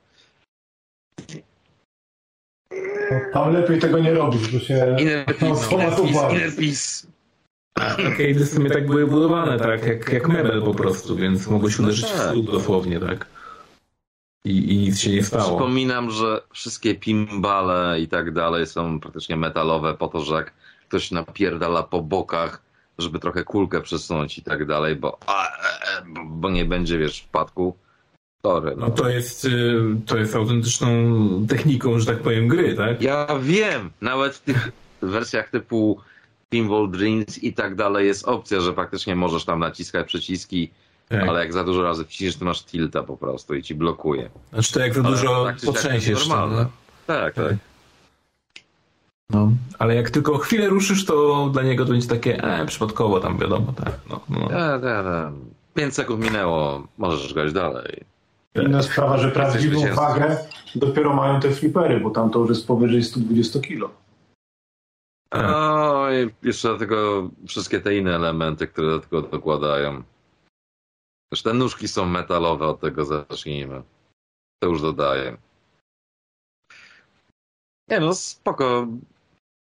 [3.34, 4.96] Tam lepiej tego nie robić, bo się...
[5.00, 7.08] inner No, peace, inner peace, inner peace.
[7.80, 9.88] Arcade'y w sumie tak były budowane, tak?
[9.88, 12.30] Jak, jak mebel po prostu, więc mogłeś uderzyć w tak.
[12.30, 13.26] stół dosłownie, tak?
[14.46, 15.44] I, I nic się nie stało.
[15.44, 20.54] Przypominam, że wszystkie pimbale i tak dalej są praktycznie metalowe po to, że jak
[20.90, 22.62] ktoś napierdala po bokach,
[22.98, 27.20] żeby trochę kulkę przesunąć i tak dalej, bo, a, e, e, bo- nie będzie, wiesz,
[27.20, 27.76] wpadku.
[28.46, 28.88] Sorry, no.
[28.88, 29.52] No to jest, y,
[30.06, 30.90] to jest autentyczną
[31.48, 33.02] techniką, że tak powiem, gry, tak?
[33.02, 34.72] Ja wiem, nawet w tych
[35.02, 36.00] wersjach typu
[36.56, 40.72] Pinball Dreams i tak dalej jest opcja, że faktycznie możesz tam naciskać przyciski,
[41.10, 41.30] tak.
[41.30, 44.30] ale jak za dużo razy wciśniesz, to masz tilta po prostu i ci blokuje.
[44.54, 46.28] Znaczy to jak za dużo tak potrzęsiesz.
[46.28, 46.66] to, no.
[47.08, 47.54] Tak, tak.
[49.30, 49.52] No.
[49.80, 53.74] Ale jak tylko chwilę ruszysz, to dla niego to będzie takie, e, przypadkowo tam wiadomo,
[53.74, 54.00] tak.
[54.10, 54.50] No, no.
[54.50, 55.34] Tak, tak, tak.
[55.74, 58.04] 5 sekund minęło, możesz grać dalej.
[58.56, 60.38] Inna sprawa, że prawdziwą wagę
[60.76, 63.90] dopiero mają te flipery, bo tam to już jest powyżej 120 kg.
[65.32, 70.04] A, No i jeszcze do tego wszystkie te inne elementy, które do tego dokładają.
[71.32, 73.84] Już te nóżki są metalowe, od tego zacznijmy.
[74.60, 75.38] To już dodaję.
[77.90, 78.88] Nie no, spoko.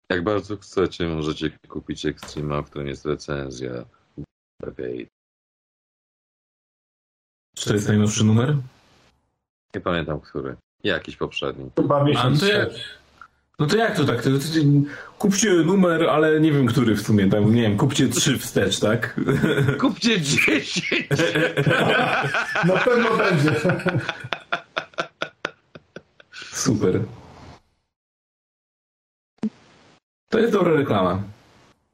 [0.09, 3.85] Jak bardzo chcecie, możecie kupić Extrema, w którym jest recenzja.
[4.61, 5.07] Lepiej.
[7.55, 8.55] czy to jest najnowszy numer?
[9.75, 10.55] Nie pamiętam, który.
[10.83, 11.71] Jakiś poprzedni.
[11.75, 12.98] Chyba miesiąc to ja- wstecz.
[13.59, 14.21] No to jak to tak?
[14.21, 14.35] To, to,
[15.17, 19.19] kupcie numer, ale nie wiem, który w sumie, tam, nie wiem, kupcie trzy wstecz, tak?
[19.81, 20.91] Kupcie 10!
[22.67, 23.51] Na pewno będzie.
[26.51, 27.01] Super.
[30.29, 31.21] To jest dobra reklama.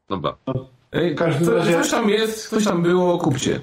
[0.10, 0.36] Dobra.
[0.92, 1.64] Ej, każdy co.
[1.64, 3.62] Coś tam jest, coś tam było, kupcie.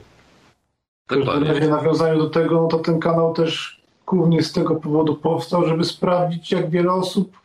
[1.06, 5.16] W każdym razie nawiązaniu do tego, no to ten kanał też głównie z tego powodu
[5.16, 7.41] powstał, żeby sprawdzić, jak wiele osób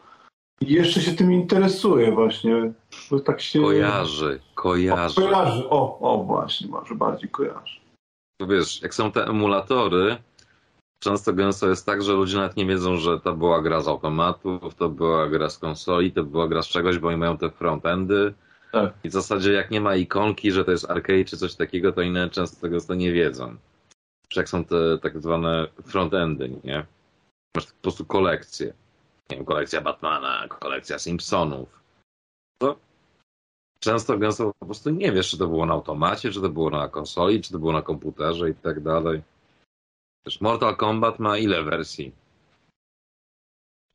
[0.62, 2.72] jeszcze się tym interesuje właśnie.
[3.12, 3.62] Bo tak się...
[3.62, 5.22] Kojarzy, kojarzy.
[5.22, 7.80] O, kojarzy, o, o właśnie, może bardziej kojarzy.
[8.50, 10.18] Wiesz, jak są te emulatory,
[11.00, 14.76] często gęsto jest tak, że ludzie nawet nie wiedzą, że to była gra z automatów,
[14.76, 18.34] to była gra z konsoli, to była gra z czegoś, bo oni mają te frontendy.
[18.72, 18.94] Tak.
[19.04, 22.02] I w zasadzie jak nie ma ikonki, że to jest arcade czy coś takiego, to
[22.02, 23.56] inne często tego to nie wiedzą.
[24.28, 26.86] Czy jak są te tak zwane frontendy, nie?
[27.56, 28.74] Masz po prostu kolekcję.
[29.30, 31.84] Nie wiem, kolekcja Batmana, kolekcja Simpsonów.
[32.58, 32.80] To
[33.80, 36.90] często gęsto po prostu nie wiesz, czy to było na automacie, czy to było na
[36.90, 39.22] konsoli, czy to było na komputerze i tak dalej.
[40.26, 42.12] Wiesz, Mortal Kombat ma ile wersji?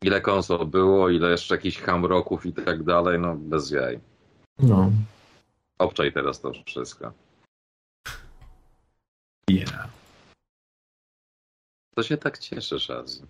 [0.03, 4.01] Ile konsol było, ile jeszcze jakichś hamroków i tak dalej, no bez jaj.
[4.59, 4.91] No.
[5.79, 7.13] Obczaj teraz to wszystko.
[9.51, 9.89] Yeah.
[11.95, 13.27] To się tak cieszę, Shazzy.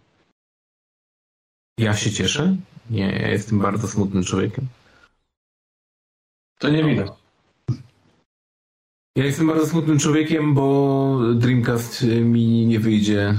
[1.79, 2.57] Ja się cieszę?
[2.91, 4.67] Nie, ja jestem bardzo smutnym człowiekiem.
[6.59, 7.11] To nie widać.
[9.17, 13.35] Ja jestem bardzo smutnym człowiekiem, bo Dreamcast mi nie wyjdzie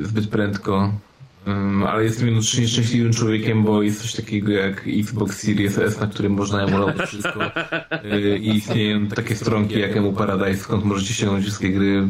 [0.00, 0.92] zbyt prędko.
[1.86, 6.32] ale jestem jednocześnie szczęśliwym człowiekiem, bo jest coś takiego jak Xbox Series S, na którym
[6.32, 7.40] można emulować wszystko.
[8.04, 12.08] Y, I istnieją takie stronki jak Emu Paradise, skąd możecie ściągnąć wszystkie gry.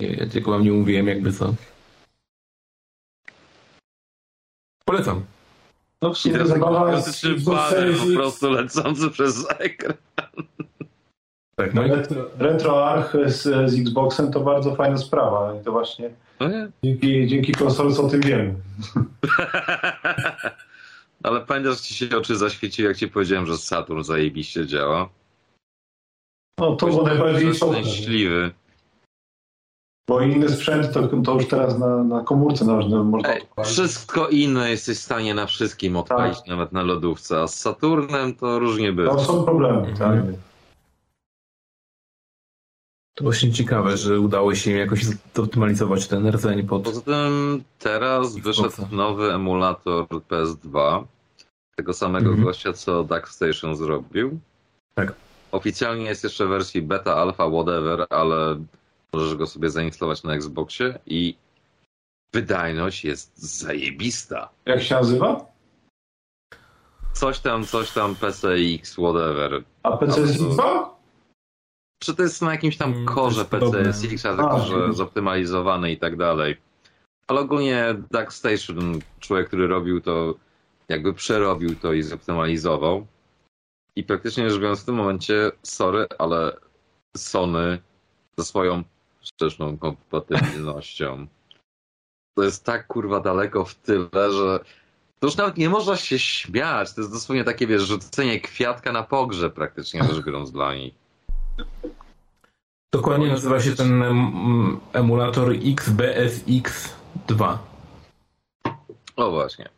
[0.00, 1.54] Ja tylko wam nie mówiłem, jakby co.
[4.88, 5.24] Polecam.
[6.02, 9.94] No w sumie zabawa z po prostu lecący przez ekran.
[11.56, 16.10] Tak, no Retro, RetroArch z, z Xboxem to bardzo fajna sprawa i to właśnie
[16.40, 16.48] no
[16.84, 18.54] dzięki, dzięki konsoli o tym wiemy.
[21.22, 25.08] Ale pamiętasz, ci się oczy zaświeciły, jak ci powiedziałem, że Saturn zajebiście działa?
[26.58, 28.50] No to było najbardziej szczęśliwy.
[30.08, 34.70] Bo inny sprzęt to, to już teraz na, na komórce można, można Ej, Wszystko inne
[34.70, 36.46] jesteś w stanie na wszystkim odpalić, tak.
[36.46, 39.14] nawet na lodówce, a z Saturnem to różnie było.
[39.14, 39.96] To są problemy, mhm.
[39.96, 40.34] tak.
[43.14, 45.04] To właśnie ciekawe, że udało się jakoś
[45.34, 46.82] zoptymalizować ten rdzeń pod...
[46.82, 51.04] Poza tym teraz wyszedł nowy emulator PS2
[51.76, 52.44] tego samego mhm.
[52.44, 54.38] gościa, co Dark Station zrobił.
[54.94, 55.14] Tak.
[55.52, 58.56] Oficjalnie jest jeszcze w wersji beta, alpha, whatever, ale
[59.12, 61.36] Możesz go sobie zainstalować na Xboxie i
[62.34, 64.48] wydajność jest zajebista.
[64.66, 65.46] Jak się nazywa?
[67.12, 69.64] Coś tam, coś tam PCX, whatever.
[69.82, 70.96] A PCX 2?
[71.98, 76.16] Czy to jest na jakimś tam mm, korze PCSX, a tylko że zoptymalizowany i tak
[76.16, 76.56] dalej.
[77.28, 80.34] Ale ogólnie Dark Station, człowiek, który robił to,
[80.88, 83.06] jakby przerobił to i zoptymalizował.
[83.96, 86.56] I praktycznie rzecz biorąc w tym momencie, sorry, ale
[87.16, 87.78] Sony
[88.38, 88.84] ze swoją
[89.26, 91.26] wsteczną kompatybilnością.
[92.34, 94.60] To jest tak kurwa daleko w tyle, że
[95.18, 96.94] to już nawet nie można się śmiać.
[96.94, 100.94] To jest dosłownie takie, wiesz, rzucenie kwiatka na pogrzeb praktycznie rzecz biorąc dla nich.
[102.92, 104.04] Dokładnie nazywa się ten
[104.92, 107.58] emulator XBSX2.
[109.16, 109.68] O właśnie.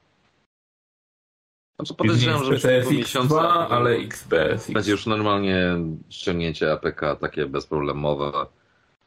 [1.81, 4.71] Znaczy podejrzewam, że w ciągu miesiąca ale XBSX.
[4.71, 5.77] będzie już normalnie
[6.09, 8.33] ściągnięcie APK takie bezproblemowe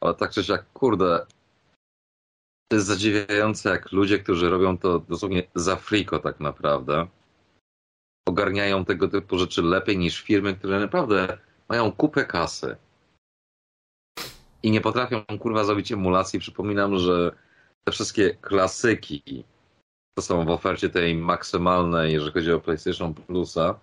[0.02, 1.26] ale tak czy siak, kurde,
[2.68, 7.06] to jest zadziwiające, jak ludzie, którzy robią to dosłownie za friko tak naprawdę,
[8.28, 11.38] ogarniają tego typu rzeczy lepiej niż firmy, które naprawdę
[11.68, 12.76] mają kupę kasy
[14.62, 16.40] i nie potrafią kurwa zrobić emulacji.
[16.40, 17.36] Przypominam, że
[17.84, 19.44] te wszystkie klasyki
[20.14, 23.80] to są w ofercie tej maksymalnej, jeżeli chodzi o PlayStation Plusa,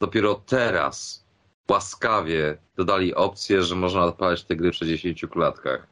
[0.00, 1.27] dopiero teraz
[1.70, 5.86] łaskawie dodali opcję, że można odpalać te gry w 60 klatkach.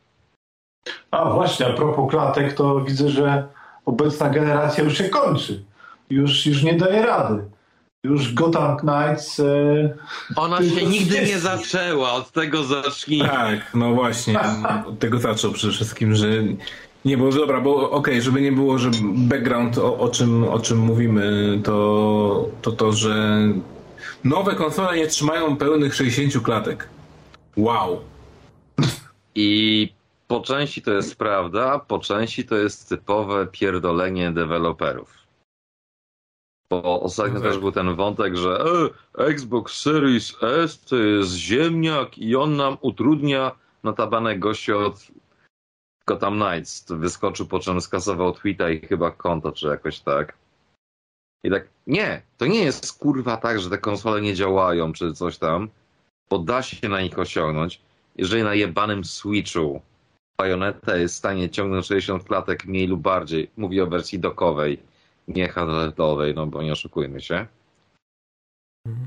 [1.10, 3.48] A właśnie, a propos klatek, to widzę, że
[3.84, 5.64] obecna generacja już się kończy.
[6.10, 7.44] Już, już nie daje rady.
[8.04, 9.40] Już Gotham Knights.
[9.40, 9.44] E,
[10.36, 13.28] Ona się nigdy nie zaczęła, od tego zacznijmy.
[13.28, 14.40] Tak, no właśnie.
[14.88, 16.28] Od tego zaczął przede wszystkim, że.
[17.04, 20.58] Nie, bo dobra, bo okej, okay, żeby nie było, że background, o, o, czym, o
[20.58, 23.42] czym mówimy, to, to to, że
[24.24, 26.88] Nowe konsole nie trzymają pełnych 60 klatek.
[27.56, 28.00] Wow.
[29.34, 29.92] I
[30.28, 35.14] po części to jest prawda, po części to jest typowe pierdolenie deweloperów.
[36.70, 37.42] Bo ostatnio tak.
[37.42, 38.64] też był ten wątek, że
[39.16, 43.52] e, Xbox Series S to jest ziemniak i on nam utrudnia
[43.82, 45.06] notabene gościu od
[46.06, 46.86] Gotham Knights.
[46.88, 50.34] Wyskoczył, po czym skasował tweeta i chyba konto, czy jakoś tak.
[51.44, 55.38] I tak, nie, to nie jest kurwa tak, że te konsole nie działają, czy coś
[55.38, 55.68] tam.
[56.30, 57.80] bo da się na nich osiągnąć,
[58.16, 59.80] jeżeli na jebanym Switchu
[60.38, 64.78] Bayonetta jest w stanie ciągnąć 60 klatek mniej lub bardziej, mówię o wersji dokowej,
[65.28, 67.46] nie handlowej, no bo nie oszukujmy się,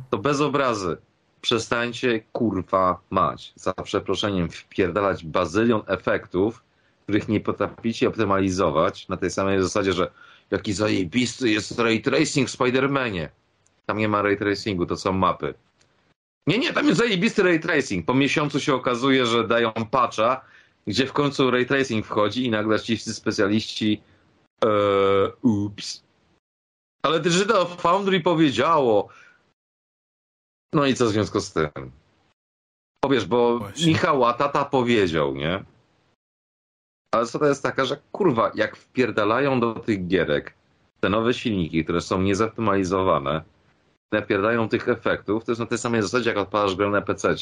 [0.09, 0.97] to bez obrazy.
[1.41, 6.63] Przestańcie kurwa mać, za przeproszeniem, wpierdalać bazylion efektów,
[7.03, 10.11] których nie potraficie optymalizować na tej samej zasadzie, że
[10.51, 13.29] jaki zajebisty jest ray tracing w Spider-Manie.
[13.85, 15.53] Tam nie ma ray tracingu, to są mapy.
[16.47, 18.05] Nie, nie, tam jest zajebisty ray tracing.
[18.05, 20.41] Po miesiącu się okazuje, że dają patcha,
[20.87, 24.01] gdzie w końcu ray tracing wchodzi i nagle ci specjaliści
[24.65, 26.03] ee, ups.
[27.03, 29.09] Ale Digital Foundry powiedziało.
[30.73, 31.69] No i co w związku z tym?
[33.03, 33.87] Powiesz, bo Właśnie.
[33.87, 35.63] Michał Tata powiedział, nie?
[37.11, 40.53] Ale to jest taka, że kurwa, jak wpierdalają do tych gierek
[40.99, 43.41] te nowe silniki, które są niezoptymalizowane,
[44.11, 47.35] napierdają tych efektów, to jest na tej samej zasadzie, jak odpalasz grę na PC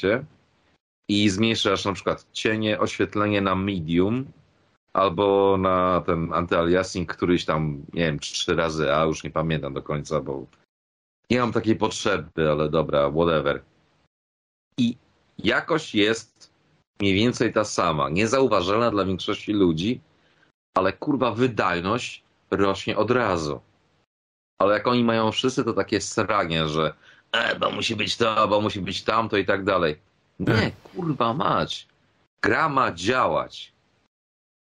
[1.09, 4.25] i zmniejszasz na przykład cienie, oświetlenie na medium
[4.93, 9.81] albo na ten antyaliasing któryś tam, nie wiem, trzy razy, a już nie pamiętam do
[9.81, 10.45] końca, bo
[11.29, 13.61] nie mam takiej potrzeby, ale dobra, whatever.
[14.77, 14.97] I
[15.37, 16.56] jakość jest
[16.99, 19.99] mniej więcej ta sama, niezauważalna dla większości ludzi,
[20.77, 23.61] ale kurwa wydajność rośnie od razu.
[24.61, 26.93] Ale jak oni mają wszyscy to takie sranie, że
[27.31, 29.99] e, bo musi być to, bo musi być tamto i tak dalej.
[30.39, 31.87] Nie, kurwa mać.
[32.41, 33.71] Gra ma działać.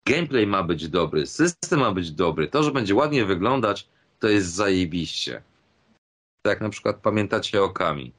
[0.07, 2.49] Gameplay ma być dobry, system ma być dobry.
[2.49, 3.89] To, że będzie ładnie wyglądać,
[4.21, 5.43] to jest zajebiście.
[6.43, 8.13] Tak jak na przykład pamiętacie o Kami.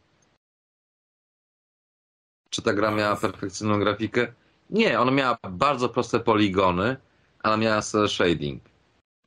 [2.55, 4.27] Czy ta gra miała perfekcyjną grafikę?
[4.69, 6.97] Nie, ona miała bardzo proste poligony,
[7.43, 8.63] ale miała shading.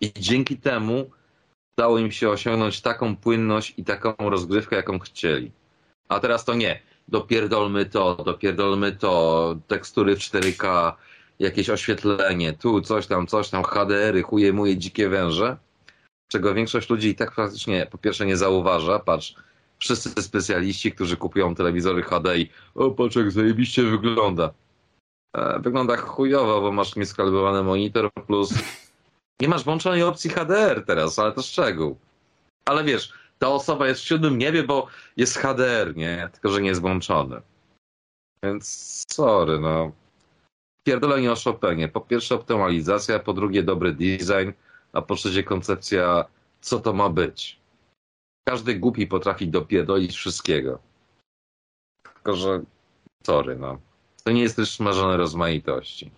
[0.00, 1.10] I dzięki temu
[1.78, 5.50] udało im się osiągnąć taką płynność i taką rozgrywkę, jaką chcieli.
[6.08, 6.80] A teraz to nie.
[7.08, 10.92] Dopierdolmy to, dopierdolmy to, tekstury w 4K,
[11.38, 15.56] jakieś oświetlenie, tu coś tam, coś tam, HDR-y, chuje muje dzikie węże,
[16.28, 18.98] czego większość ludzi i tak praktycznie po pierwsze nie zauważa.
[18.98, 19.34] Patrz,
[19.78, 24.50] wszyscy specjaliści, którzy kupują telewizory HD i o patrz jak zajebiście wygląda.
[25.36, 28.54] E, wygląda chujowo, bo masz nieskalibowany monitor plus
[29.40, 31.96] nie masz włączonej opcji HDR teraz, ale to szczegół.
[32.64, 34.86] Ale wiesz, ta osoba jest w siódmym niebie, bo
[35.16, 36.28] jest HDR, nie?
[36.32, 37.40] Tylko, że nie jest włączony.
[38.42, 39.92] Więc sorry, no.
[40.84, 41.88] Pierdolenie o Chopinie.
[41.88, 44.50] Po pierwsze optymalizacja, po drugie dobry design,
[44.92, 46.24] a po trzecie koncepcja,
[46.60, 47.57] co to ma być.
[48.48, 50.78] Każdy głupi potrafi dopierdolić wszystkiego.
[52.14, 52.60] Tylko, że
[53.26, 53.78] sorry, no.
[54.24, 56.10] To nie jest też marzone rozmaitości.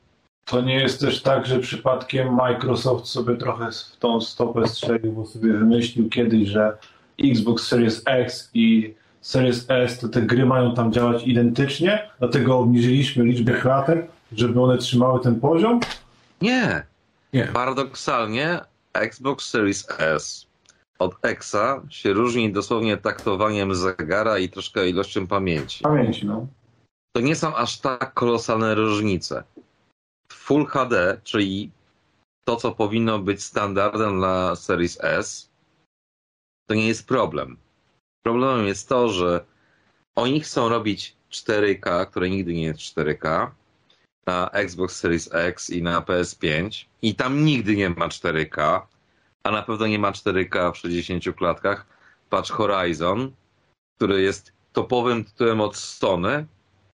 [0.45, 5.27] To nie jest też tak, że przypadkiem Microsoft sobie trochę w tą stopę strzelił, bo
[5.27, 6.79] sobie wymyślił kiedyś, że
[7.25, 13.25] Xbox Series X i Series S, to te gry mają tam działać identycznie, dlatego obniżyliśmy
[13.25, 15.81] liczbę klatek, żeby one trzymały ten poziom?
[16.43, 16.87] Nie.
[17.33, 17.45] nie.
[17.45, 18.61] Paradoksalnie
[18.93, 20.50] Xbox Series S
[21.01, 25.83] od Xa się różni dosłownie taktowaniem zegara i troszkę ilością pamięci.
[25.83, 26.47] Pamięci, no.
[27.17, 29.45] To nie są aż tak kolosalne różnice.
[30.33, 31.71] Full HD, czyli
[32.45, 35.51] to, co powinno być standardem dla Series S,
[36.69, 37.57] to nie jest problem.
[38.23, 39.45] Problemem jest to, że
[40.17, 43.51] oni chcą robić 4K, które nigdy nie jest 4K,
[44.27, 48.81] na Xbox Series X i na PS5 i tam nigdy nie ma 4K,
[49.51, 51.87] a na pewno nie ma 4K w 60 klatkach.
[52.31, 53.33] Patrz Horizon,
[53.97, 56.47] który jest topowym tytułem od Sony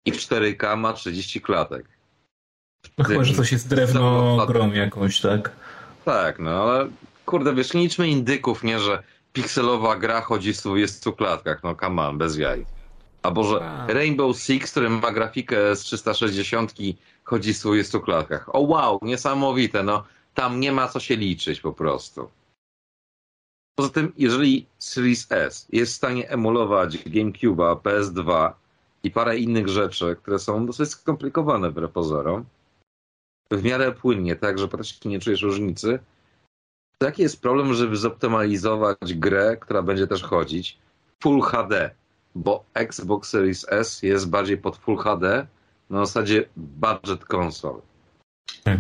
[0.06, 1.86] i w 4K ma 30 klatek.
[2.98, 5.52] No chyba, że coś jest drewno grą jakąś, tak?
[6.06, 6.90] Tak, no ale
[7.26, 9.04] kurde, wiesz, nie liczmy indyków, nie, że
[9.34, 12.66] pikselowa gra chodzi w 20 klatkach, no come on, bez jaj.
[13.22, 13.86] Albo że.
[13.88, 16.74] Rainbow Six, który ma grafikę z 360
[17.24, 18.56] chodzi w 20 klatkach.
[18.56, 20.04] O wow, niesamowite, no
[20.34, 22.30] tam nie ma co się liczyć po prostu.
[23.76, 28.52] Poza tym, jeżeli Series S jest w stanie emulować GameCube'a, PS2
[29.04, 32.46] i parę innych rzeczy, które są dosyć skomplikowane w pozorom,
[33.52, 36.00] w miarę płynnie, tak, że praktycznie nie czujesz różnicy,
[36.98, 40.78] to jaki jest problem, żeby zoptymalizować grę, która będzie też chodzić
[41.24, 41.92] Full HD,
[42.36, 45.48] bo Xbox Series S jest bardziej pod Full HD
[45.90, 47.82] na zasadzie budget konsol.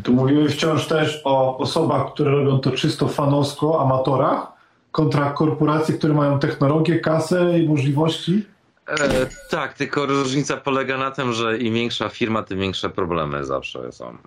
[0.03, 4.52] Tu mówimy wciąż też o osobach, które robią to czysto fanowsko, amatorach,
[4.93, 8.45] kontra korporacje, które mają technologię, kasę i możliwości?
[8.87, 13.91] E, tak, tylko różnica polega na tym, że im większa firma, tym większe problemy zawsze
[13.91, 14.17] są.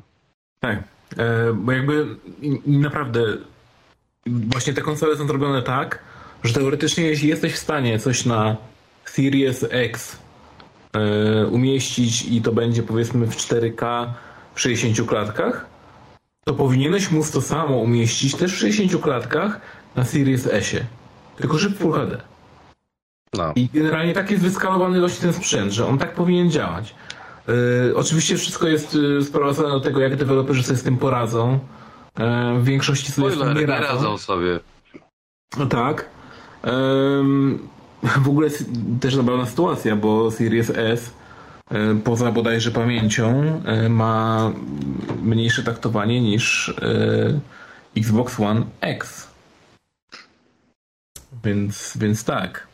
[0.61, 0.79] Tak,
[1.17, 2.07] e, bo jakby
[2.67, 3.21] naprawdę
[4.27, 5.99] właśnie te konsole są zrobione tak,
[6.45, 8.57] że teoretycznie jeśli jesteś w stanie coś na
[9.05, 10.19] Series X
[10.93, 14.07] e, umieścić i to będzie powiedzmy w 4K
[14.55, 15.67] w 60 klatkach,
[16.45, 19.61] to powinieneś móc to samo umieścić też w 60 klatkach
[19.97, 20.85] na Series S-ie.
[21.37, 22.21] Tylko że w Full HD.
[23.35, 23.53] No.
[23.57, 26.95] I generalnie tak jest wyskalowany właśnie ten sprzęt, że on tak powinien działać.
[27.49, 27.55] Yy,
[27.97, 31.59] oczywiście wszystko jest yy, sprowadzone do tego, jak deweloperzy sobie z tym poradzą.
[32.19, 33.95] Yy, w większości sobie z tym Spoiler, nie radzą.
[33.95, 34.61] radzą sobie.
[35.59, 36.09] No tak.
[38.25, 38.65] W ogóle jest
[39.01, 41.11] też zabawna sytuacja, bo Series S
[41.73, 44.53] y, poza bodajże pamięcią y, ma
[45.23, 47.41] mniejsze taktowanie niż y,
[47.97, 49.29] Xbox One X.
[51.45, 52.67] Więc, więc tak.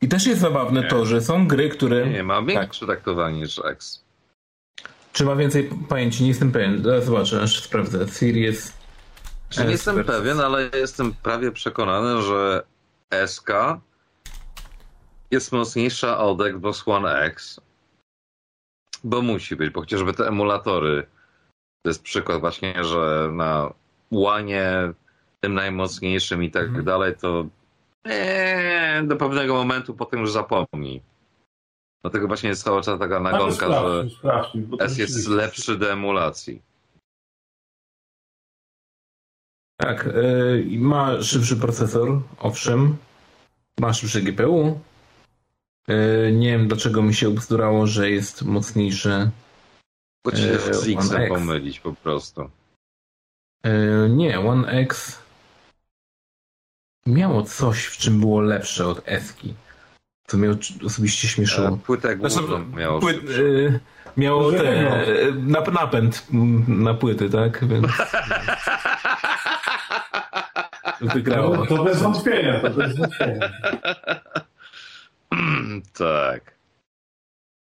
[0.00, 0.88] I też jest zabawne Nie.
[0.88, 2.06] to, że są gry, które...
[2.06, 2.46] Nie, ma Tak.
[2.46, 4.04] większe traktowanie niż X.
[5.12, 6.22] Czy ma więcej pamięci?
[6.22, 6.84] Nie jestem pewien.
[7.02, 8.08] Zobaczę, aż sprawdzę.
[8.08, 8.72] Series
[9.58, 12.62] Nie jestem pewien, ale jestem prawie przekonany, że
[13.26, 13.50] SK
[15.30, 17.60] jest mocniejsza od Xbox One X.
[19.04, 21.06] Bo musi być, bo chociażby te emulatory.
[21.82, 23.72] To jest przykład właśnie, że na
[24.10, 24.72] łanie
[25.40, 26.84] tym najmocniejszym i tak Mhm.
[26.84, 27.46] dalej, to
[28.04, 31.02] eee, do pewnego momentu potem już zapomnij.
[32.02, 36.62] Dlatego właśnie jest cały czas taka nagonka, że sprawdźmy, S jest lepszy do emulacji.
[39.80, 42.96] Tak, y, i ma szybszy procesor, owszem.
[43.80, 44.80] Ma szybsze GPU.
[45.90, 49.30] Y, Nie wiem dlaczego mi się ubzdurało, że jest mocniejszy.
[50.24, 51.28] Bo cię Eee, z One X-em X.
[51.34, 52.50] pomylić po prostu.
[53.66, 55.18] Y, Nie, One X
[57.06, 59.54] miało coś, w czym było lepsze od Eski.
[60.26, 60.48] To mnie
[60.86, 61.68] osobiście śmieszyło.
[61.68, 63.42] E, Płytę główną Znaczy, miało płyt- szybsze.
[63.42, 63.80] y,
[64.16, 65.02] miało Może te, no.
[65.02, 66.26] y, nap- napęd
[66.68, 67.64] na płyty, tak?
[67.68, 67.86] Więc
[71.14, 71.66] wygrało.
[71.66, 73.50] To, to bez wątpienia, to bez wątpienia.
[75.98, 76.54] tak.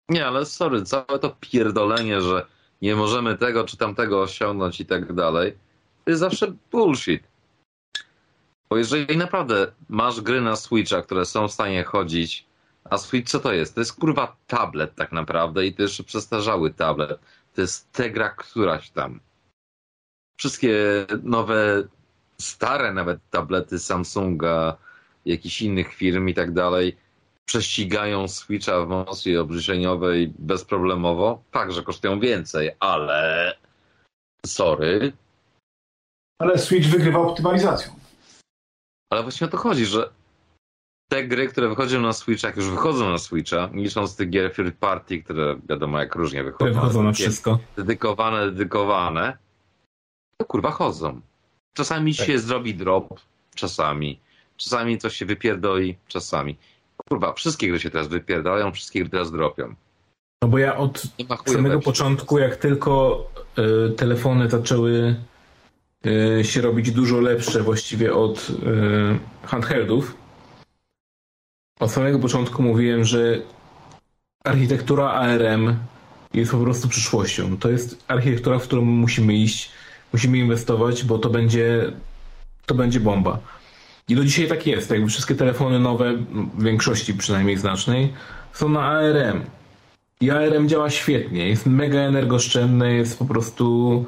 [0.08, 2.46] Nie, ale sorry, całe to pierdolenie, że
[2.82, 5.52] nie możemy tego czy tamtego osiągnąć i tak dalej,
[6.04, 7.22] to jest zawsze bullshit.
[8.70, 12.46] Bo jeżeli naprawdę masz gry na Switcha, które są w stanie chodzić,
[12.84, 13.74] a Switch co to jest?
[13.74, 17.20] To jest kurwa tablet tak naprawdę i to jeszcze przestarzały tablet.
[17.54, 19.20] To jest Tegra któraś tam.
[20.38, 21.82] Wszystkie nowe,
[22.40, 24.76] stare nawet tablety Samsunga,
[25.26, 26.96] jakichś innych firm i tak dalej
[27.44, 31.42] prześcigają Switcha w mocy obliczeniowej bezproblemowo.
[31.50, 33.54] Tak, że kosztują więcej, ale
[34.46, 35.12] sorry,
[36.38, 38.05] Ale Switch wygrywa optymalizacją.
[39.10, 40.10] Ale właśnie o to chodzi, że
[41.08, 44.76] te gry, które wychodzą na Switcha, jak już wychodzą na Switcha, licząc tych gier third
[44.78, 47.58] party, które wiadomo jak różnie wychodzą, wchodzą na wszystko.
[47.76, 49.36] dedykowane, dedykowane,
[50.36, 51.20] to kurwa chodzą.
[51.76, 52.26] Czasami Tak.
[52.26, 53.20] się zrobi drop,
[53.54, 54.20] czasami.
[54.56, 56.56] Czasami coś się wypierdoli, czasami.
[57.08, 59.74] Kurwa, wszystkie gry się teraz wypierdalają, wszystkie gry teraz dropią.
[60.42, 61.02] No bo ja od
[61.46, 63.24] samego początku, jak tylko
[63.88, 65.16] y, telefony zaczęły
[66.42, 70.14] się robić dużo lepsze właściwie od y, handheldów,
[71.80, 73.38] od samego początku mówiłem, że
[74.44, 75.76] architektura ARM
[76.34, 77.56] jest po prostu przyszłością.
[77.58, 79.70] To jest architektura, w którą musimy iść,
[80.12, 81.92] musimy inwestować, bo to będzie,
[82.66, 83.38] to będzie bomba.
[84.08, 84.90] I do dzisiaj tak jest.
[84.90, 86.14] Jakby wszystkie telefony nowe,
[86.54, 88.12] w większości przynajmniej znacznej,
[88.52, 89.44] są na ARM.
[90.20, 94.04] I ARM działa świetnie, jest mega energooszczędny, jest po prostu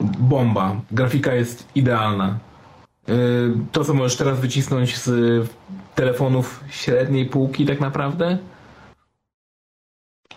[0.00, 0.76] bomba.
[0.90, 2.38] Grafika jest idealna.
[3.08, 3.14] Yy,
[3.72, 5.10] To, co możesz teraz wycisnąć z
[5.94, 8.38] telefonów średniej półki, tak naprawdę,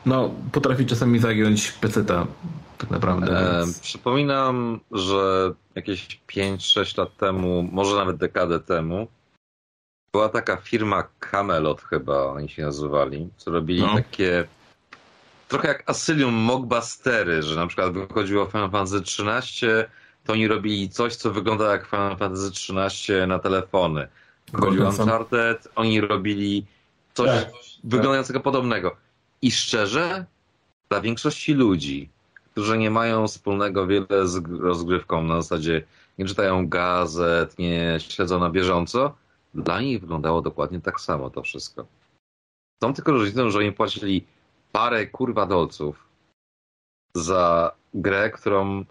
[0.06, 2.28] no, potrafi czasami zagiąć peceta,
[2.78, 3.60] tak naprawdę.
[3.62, 9.08] E, przypominam, że jakieś 5-6 lat temu, może nawet dekadę temu,
[10.12, 13.96] była taka firma Camelot chyba, oni się nazywali, co robili No.
[13.96, 14.48] takie
[15.48, 19.90] trochę jak Asylium Mockbustery, że na przykład wychodziło Final Fantasy 13,
[20.24, 24.08] to oni robili coś, co wygląda jak Final Fantasy 13 na telefony.
[24.54, 24.86] Wychodził.
[24.86, 26.66] Uncharted, oni robili
[27.14, 27.50] coś Tak.
[27.84, 28.96] wyglądającego podobnego.
[29.42, 30.26] I szczerze,
[30.90, 32.10] dla większości ludzi,
[32.52, 35.84] którzy nie mają wspólnego wiele z rozgrywką, na zasadzie
[36.18, 39.16] nie czytają gazet, nie śledzą na bieżąco,
[39.54, 41.86] dla nich wyglądało dokładnie tak samo to wszystko.
[42.84, 44.26] Są tylko różnicą, że oni płacili
[44.76, 46.10] parę kurwa dolców
[47.16, 48.86] za grę, którą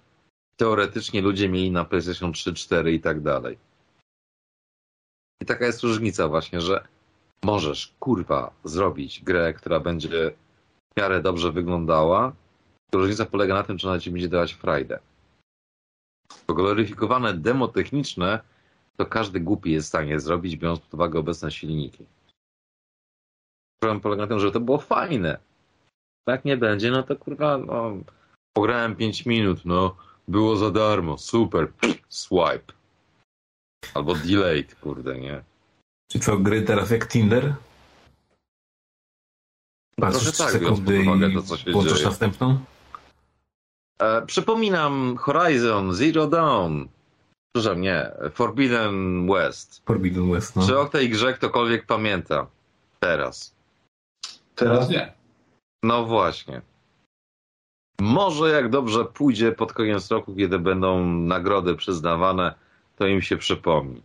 [0.56, 3.59] teoretycznie ludzie mieli na PlayStation 3, 4 i tak dalej.
[5.43, 6.89] I taka jest różnica właśnie, że
[7.43, 10.31] możesz kurwa zrobić grę, która będzie
[10.93, 12.32] w miarę dobrze wyglądała.
[12.93, 14.98] Różnica polega na tym, czy ona ci będzie dawać frajdę.
[16.47, 18.40] Bo gloryfikowane demo techniczne
[18.97, 22.06] to każdy głupi jest w stanie zrobić, biorąc pod uwagę obecne silniki.
[23.78, 25.54] Problem polega na tym, że to było fajne.
[26.27, 27.97] Jak nie będzie, no to kurwa, no,
[28.57, 29.97] pograłem 5 minut, no,
[30.29, 31.73] było za darmo, super,
[32.09, 32.73] swipe.
[33.95, 35.43] Albo delayed, kurde, nie?
[36.11, 37.55] Czy co, gry teraz jak Tinder?
[39.99, 42.09] No, Patrzysz tak, sekundy uwagę i to, co się włączasz dzieje.
[42.09, 42.65] następną?
[43.99, 46.85] E, przypominam Horizon Zero Dawn.
[47.55, 49.83] Przepraszam, nie, Forbidden West.
[49.87, 50.67] Forbidden West, no.
[50.67, 52.47] Czy o tej grze ktokolwiek pamięta?
[53.01, 53.55] Teraz.
[54.55, 55.13] Teraz nie.
[55.85, 56.62] No właśnie.
[58.01, 62.55] Może jak dobrze pójdzie pod koniec roku, kiedy będą nagrody przyznawane,
[62.97, 64.02] to im się przypomni.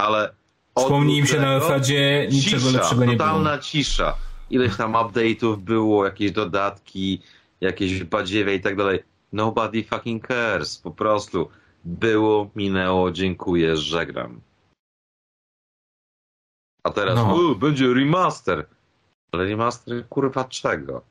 [0.00, 0.34] Ale.
[0.74, 3.18] od Wspomnij im się na zasadzie niczego cisza, lepszego nie było.
[3.18, 4.16] Totalna cisza.
[4.50, 7.22] Ileś tam update'ów było, jakieś dodatki,
[7.60, 9.02] jakieś badziewie i tak dalej.
[9.32, 10.78] Nobody fucking cares.
[10.78, 11.48] Po prostu
[11.84, 14.40] było, minęło, dziękuję, żegnam.
[16.84, 17.54] A teraz, No.
[17.54, 18.66] będzie remaster.
[19.32, 21.02] Ale remaster kurwa czego?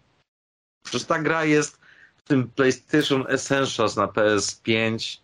[0.86, 1.80] Przecież ta gra jest
[2.18, 5.18] w tym PlayStation Essentials na PS5.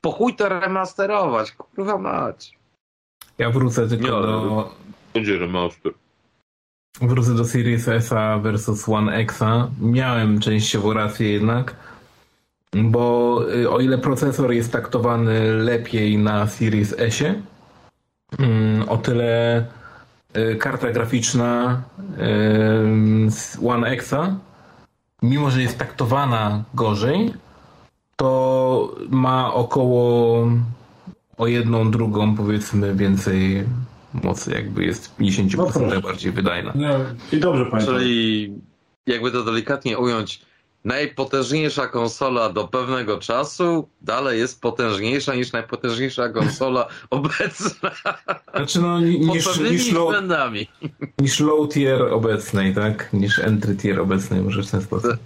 [0.00, 2.58] Po chuj to remasterować, kurwa mać.
[3.38, 4.74] Ja wrócę tylko Nie, do...
[5.14, 5.92] Będzie remaster.
[7.00, 8.10] Wrócę do Series S
[8.42, 9.40] versus One X.
[9.80, 11.74] Miałem częściowo rację jednak,
[12.72, 17.22] bo y, o ile procesor jest taktowany lepiej na Series S,
[18.88, 19.66] o tyle
[20.58, 21.82] karta graficzna
[23.28, 24.14] z One X,
[25.22, 27.34] mimo że jest taktowana gorzej,
[28.16, 30.46] to ma około
[31.36, 33.64] o jedną drugą powiedzmy więcej
[34.24, 36.72] mocy, jakby jest 50% No bardziej wydajna.
[36.74, 36.88] No,
[37.32, 37.94] I dobrze pamiętam.
[37.94, 38.52] Czyli,
[39.06, 40.40] jakby to delikatnie ująć,
[40.88, 47.90] najpotężniejsza konsola do pewnego czasu dalej jest potężniejsza niż najpotężniejsza konsola obecna.
[48.54, 50.68] Znaczy no niż, niż, low, względami.
[51.18, 53.12] niż low tier obecnej, tak?
[53.12, 55.16] Niż entry tier obecnej, może w ten sposób.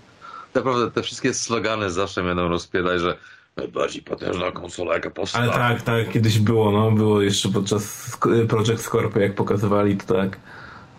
[0.54, 3.16] Naprawdę te wszystkie slogany zawsze będą rozpielać, że
[3.56, 5.44] najbardziej potężna konsola jaka powstała.
[5.44, 8.16] Ale tak, tak, kiedyś było, no, było jeszcze podczas
[8.48, 10.38] Project Scorpio, jak pokazywali, to tak,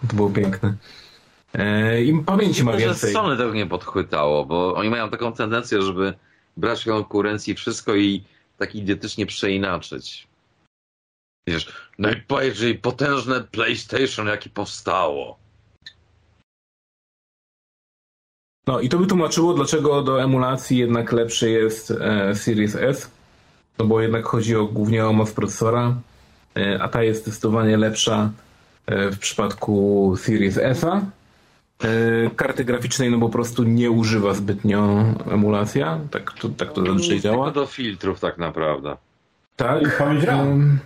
[0.07, 0.76] to było piękne.
[1.53, 3.13] E, I pamięci ma Myślę, że więcej.
[3.13, 6.13] Sony tego nie podchwytało, bo oni mają taką tendencję, żeby
[6.57, 8.23] brać konkurencji wszystko i
[8.57, 10.27] tak idiotycznie przeinaczyć.
[11.47, 15.38] Wiesz, najbardziej potężne PlayStation, jakie powstało.
[18.67, 23.11] No i to by tłumaczyło, dlaczego do emulacji jednak lepszy jest e, Series S,
[23.77, 25.95] no bo jednak chodzi o, głównie o moc procesora,
[26.57, 28.31] e, a ta jest zdecydowanie lepsza
[28.85, 31.01] e, w przypadku Series S-a.
[31.84, 37.20] E, karty graficznej no po prostu nie używa zbytnio emulacja, tak to, tak to zazwyczaj
[37.20, 37.45] działa.
[37.45, 38.98] Tylko do filtrów tak naprawdę.
[39.56, 39.82] Tak.
[39.82, 40.80] I pamięć RAM.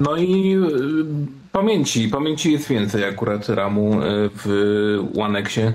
[0.00, 1.04] No i y,
[1.52, 2.08] pamięci.
[2.08, 4.48] Pamięci jest więcej akurat RAMu y, w
[5.18, 5.72] One Xie.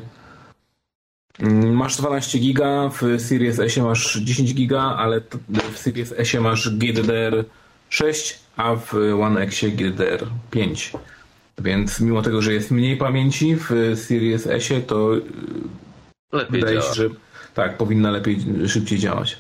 [1.74, 5.22] Masz 12 giga, w Series S masz 10 giga, ale
[5.74, 10.98] w Series S masz GDDR6, a w One Xie GDDR5.
[11.62, 15.22] Więc mimo tego, że jest mniej pamięci w Series S, to y,
[16.34, 16.94] Lepiej Wydaje działa.
[16.94, 17.10] się, że
[17.54, 18.38] tak, powinna lepiej,
[18.68, 19.38] szybciej działać.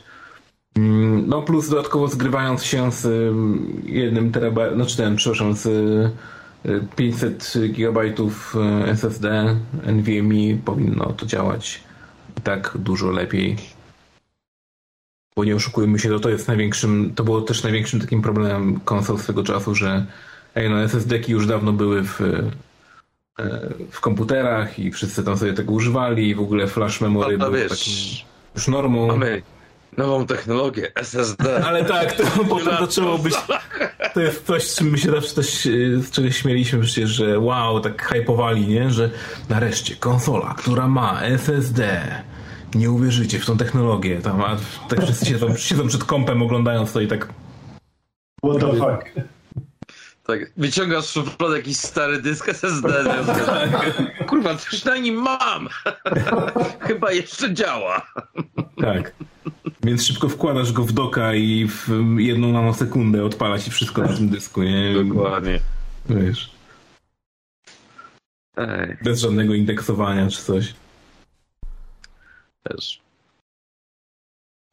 [0.77, 5.65] Mm, No plus dodatkowo zgrywając się z ym, jednym terabajtem, znaczy ten, przepraszam, z
[6.65, 8.55] y, 500 gigabajtów
[8.85, 11.83] y, SSD NVMe powinno to działać
[12.37, 13.55] i tak dużo lepiej.
[15.35, 19.17] Bo nie oszukujmy się, to, to jest największym, to było też największym takim problemem konsol
[19.19, 20.05] swego czasu, że
[20.55, 22.51] ej, no SSD-ki już dawno były w, y,
[23.91, 27.53] w komputerach i wszyscy tam sobie tego używali i w ogóle flash memory No był
[27.59, 27.93] wiesz, takim
[28.55, 29.07] już normą.
[29.07, 29.41] mamy
[29.97, 31.65] nową technologię SSD.
[31.65, 33.35] Ale tak, to potem zaczęło być.
[34.13, 35.69] To jest coś, z czym my się zawsze też, e,
[36.01, 38.89] z czego śmieliśmy przecież, że wow, tak hypowali, nie?
[38.89, 39.09] Że
[39.49, 42.01] nareszcie konsola, która ma SSD.
[42.75, 44.21] Nie uwierzycie w tą technologię.
[44.21, 44.57] Tam, a
[44.89, 47.27] tak wszyscy siedzą, siedzą przed kąpem oglądając to i tak.
[48.43, 49.25] What the fuck?
[50.27, 53.03] Tak, wyciągasz z szuflady jakiś stary dysk SSD.
[54.29, 55.69] Kurwa, coś na nim mam.
[56.87, 58.11] Chyba jeszcze działa.
[58.81, 59.13] Tak.
[59.83, 64.29] Więc szybko wkładasz go w doka i w jedną nanosekundę odpala ci wszystko na tym
[64.29, 65.03] dysku, nie?
[65.03, 65.59] Dokładnie.
[66.09, 66.51] Wiesz,
[68.57, 70.73] Ej, bez żadnego indeksowania czy coś.
[72.63, 73.01] też.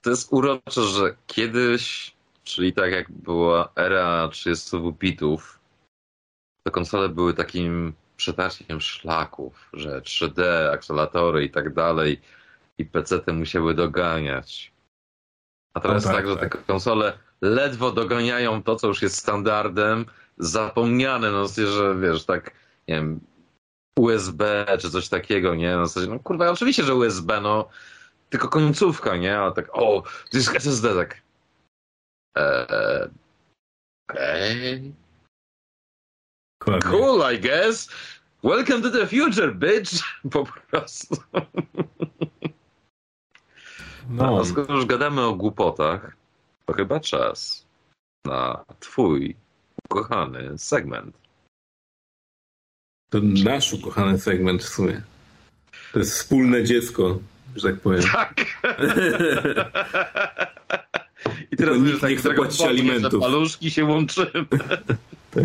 [0.03, 5.59] To jest urocze, że kiedyś, czyli tak jak była era 30 bitów,
[6.67, 10.43] to konsole były takim przetarciem szlaków, że 3D,
[10.73, 12.21] akceleratory i tak dalej
[12.79, 14.73] i PC-ty musiały doganiać.
[15.75, 16.67] A teraz O, tak, tak, że te tak.
[16.67, 20.07] konsole ledwo doganiają to, co już jest standardem,
[20.39, 22.51] zapomniane, no że wiesz, tak,
[22.89, 23.21] nie wiem,
[23.99, 25.77] USB czy coś takiego, nie?
[25.77, 27.69] Na zasadzie, no kurwa, oczywiście, że USB, no
[28.31, 29.39] tylko końcówka, nie?
[29.39, 31.23] Ale tak, o, to jest SSD, tak.
[32.37, 33.09] Eee,
[34.11, 34.93] okay.
[36.59, 37.89] Cool, I guess.
[38.43, 40.03] Welcome to the future, bitch!
[40.31, 41.17] Po prostu.
[44.09, 44.41] No.
[44.41, 46.17] A skoro już gadamy o głupotach,
[46.67, 47.67] to chyba czas
[48.25, 49.37] na twój
[49.85, 51.17] ukochany segment.
[53.13, 55.03] To nasz ukochany segment w sumie.
[55.93, 57.19] To jest wspólne dziecko,
[57.57, 58.03] że tak powiem.
[58.03, 58.35] Tak.
[61.51, 63.21] I teraz nikt tak nie chce płacić alimentów.
[63.21, 64.47] Paluszki się łączymy.
[65.31, 65.45] tak.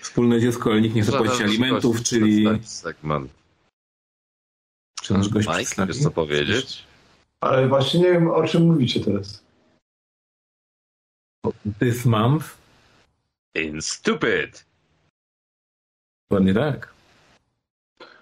[0.00, 2.46] Wspólne dziecko, ale nikt nie chce płacić alimentów, czyli...
[2.62, 3.30] Segment.
[5.02, 6.84] Czy nasz gość Mike, chcesz co powiedzieć?
[7.40, 9.42] Ale właśnie nie wiem, o czym mówicie teraz.
[11.78, 12.46] This month?
[13.54, 14.64] In Stupid.
[16.30, 16.94] Dokładnie tak.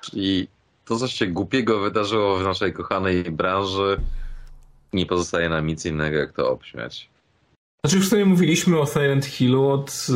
[0.01, 0.49] Czyli
[0.85, 4.01] to, co się głupiego wydarzyło w naszej kochanej branży,
[4.93, 7.11] nie pozostaje nam nic innego, jak to obśmiać.
[7.85, 10.13] Znaczy już sobie mówiliśmy o Silent Hillu od y,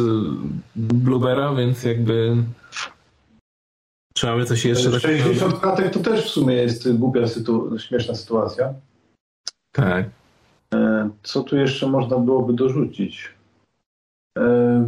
[0.77, 2.37] Bluebera, więc jakby
[4.15, 5.01] trzeba by coś jeszcze...
[5.01, 7.79] 60 kratek to też w sumie jest głupia, sytu...
[7.79, 8.75] śmieszna sytuacja.
[9.73, 10.07] Tak.
[10.75, 13.35] E, co tu jeszcze można byłoby dorzucić?
[14.39, 14.87] E,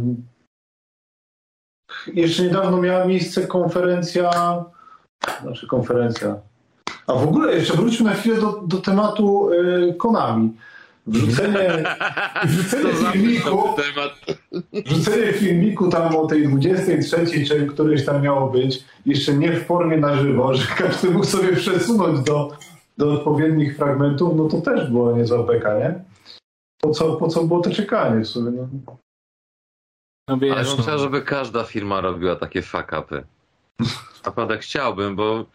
[2.13, 4.31] jeszcze niedawno miała miejsce konferencja,
[5.41, 6.39] znaczy konferencja.
[7.07, 10.51] A w ogóle jeszcze wróćmy na chwilę do, do tematu e, Konami.
[11.07, 11.83] Wrzucenie,
[12.45, 13.63] wrzucenie filmiku,
[14.85, 19.97] wrzucenie filmiku tam o tej 23, czy którejś tam miało być, jeszcze nie w formie
[19.97, 22.51] na żywo, że każdy mógł sobie przesunąć do,
[22.97, 26.03] do odpowiednich fragmentów, no to też było niezła beka, nie?
[26.81, 28.51] Po co, po co było to czekanie w sumie?
[28.51, 28.97] No.
[30.27, 30.83] No wiesz, Ale bym no.
[30.83, 33.23] chciał, żeby każda firma robiła takie fuck-upy.
[34.25, 35.45] Naprawdę chciałbym, bo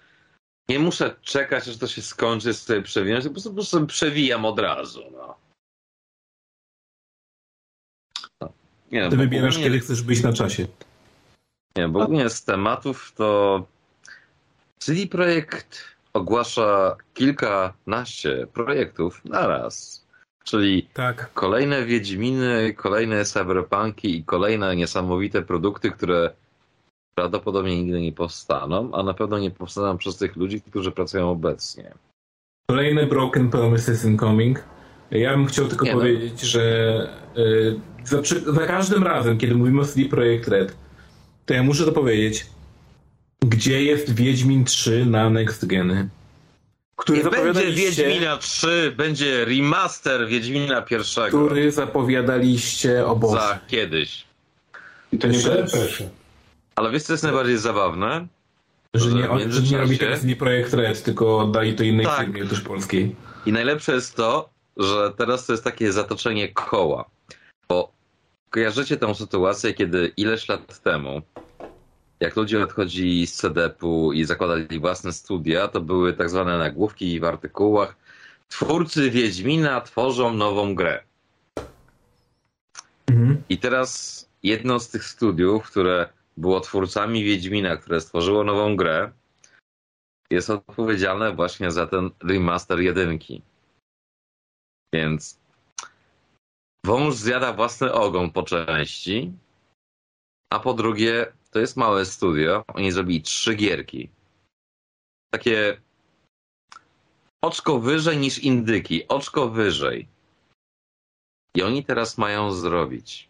[0.69, 4.59] nie muszę czekać, aż to się skończy, sobie przewijać, po prostu, po prostu przewijam od
[4.59, 5.03] razu.
[5.13, 5.37] No.
[8.41, 8.53] no.
[8.93, 9.65] Nie, Ty wybierasz, nie...
[9.65, 10.67] kiedy chcesz być na czasie.
[11.77, 13.65] Nie, bo ogólnie z tematów to
[14.79, 20.05] CD Projekt ogłasza kilkanaście projektów na raz.
[20.45, 21.31] Czyli tak.
[21.35, 26.31] kolejne Wiedźminy, kolejne Cyberpunki i kolejne niesamowite produkty, które
[27.15, 31.95] prawdopodobnie nigdy nie powstaną, a na pewno nie powstaną przez tych ludzi, którzy pracują obecnie.
[32.69, 34.65] Kolejne Broken Promises Incoming.
[35.11, 35.99] Ja bym chciał tylko nie no.
[35.99, 36.49] powiedzieć, no.
[36.49, 38.23] że y, za,
[38.53, 40.77] za, każdym razem, kiedy mówimy o CD Projekt Red,
[41.47, 42.47] to ja muszę to powiedzieć,
[43.41, 46.09] gdzie jest Wiedźmin 3 na Next Geny?
[46.97, 51.47] Który nie będzie Wiedźmina 3, będzie remaster Wiedźmina pierwszego.
[51.47, 53.41] Który zapowiadaliście o Boże.
[53.41, 54.25] Za kiedyś.
[55.13, 56.11] I to nie będzie
[56.77, 58.27] Ale wiesz co jest najbardziej zabawne?
[58.95, 62.27] Że nie, on, że nie robi teraz nie projekt Red, tylko dali to innej tak.
[62.27, 63.17] firmie, też polskiej.
[63.47, 67.05] I najlepsze jest to, że teraz to jest takie zatoczenie koła.
[67.69, 67.93] Bo
[68.51, 71.23] kojarzycie tę sytuację, kiedy ileś lat temu
[72.21, 77.25] jak ludzie odchodzili z CDP-u i zakładali własne studia, to były tak zwane nagłówki w
[77.25, 77.97] artykułach
[78.49, 81.03] twórcy Wiedźmina tworzą nową grę.
[83.07, 83.43] Mhm.
[83.49, 89.13] I teraz jedno z tych studiów, które było twórcami Wiedźmina, które stworzyło nową grę,
[90.31, 93.43] jest odpowiedzialne właśnie za ten remaster jedynki.
[94.95, 95.41] Więc
[96.87, 99.33] wąż zjada własny ogon po części,
[100.53, 102.65] a po drugie to jest małe studio.
[102.75, 104.11] Oni zrobili trzy gierki.
[105.31, 105.81] Takie
[107.43, 110.09] oczko wyżej niż indyki, oczko wyżej.
[111.57, 113.29] I oni teraz mają zrobić.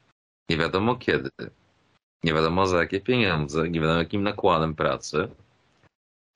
[0.51, 1.31] Nie wiadomo kiedy.
[2.25, 5.29] Nie wiadomo za jakie pieniądze, nie wiadomo jakim nakładem pracy.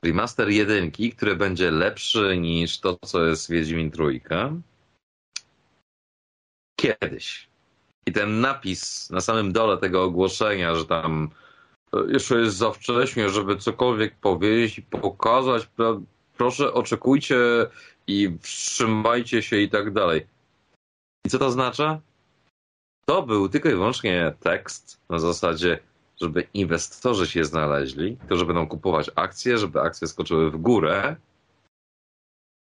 [0.03, 4.53] Remaster jedynki, który będzie lepszy niż to, co jest Wiedźmin trójka.
[6.81, 7.49] Kiedyś.
[8.07, 11.31] I ten napis na samym dole tego ogłoszenia, że tam
[12.09, 15.69] jeszcze jest za wcześnie, żeby cokolwiek powiedzieć i pokazać.
[16.37, 17.37] Proszę, oczekujcie
[18.07, 20.27] i wstrzymajcie się i tak dalej.
[21.27, 22.01] I co to oznacza?
[23.07, 25.79] To był tylko i wyłącznie tekst na zasadzie,
[26.21, 31.17] żeby inwestorzy się znaleźli, którzy będą kupować akcje, żeby akcje skoczyły w górę.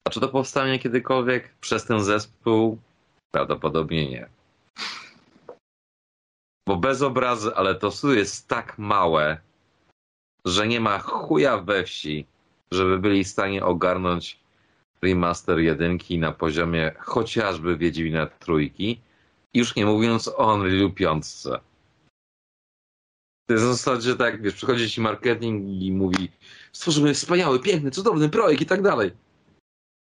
[0.06, 2.78] A czy to powstanie kiedykolwiek przez ten zespół?
[3.31, 4.28] Prawdopodobnie nie.
[6.69, 9.39] Bo bez obrazy, ale to studio jest tak małe,
[10.44, 12.27] że nie ma chuja we wsi,
[12.73, 14.40] żeby byli w stanie ogarnąć
[15.02, 19.01] remaster jedynki na poziomie chociażby Wiedźmina trójki,
[19.54, 21.42] już nie mówiąc o Unreal 5.
[23.46, 26.30] To jest w zasadzie tak, wiesz, przychodzi ci marketing i mówi
[26.72, 29.10] stworzymy wspaniały, piękny, cudowny projekt i tak dalej.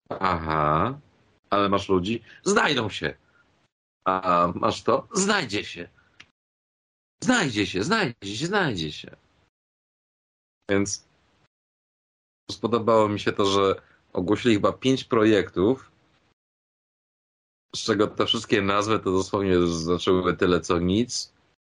[0.09, 0.99] Aha,
[1.49, 2.23] ale masz ludzi?
[2.43, 3.15] Znajdą się.
[4.05, 5.07] A masz to?
[5.13, 5.89] Znajdzie się.
[7.23, 9.15] Znajdzie się, znajdzie się, znajdzie się.
[10.69, 11.07] Więc
[12.51, 13.81] spodobało mi się to, że
[14.13, 15.91] ogłosili chyba pięć projektów,
[17.75, 21.33] z czego te wszystkie nazwy to dosłownie znaczyły tyle co nic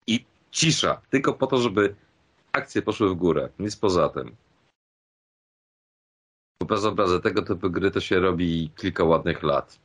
[0.08, 1.96] i cisza, tylko po to, żeby
[2.52, 4.36] akcje poszły w górę, nic poza tym.
[6.68, 9.80] Bez obrazy tego typu gry to się robi kilka ładnych lat.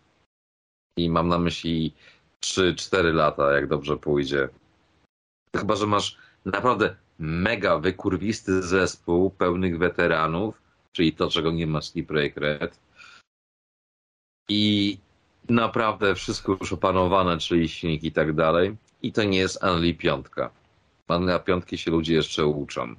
[0.96, 1.94] I mam na myśli
[2.40, 4.48] 3-4 lata, jak dobrze pójdzie.
[5.56, 10.62] Chyba, że masz naprawdę mega wykurwisty zespół pełnych weteranów,
[10.92, 12.80] czyli to, czego nie ma Sleep Break Red.
[14.48, 14.98] I
[15.48, 18.76] naprawdę wszystko już opanowane, czyli silnik i tak dalej.
[19.02, 20.26] I to nie jest Unreal 5.
[21.08, 22.94] Unreal 5 się ludzie jeszcze uczą.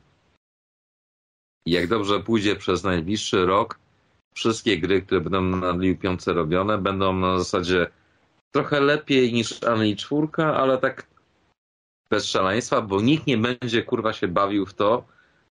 [1.65, 3.79] Jak dobrze pójdzie przez najbliższy rok,
[4.33, 7.87] wszystkie gry, które będą na Unreal 5 robione, będą na zasadzie
[8.51, 11.07] trochę lepiej niż Unreal 4, ale tak
[12.09, 15.05] bez szaleństwa, bo nikt nie będzie kurwa się bawił w to,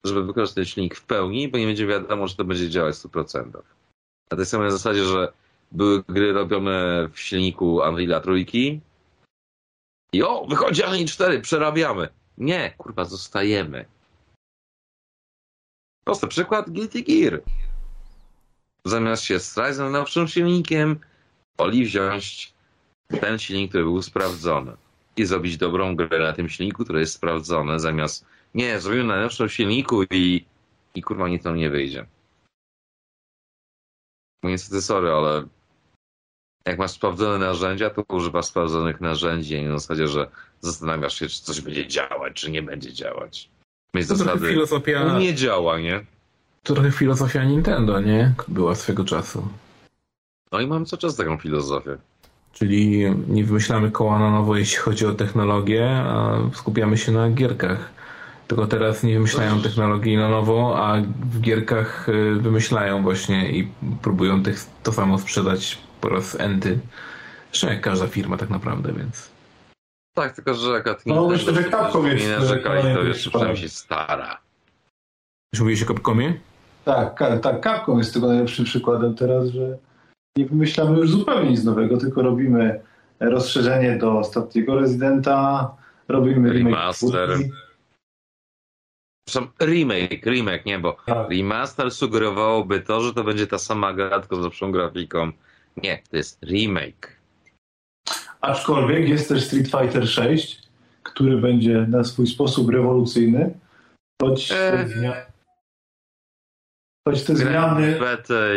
[0.05, 3.63] żeby wykorzystać silnik w pełni, bo nie będzie wiadomo, że to będzie działać w 100%.
[4.31, 5.33] Na tej samej zasadzie, że
[5.73, 8.81] były gry robione w silniku Unreal'a trójki
[10.13, 12.09] i o, wychodzi Unreal 4, przerabiamy.
[12.39, 13.85] Nie, kurwa, zostajemy.
[16.05, 17.43] Prosty przykład, Guilty Gear.
[18.85, 21.01] Zamiast się strać z najnowszym silnikiem,
[21.59, 22.55] woli wziąć
[23.21, 24.77] ten silnik, który był sprawdzony
[25.17, 30.03] i zrobić dobrą grę na tym silniku, który jest sprawdzony, zamiast nie, zrobimy na silniku
[30.11, 30.45] i,
[30.95, 32.07] i kurwa nic tam nie wyjdzie.
[34.43, 35.47] No niestety sorry, ale
[36.67, 40.31] jak masz sprawdzone narzędzia, to używasz sprawdzonych narzędzi, a nie na zasadzie, że
[40.61, 43.49] zastanawiasz się, czy coś będzie działać, czy nie będzie działać.
[43.95, 46.05] Mieć To trochę zasady, filozofia, no nie działa, nie?
[46.63, 48.35] to trochę filozofia Nintendo, nie?
[48.49, 49.49] Była swego czasu.
[50.53, 51.97] No i mam cały czas taką filozofię.
[52.53, 57.91] Czyli nie wymyślamy koła na nowo, jeśli chodzi o technologię, a skupiamy się na gierkach.
[58.49, 63.69] Tylko teraz nie wymyślają technologii na nowo, a w gierkach y, wymyślają właśnie i
[64.03, 66.79] próbują tych, to samo sprzedać po raz enty.
[67.53, 69.31] Zresztą jak każda firma tak naprawdę, więc...
[70.15, 73.63] Tak, tylko że akurat No, myślę, że Capcom jest, nie narzeka i to jeszcze przynajmniej
[73.63, 74.39] się stara.
[75.55, 76.35] Już mówiłeś o Capcomie?
[76.85, 79.79] Tak, tak, Capcom jest tego najlepszym przykładem teraz, że
[80.37, 82.81] nie wymyślamy już zupełnie nic nowego, tylko robimy
[83.21, 85.71] rozszerzenie do ostatniego Residenta,
[86.09, 87.39] robimy remake Remaster.
[89.29, 91.31] Przepraszam, remake, remake, nie, bo Tak.
[91.31, 95.33] remaster sugerowałoby to, że to będzie ta sama gra, tylko z lepszą grafiką.
[95.83, 97.17] Nie, to jest remake.
[98.41, 100.63] Aczkolwiek jest też Street Fighter 6,
[101.03, 103.55] który będzie na swój sposób rewolucyjny,
[104.23, 105.13] choć te, Eee.
[107.09, 107.99] choć te zmiany...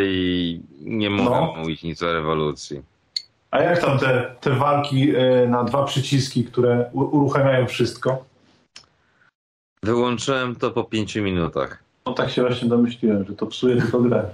[0.06, 1.54] i nie mogę No.
[1.56, 2.82] mówić nic o rewolucji.
[3.50, 8.24] A jak tam te, te walki e, na dwa przyciski, które uruchamiają wszystko?
[9.82, 11.82] Wyłączyłem to po pięciu minutach.
[12.06, 14.30] No tak się właśnie domyśliłem, że to psuje tylko grę.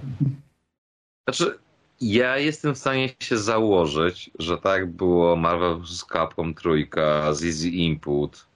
[1.28, 1.58] Znaczy,
[2.00, 6.04] ja jestem w stanie się założyć, że tak było Marvel vs.
[6.12, 8.46] Capcom trójka, z Easy Input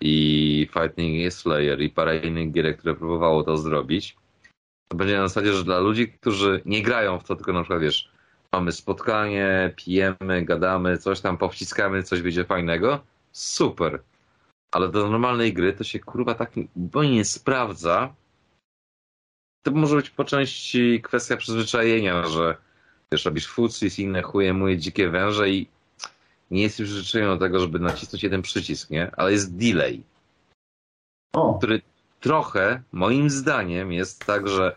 [0.00, 4.16] i Fighting Slayer i parę innych gier, które próbowało to zrobić.
[4.88, 7.80] To będzie na zasadzie, że dla ludzi, którzy nie grają w to, tylko na przykład
[7.80, 8.10] wiesz,
[8.52, 13.00] mamy spotkanie, pijemy, gadamy, coś tam powciskamy, coś wyjdzie fajnego,
[13.32, 14.02] super.
[14.72, 18.14] Ale do normalnej gry to się kurwa tak bo nie sprawdza,
[19.62, 22.56] to może być po części kwestia przyzwyczajenia, że
[23.12, 25.68] wiesz, robisz fucis inne chuje, moje dzikie węże i
[26.50, 29.10] nie jesteś przyzwyczajony do tego, żeby nacisnąć jeden przycisk, nie?
[29.16, 30.02] Ale jest delay,
[31.32, 31.82] O, który
[32.20, 34.76] trochę, moim zdaniem, jest tak, że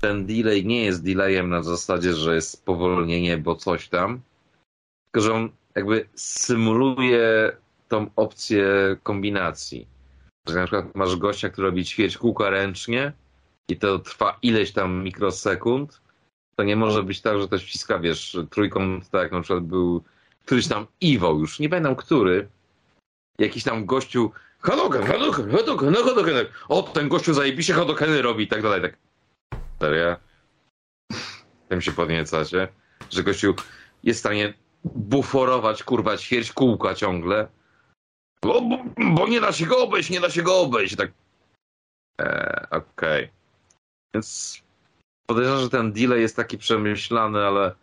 [0.00, 4.20] ten delay nie jest delayem na zasadzie, że jest spowolnienie, bo coś tam,
[5.04, 7.56] tylko że on jakby symuluje
[7.88, 8.66] tą opcję
[9.02, 9.86] kombinacji.
[10.48, 13.12] Że na przykład masz gościa, który robi ćwierć kółka ręcznie
[13.68, 16.00] i to trwa ileś tam mikrosekund,
[16.56, 20.04] to nie może być tak, że ktoś wciska, wiesz, trójkąt, tak jak na przykład był
[20.44, 22.48] któryś tam Iwo już, nie pamiętam który,
[23.38, 26.34] jakiś tam gościu Hadoken, Hadoken, Hadoken, no Hadoken,
[26.68, 28.96] o ten gościu zajebiście Hadokeny robi i tak dalej, tak.
[29.80, 30.16] Serio?
[31.68, 32.68] Tym się podniecacie,
[33.10, 33.54] że gościu
[34.02, 34.54] jest w stanie
[34.84, 37.48] buforować, kurwa, ćwierć kółka ciągle,
[38.42, 41.12] bo, bo, bo nie da się go obejść, nie da się go obejść, tak.
[42.18, 43.30] Eee, okej.
[44.14, 44.62] Więc
[45.26, 47.74] podejrzewam, że ten delay jest taki przemyślany, ale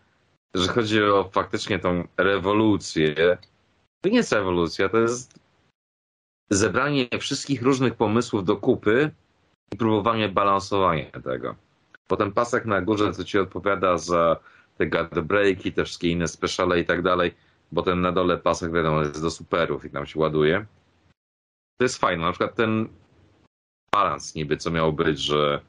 [0.53, 3.37] że chodzi o faktycznie tą rewolucję,
[4.01, 5.39] to nie jest rewolucja, to jest
[6.51, 9.11] zebranie wszystkich różnych pomysłów do kupy
[9.73, 11.55] i próbowanie balansowania tego.
[12.07, 14.39] Potem pasek na górze, co ci odpowiada za
[14.77, 17.33] te guard breaki, te wszystkie inne speciale i tak dalej,
[17.71, 20.65] bo ten na dole pasek wiadomo jest do superów i tam się ładuje.
[21.77, 22.23] To jest fajne.
[22.23, 22.89] Na przykład ten
[23.95, 25.61] balans niby, co miał być, że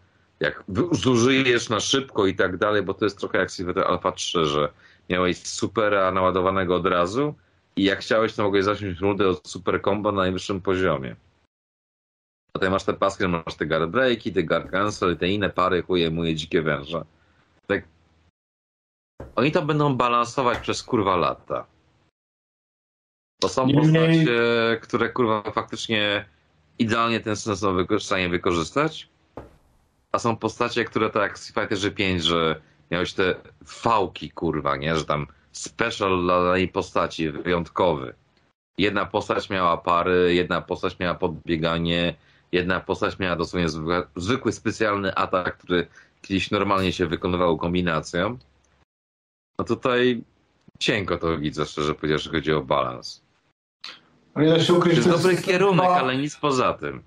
[0.42, 4.44] jak zużyjesz na szybko i tak dalej, bo to jest trochę jak Silver Alpha 3,
[4.46, 4.72] że
[5.10, 7.34] miałeś supera naładowanego od razu
[7.76, 11.16] i jak chciałeś, to mogłeś zacząć rundę od super combo na najwyższym poziomie.
[12.52, 16.10] Potem masz te paski, masz te guard breaki, te guard cancel, te inne pary, chuje,
[16.10, 17.04] muje, dzikie węże.
[17.66, 17.84] Tak.
[19.36, 21.66] Oni to będą balansować przez kurwa lata.
[23.40, 24.26] To są postacie,
[24.82, 26.24] które kurwa faktycznie
[26.78, 29.11] idealnie ten sens są w stanie wykorzystać.
[30.12, 32.60] A są postacie, które tak jak Street Fighter 5, że
[32.90, 33.34] miałeś te
[33.64, 34.96] fałki, kurwa, nie?
[34.96, 38.14] Że tam special dla danej postaci, wyjątkowy.
[38.78, 42.14] Jedna postać miała pary, jedna postać miała podbieganie,
[42.52, 43.68] jedna postać miała dosłownie
[44.16, 45.86] zwykły, specjalny atak, który
[46.22, 48.38] kiedyś normalnie się wykonywał kombinacją.
[49.58, 50.24] No tutaj
[50.78, 53.22] cienko to widzę, szczerze powiedziawszy, chodzi o balans.
[54.36, 57.02] Ja to jest dobry kierunek, ale nic poza tym.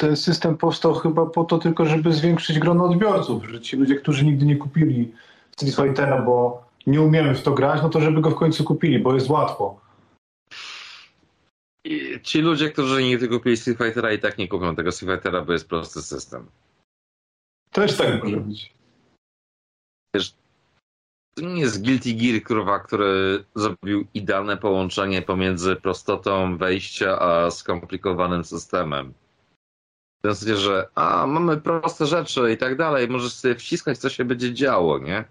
[0.00, 4.24] Ten system powstał chyba po to tylko, żeby zwiększyć grono odbiorców, że ci ludzie, którzy
[4.24, 5.14] nigdy nie kupili
[5.52, 8.98] Street Fightera, bo nie umiemy w to grać, no to żeby go w końcu kupili,
[8.98, 9.80] bo jest łatwo.
[11.84, 15.44] I ci ludzie, którzy nigdy kupili Street Fightera i tak nie kupią tego Street Fightera,
[15.44, 16.46] bo jest prosty system.
[17.72, 18.72] Też tak może być.
[20.14, 20.34] Wiesz,
[21.34, 28.44] to nie jest Guilty Gear, kurwa, który zrobił idealne połączenie pomiędzy prostotą wejścia a skomplikowanym
[28.44, 29.12] systemem.
[30.20, 34.08] W tym sensie, że a, mamy proste rzeczy i tak dalej, możesz sobie wciskać, co
[34.08, 35.24] się będzie działo, nie?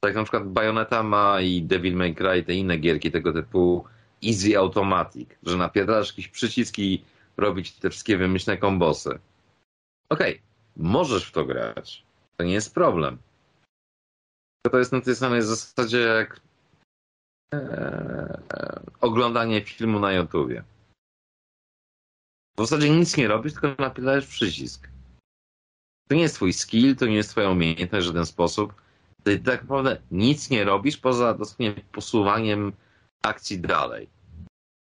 [0.00, 3.84] Tak na przykład Bayonetta ma i Devil May Cry, te inne gierki tego typu
[4.26, 7.04] Easy Automatic, że napierasz jakieś przyciski,
[7.36, 9.18] robić te wszystkie wymyślne kombosy.
[10.08, 10.42] Okej, okay,
[10.76, 12.02] możesz w to grać.
[12.36, 13.18] To nie jest problem
[14.70, 16.40] to jest na tej samej zasadzie jak
[17.54, 18.40] e,
[19.00, 20.62] oglądanie filmu na YouTubie.
[22.56, 24.88] W zasadzie nic nie robisz, tylko napierdalasz przycisk.
[26.08, 28.74] To nie jest twój skill, to nie jest twoja umiejętność w żaden sposób.
[29.22, 32.72] Ty tak naprawdę nic nie robisz poza dosłownie posuwaniem
[33.24, 34.08] akcji dalej.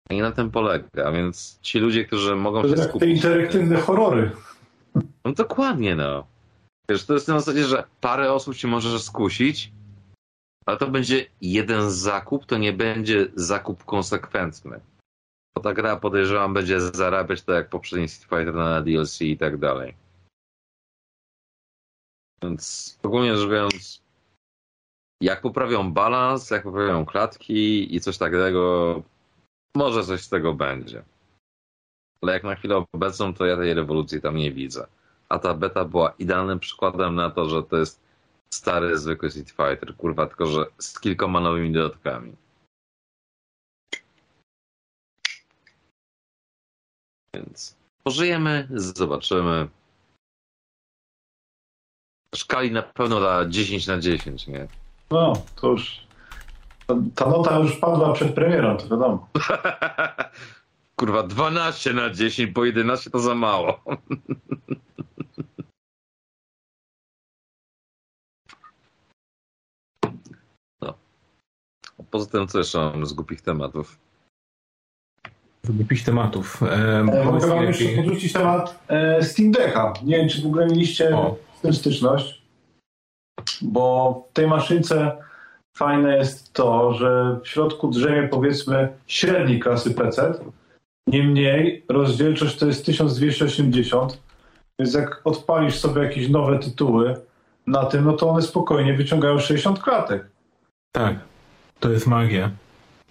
[0.09, 2.99] I na tym polega, a więc ci ludzie, którzy mogą to się skupić...
[2.99, 4.31] te interaktywne horrory.
[5.25, 6.27] No dokładnie, no.
[6.89, 9.71] Wiesz, to jest na zasadzie, że parę osób ci możesz skusić,
[10.65, 14.79] ale to będzie jeden zakup, to nie będzie zakup konsekwentny.
[15.63, 19.93] Ta gra podejrzewam będzie zarabiać tak jak poprzedni Street Fighter na DLC i tak dalej.
[22.43, 24.01] Więc ogólnie rzecz biorąc,
[25.21, 29.03] jak poprawią balans, jak poprawią klatki i coś takiego,
[29.75, 31.03] może coś z tego będzie.
[32.21, 34.87] Ale jak na chwilę obecną, to ja tej rewolucji tam nie widzę.
[35.29, 38.01] A ta beta była idealnym przykładem na to, że to jest
[38.53, 42.35] stary, zwykły Street Fighter, kurwa, tylko że z kilkoma nowymi dodatkami.
[47.35, 49.67] Więc pożyjemy, zobaczymy.
[52.35, 54.67] Szkali na pewno da 10 na 10, nie?
[55.11, 56.07] No, to już.
[57.15, 59.27] Ta nota już padła przed premierą, to wiadomo.
[60.95, 63.83] Kurwa, 12 na 10, bo 11 to za mało.
[72.11, 73.99] Poza tym, co jeszcze mam z głupich tematów?
[75.69, 76.63] Głupich tematów.
[76.63, 79.93] E, mogę wam jeszcze podrzucić temat e, Steam Decka.
[80.03, 81.35] Nie wiem, czy w ogóle mieliście o.
[81.57, 82.41] z tym styczność,
[83.61, 85.17] bo w tej maszynce
[85.77, 90.33] fajne jest to, że w środku drzemie powiedzmy średniej klasy PC.
[91.07, 94.21] Niemniej rozdzielczość to jest 1280,
[94.79, 97.15] więc jak odpalisz sobie jakieś nowe tytuły
[97.67, 100.25] na tym, no to one spokojnie wyciągają 60 klatek.
[100.91, 101.15] Tak.
[101.79, 102.51] To jest magia.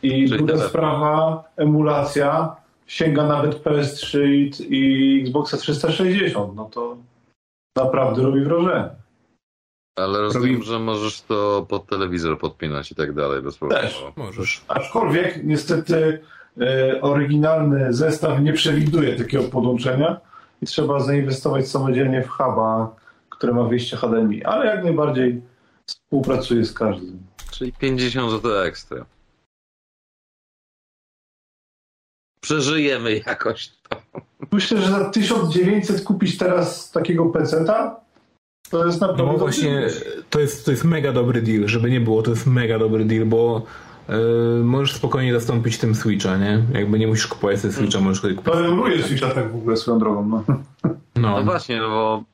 [0.03, 2.57] I Czyli druga sprawa, emulacja
[2.87, 6.55] sięga nawet PS3 i, i Xboxa 360.
[6.55, 6.97] No to
[7.77, 8.89] naprawdę robi wrażenie.
[9.97, 10.67] Ale rozumiem, robi...
[10.67, 13.83] że możesz to pod telewizor podpinać i tak dalej bez problemu.
[13.83, 14.65] Też możesz.
[14.69, 16.21] Aczkolwiek niestety
[16.61, 20.21] e, oryginalny zestaw nie przewiduje takiego podłączenia
[20.63, 22.97] i trzeba zainwestować samodzielnie w huba,
[23.31, 25.43] który ma wyjście HDMI, ale jak najbardziej
[25.87, 27.19] współpracuje z każdym.
[27.51, 29.05] Czyli 50 zł ekstra.
[32.41, 34.03] Przeżyjemy jakoś to.
[34.53, 38.01] Myślę, że za 1900 kupić teraz takiego peceta
[38.71, 39.33] to jest naprawdę...
[39.33, 39.87] No właśnie,
[40.31, 43.27] to jest, to jest mega dobry deal, żeby nie było, to jest mega dobry deal,
[43.27, 43.63] bo
[44.09, 44.15] yy,
[44.65, 46.63] możesz spokojnie zastąpić tym Switcha, nie?
[46.73, 48.53] Jakby nie musisz kupować sobie Switcha, możesz sobie kupić.
[48.53, 50.45] Planuję Switcha tak w ogóle swoją drogą, no.
[51.17, 52.25] No, no właśnie, no bo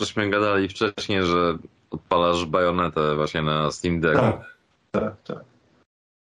[0.00, 1.58] żeśmy gadali wcześniej, że
[1.90, 4.20] odpalasz bajonetę właśnie na Steam Deck.
[4.20, 4.56] Tak,
[4.90, 5.53] tak, tak.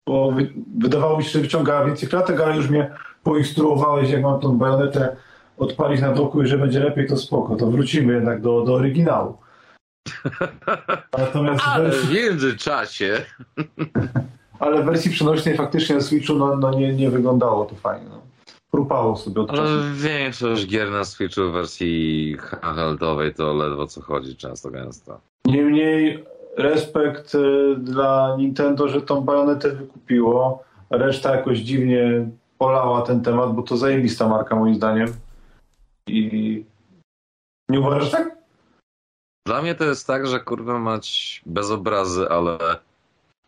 [0.08, 0.34] Bo
[0.78, 2.92] wydawało mi się, że wyciąga więcej klatek, ale już mnie
[3.24, 5.16] poinstruowałeś, jak mam tą bajonetę
[5.58, 7.56] odpalić na doku i że będzie lepiej, to spoko.
[7.56, 9.38] To wrócimy jednak do, do oryginału.
[11.18, 12.08] Natomiast Ale wersji...
[12.08, 13.18] w międzyczasie...
[14.60, 18.06] Ale w wersji przenośnej faktycznie na Switchu no, no nie, nie wyglądało to fajnie.
[18.10, 18.22] No.
[18.72, 24.36] Krupało sobie od Ale większość gier na Switchu w wersji handheldowej to ledwo co chodzi
[24.36, 25.20] często gęsto.
[25.46, 26.26] Niemniej
[26.58, 30.64] respekt y, dla Nintendo, że tą bajonetę wykupiło.
[30.90, 35.14] Reszta jakoś dziwnie polała ten temat, bo to zajebista marka moim zdaniem.
[36.08, 36.64] I
[37.70, 38.36] nie uważasz tak?
[39.48, 42.58] Dla mnie to jest tak, że kurwa mać bez obrazy, ale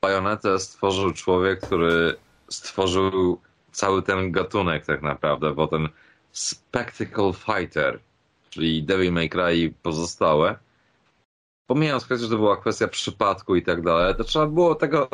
[0.01, 2.15] bajonetę stworzył człowiek, który
[2.49, 3.39] stworzył
[3.71, 5.89] cały ten gatunek tak naprawdę, bo ten
[6.31, 7.99] Spectacle Fighter,
[8.49, 10.55] czyli Devil May Cry i pozostałe,
[11.67, 15.09] pomijając kwestię, że to była kwestia przypadku i tak dalej, to trzeba było tego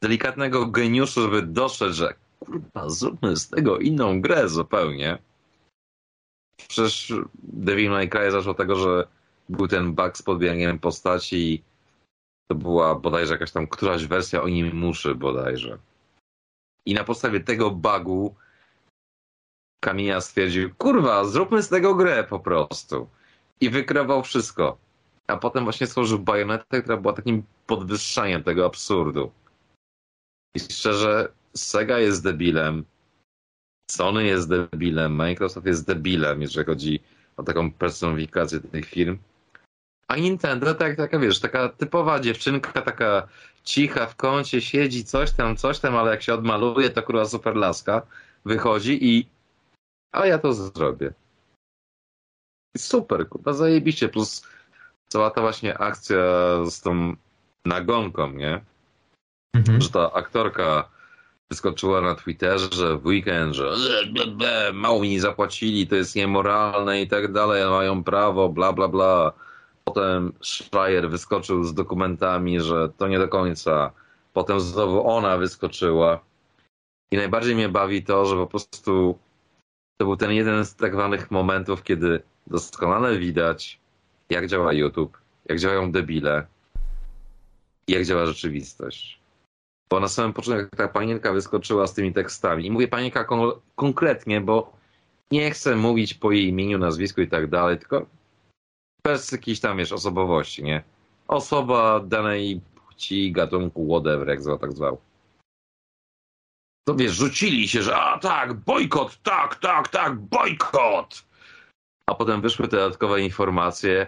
[0.00, 5.18] delikatnego geniuszu, żeby doszedł, że kurwa, zróbmy z tego inną grę zupełnie.
[6.68, 7.12] Przecież
[7.42, 9.06] Devil May Cry zaczął tego, że
[9.48, 11.62] był ten bug z podbieganiem postaci i
[12.48, 15.78] to była bodajże jakaś tam któraś wersja o nim muszy bodajże.
[16.86, 18.34] I na podstawie tego bugu
[19.80, 23.08] Kamiya stwierdził, kurwa, zróbmy z tego grę po prostu.
[23.60, 24.78] I wykreował wszystko.
[25.26, 29.32] A potem właśnie stworzył bajonetę, która była takim podwyższaniem tego absurdu.
[30.56, 32.84] I szczerze, Sega jest debilem,
[33.90, 37.00] Sony jest debilem, Microsoft jest debilem, jeżeli chodzi
[37.36, 39.18] o taką personifikację tych firm.
[40.08, 43.28] A Nintendo tak, taka, wiesz, taka typowa dziewczynka, taka
[43.64, 47.56] cicha w kącie, siedzi coś tam, coś tam, ale jak się odmaluje, to kurwa super
[47.56, 48.02] laska
[48.44, 49.26] wychodzi i
[50.12, 51.12] a ja to zrobię.
[52.76, 54.46] Super, kurwa, zajebiście, plus
[55.08, 56.16] cała ta właśnie akcja
[56.64, 57.16] z tą
[57.64, 58.60] nagonką, nie?
[59.56, 59.80] Mhm.
[59.80, 60.88] Że ta aktorka
[61.50, 63.74] wyskoczyła na Twitterze, że w weekend, że
[64.72, 69.32] mało mi nie zapłacili, to jest niemoralne i tak dalej, mają prawo, bla, bla, bla.
[69.84, 73.92] Potem Schreier wyskoczył z dokumentami, że to nie do końca.
[74.32, 76.20] Potem znowu ona wyskoczyła.
[77.10, 79.18] I najbardziej mnie bawi to, że po prostu
[79.96, 83.80] to był ten jeden z tak zwanych momentów, kiedy doskonale widać,
[84.30, 86.46] jak działa YouTube, jak działają debile,
[87.88, 89.18] jak działa rzeczywistość.
[89.90, 92.66] Bo na samym początku ta panienka wyskoczyła z tymi tekstami.
[92.66, 94.72] I mówię panienka kon konkretnie, bo
[95.30, 98.06] nie chcę mówić po jej imieniu, nazwisku i tak dalej, tylko
[99.04, 100.82] bez jakiejś tam, wiesz, osobowości, nie?
[101.28, 104.98] Osoba danej płci, gatunku, whatever, jak zwał, tak zwał.
[106.88, 111.24] To wiesz, rzucili się, że a tak, bojkot, tak, tak, tak, bojkot!
[112.06, 114.06] A potem wyszły te dodatkowe informacje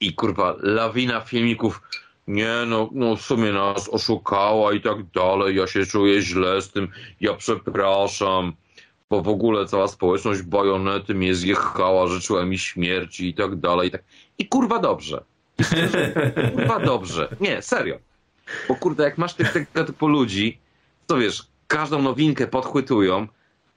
[0.00, 1.80] i kurwa, lawina filmików
[2.26, 6.70] nie, no, no w sumie nas oszukała i tak dalej, ja się czuję źle z
[6.70, 6.88] tym,
[7.20, 8.52] ja przepraszam,
[9.10, 13.88] bo w ogóle cała społeczność bajonety mnie zjechała, życzyła mi śmierci i tak dalej.
[13.88, 14.02] I, tak.
[14.38, 15.24] I kurwa dobrze.
[16.54, 17.36] kurwa dobrze.
[17.40, 17.98] Nie, serio.
[18.68, 20.58] Bo kurde, jak masz tych, tego typu ludzi,
[21.06, 23.26] to wiesz, każdą nowinkę podchwytują,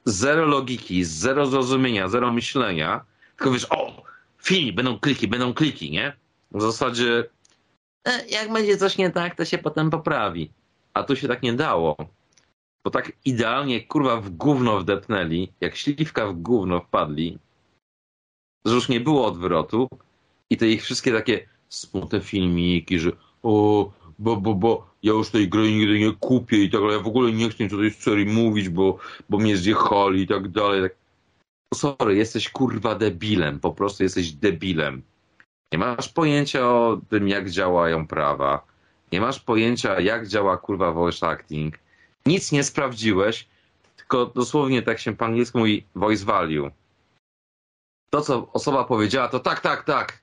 [0.06, 3.06] zero logiki, zero zrozumienia, zero myślenia,
[3.36, 4.04] tylko wiesz, o,
[4.44, 6.14] film, będą kliki, będą kliki, nie?
[6.52, 7.24] W zasadzie
[8.08, 10.52] E, jak będzie coś nie tak, to się potem poprawi.
[10.94, 11.96] A tu się tak nie dało.
[12.84, 17.38] Bo tak idealnie, kurwa, w gówno wdepnęli, jak śliwka w gówno wpadli,
[18.66, 19.88] że już nie było odwrotu
[20.50, 23.12] i te ich wszystkie takie smutne filmiki, że
[23.44, 27.04] o, bo, bo, bo ja już tej gry nigdy nie kupię i tak dalej, ja
[27.04, 28.98] w ogóle nie chcę tutaj z serii mówić, bo,
[29.30, 30.82] bo mnie zjechali i tak dalej.
[30.82, 31.01] Tak.
[31.74, 35.02] Sorry, jesteś kurwa debilem, po prostu jesteś debilem.
[35.72, 38.66] Nie masz pojęcia o tym, jak działają prawa.
[39.12, 41.80] Nie masz pojęcia, jak działa kurwa voice acting.
[42.26, 43.48] Nic nie sprawdziłeś,
[43.98, 46.72] tylko dosłownie tak się po angielsku mówi voice value.
[48.10, 50.22] To, co osoba powiedziała, to tak, tak, tak.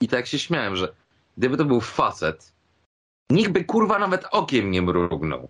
[0.00, 0.94] I tak się śmiałem, że
[1.36, 2.52] gdyby to był facet,
[3.30, 5.48] nikt by kurwa nawet okiem nie mrugnął.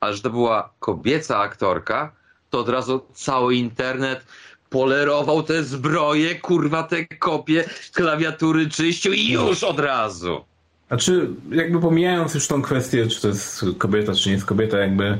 [0.00, 2.12] Ale że to była kobieca aktorka,
[2.50, 4.26] to od razu cały internet
[4.72, 10.40] polerował te zbroje, kurwa te kopie, klawiatury czyścił i już od razu.
[10.88, 14.78] A czy jakby pomijając już tą kwestię, czy to jest kobieta, czy nie jest kobieta,
[14.78, 15.18] jakby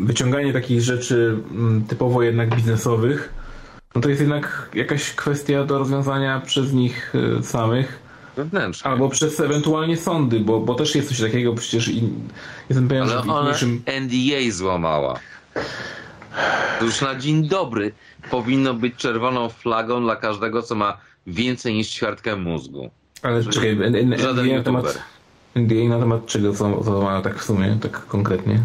[0.00, 3.32] wyciąganie takich rzeczy mm, typowo jednak biznesowych,
[3.94, 7.98] no to jest jednak jakaś kwestia do rozwiązania przez nich e, samych.
[8.36, 8.90] wewnętrznie.
[8.90, 12.08] Albo przez ewentualnie sądy, bo, bo też jest coś takiego przecież i
[12.68, 13.52] jestem pewien, Ale że w ona.
[14.00, 15.18] NDA złamała.
[16.80, 17.92] Już na dzień dobry
[18.30, 22.90] powinno być czerwoną flagą dla każdego, co ma więcej niż ćwiartkę mózgu.
[23.22, 25.02] Ale czekaj, N- N- Żaden NDA na temat...
[25.54, 26.52] NDA na temat czego
[27.02, 28.58] ma tak w sumie, tak konkretnie?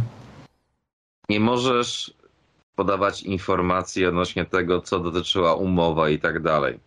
[1.30, 2.14] Nie możesz
[2.76, 6.80] podawać informacji odnośnie tego, co dotyczyła umowa i tak dalej.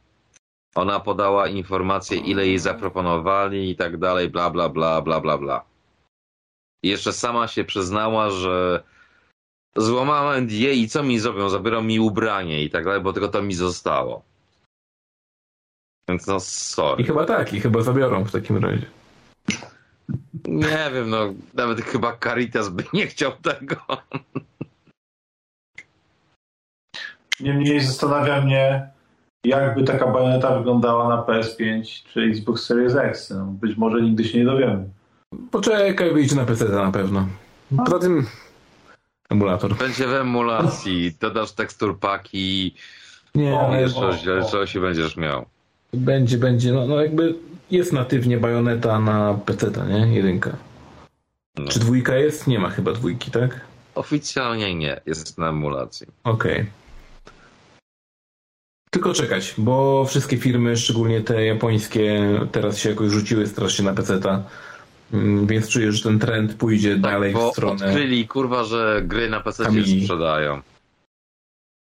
[0.74, 5.64] Ona podała informacje, ile jej zaproponowali i tak dalej, bla, bla, bla, bla, bla, bla.
[6.82, 8.82] I jeszcze sama się przyznała, że
[9.80, 11.48] złamała NDA i co mi zrobią?
[11.48, 14.22] Zabiorą mi ubranie i tak dalej, bo tylko to mi zostało.
[16.09, 17.02] Więc no, sorry.
[17.02, 18.86] I chyba tak, i chyba zabiorą w takim razie.
[20.44, 23.76] Nie wiem, no, nawet chyba Caritas by nie chciał tego.
[27.40, 28.88] Niemniej zastanawia mnie,
[29.44, 31.82] jakby taka bajoneta wyglądała na PS5
[32.12, 33.30] czy Xbox Series X.
[33.30, 34.88] No, być może nigdy się nie dowiemy.
[35.50, 37.28] Poczekaj, wyjdzie na PC na pewno.
[37.76, 38.26] Poza tym...
[39.30, 39.74] Emulator.
[39.76, 42.74] Będzie w emulacji, dodasz tekstur paki,
[43.34, 43.86] Nie, ale...
[43.86, 44.46] o.
[44.50, 45.46] czegoś będziesz miał.
[45.92, 47.34] Będzie, będzie, no, no jakby
[47.70, 50.16] jest natywnie bajoneta na PC, nie?
[50.16, 50.56] Jedynka.
[51.59, 51.68] No.
[51.68, 52.46] Czy dwójka jest?
[52.46, 53.60] Nie ma chyba dwójki, tak?
[53.94, 56.06] Oficjalnie nie, jest na emulacji.
[56.24, 56.66] Okej.
[58.90, 62.20] Tylko czekać, bo wszystkie firmy, szczególnie te japońskie,
[62.52, 64.42] teraz się jakoś rzuciły strasznie na PC-ta.
[65.12, 67.86] Mm, Więc czuję, że ten trend pójdzie dalej Tak, bo w stronę.
[67.86, 70.62] odkryli, kurwa, że gry na PC się sprzedają.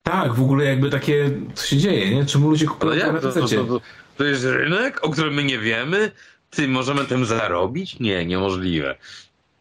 [0.02, 2.24] Tak, w ogóle jakby takie, co się dzieje, nie?
[2.26, 3.22] Czemu ludzie kupują to na jak?
[3.22, 3.56] To, to, PC?
[3.56, 3.80] to, to,
[4.16, 6.10] to jest rynek, o którym my nie wiemy?
[6.51, 8.01] Ty, możemy tym zarobić?
[8.01, 8.97] Nie, niemożliwe.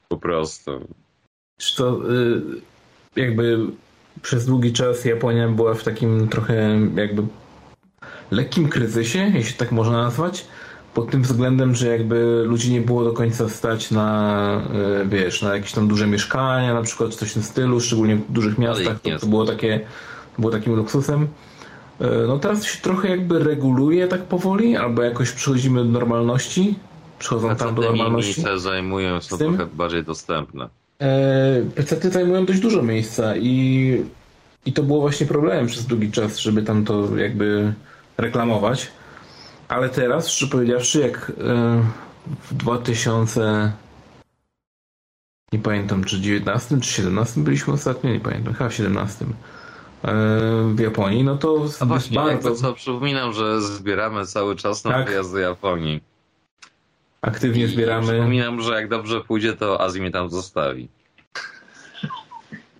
[0.08, 0.88] Po prostu.
[1.60, 2.42] Czy to y,
[3.16, 3.60] jakby
[4.22, 7.24] przez długi czas Japonia była w takim trochę jakby
[8.32, 10.46] lekkim kryzysie, jeśli tak można nazwać,
[10.94, 14.62] pod tym względem, że jakby ludzi nie było do końca stać na,
[15.04, 18.32] y, wiesz, na jakieś tam duże mieszkania, na przykład coś w tym stylu, szczególnie w
[18.32, 19.80] dużych miastach, to, to było takie,
[20.38, 21.24] było takim luksusem.
[22.02, 26.76] Y, No teraz się trochę jakby reguluje tak powoli, albo jakoś przechodzimy do normalności,
[27.20, 28.44] przechodzą tam do normalności.
[28.58, 30.70] zajmują, są trochę bardziej dostępne.
[31.00, 34.04] E, PC-ty zajmują dość dużo miejsca i,
[34.66, 37.74] i to było właśnie problemem przez długi czas, żeby tam to jakby
[38.18, 38.88] reklamować.
[39.70, 41.84] Ale teraz, szczerze powiedziawszy, jak e,
[42.52, 43.72] w 2000
[45.54, 50.08] nie pamiętam, czy 19 czy 17 byliśmy ostatnio, nie pamiętam, chyba w 17 e,
[50.76, 55.08] w Japonii, no to A właśnie, bardzo co, przypominam, że zbieramy cały czas na Tak.
[55.08, 56.02] wyjazd do Japonii.
[57.22, 58.08] aktywnie I zbieramy.
[58.08, 60.88] Przypominam, że jak dobrze pójdzie, to Azji mnie tam zostawi.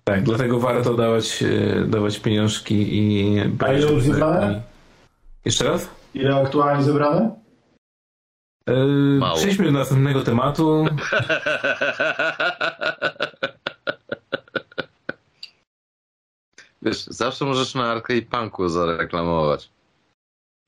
[0.04, 3.40] Tak, dlatego warto dawać, e, dawać pieniążki i...
[3.58, 4.62] A ile już zebrane?
[5.44, 5.99] Jeszcze raz?
[6.14, 7.40] Ile aktualnie zebrane?
[8.66, 9.36] Yy, Mało.
[9.36, 10.84] Przejdźmy do następnego tematu.
[16.82, 19.70] Wiesz, zawsze możesz na Arcade Punku zareklamować.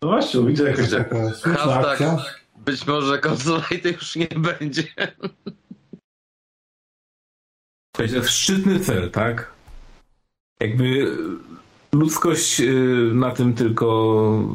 [0.03, 2.25] No właśnie, widzę jakaś taka słuszna akcja.
[2.57, 4.85] być może konsolajty już nie będzie.
[7.93, 9.53] To jest szczytny cel, tak?
[10.61, 11.17] Jakby
[11.95, 14.49] ludzkość yy, na tym tylko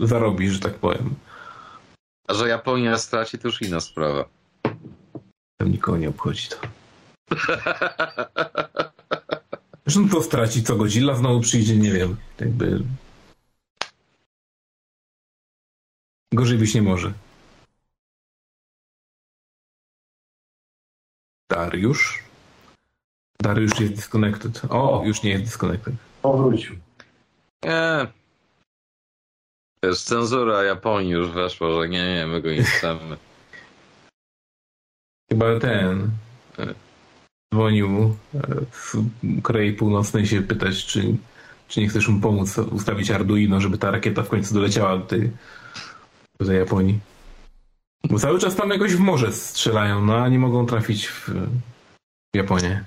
[0.00, 1.14] zarobi, że tak powiem.
[2.28, 4.24] A że Japonia straci, to już inna sprawa.
[5.56, 6.56] Tam nikogo nie obchodzi to.
[9.86, 12.16] Zresztą to straci co Godzilla znowu przyjdzie, nie wiem.
[12.40, 12.82] Jakby...
[16.32, 17.12] Gorzej być nie może.
[21.50, 22.24] Dariusz?
[23.42, 24.62] Dariusz jest disconnected.
[24.70, 26.07] O, już nie jest disconnected.
[26.32, 26.76] Powrócił.
[27.64, 28.06] Nie.
[29.82, 33.16] Wiesz, cenzura Japonii już weszła, że nie, nie, my go nie chcemy.
[35.30, 36.10] Chyba ten
[36.58, 36.74] e,
[37.54, 38.40] dzwonił e,
[38.72, 38.96] z
[39.42, 41.16] Korei Północnej się pytać, czy,
[41.68, 45.30] czy nie chcesz mu pomóc ustawić Arduino, żeby ta rakieta w końcu doleciała do tej,
[46.40, 46.98] do tej Japonii.
[48.04, 51.30] Bo cały czas tam jakoś w morze strzelają, no a nie mogą trafić w,
[52.34, 52.84] w Japonię.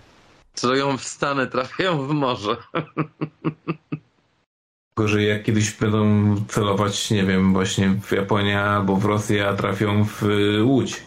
[0.53, 2.57] Celują w Stany, trafiają w morze.
[4.95, 10.03] Gorzej jak kiedyś będą celować, nie wiem, właśnie w Japonię albo w Rosję, a trafią
[10.03, 11.03] w y, Łódź.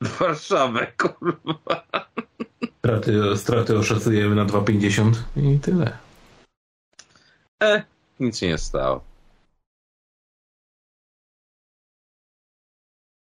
[0.00, 1.86] Do Warszawy, kurwa.
[2.78, 5.98] Straty, straty oszacujemy na 2,50 i tyle.
[7.62, 7.82] E,
[8.20, 9.15] nic się nie stało.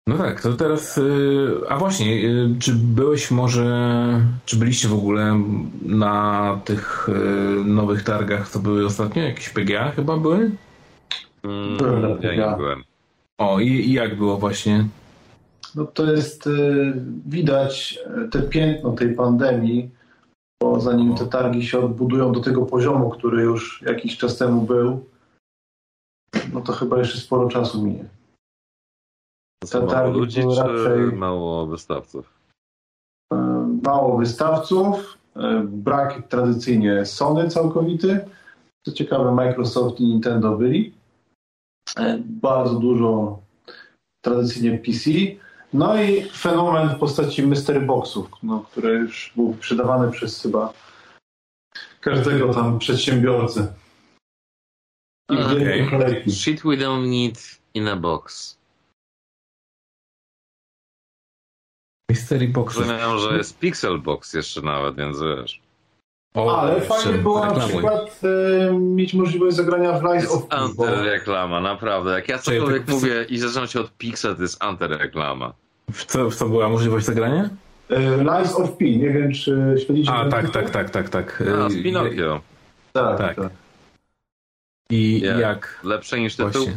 [0.07, 0.97] No tak, to teraz.
[0.97, 3.65] y, A właśnie, y, czy byłeś może.
[4.45, 5.39] Czy byliście w ogóle
[5.85, 9.23] na tych y, nowych targach, co były ostatnio?
[9.23, 10.51] Jakieś PGA chyba były?
[11.43, 12.83] Mm, Byłem ja nie byłem.
[13.37, 14.85] O, i, i jak było właśnie?
[15.75, 16.49] No to jest,
[17.25, 19.89] widać y, te piętno tej pandemii,
[20.63, 25.05] bo zanim te targi się odbudują do tego poziomu, który już jakiś czas temu był,
[26.53, 28.05] no to chyba jeszcze sporo czasu minie.
[29.71, 32.33] To mało ludzi czy raczej- mało wystawców?
[33.33, 33.37] E,
[33.83, 38.25] Mało wystawców, e, brak tradycyjnie Sony całkowity.
[38.85, 40.93] Co ciekawe, Microsoft i Nintendo byli.
[41.97, 43.39] E, Bardzo dużo
[44.25, 45.09] tradycyjnie PC.
[45.73, 50.73] No i fenomen w postaci mystery boxów, no, który już był sprzedawany przez chyba
[52.01, 53.73] każdego tam przedsiębiorcę.
[55.31, 56.31] I kolejki.
[56.31, 58.57] Shit we don't need in a box.
[62.11, 62.79] Mystery Boxy.
[62.79, 65.61] Rozumiem, że jest Pixel Box jeszcze nawet, więc wiesz.
[66.35, 67.71] O, Ale fajnie było na reklamuj.
[67.73, 68.19] przykład
[68.69, 72.11] e, mieć możliwość zagrania w Lies Jest of antyreklama, naprawdę.
[72.11, 75.53] Jak ja cokolwiek mówię i zaczynam się od Pixel, to jest antyreklama.
[75.91, 77.49] W co, w co była możliwość zagrania?
[77.89, 80.11] e, Lies of P, nie wiem czy śledzicie.
[80.11, 81.43] A, tak, tak, tak, tak, tak.
[81.63, 82.41] A, Y, z Pinokio.
[82.93, 83.35] Tak, Tak.
[83.35, 83.49] tak.
[84.89, 85.39] I Jak?
[85.39, 85.79] jak?
[85.83, 86.51] Lepsze niż tytuł?
[86.51, 86.73] Właśnie.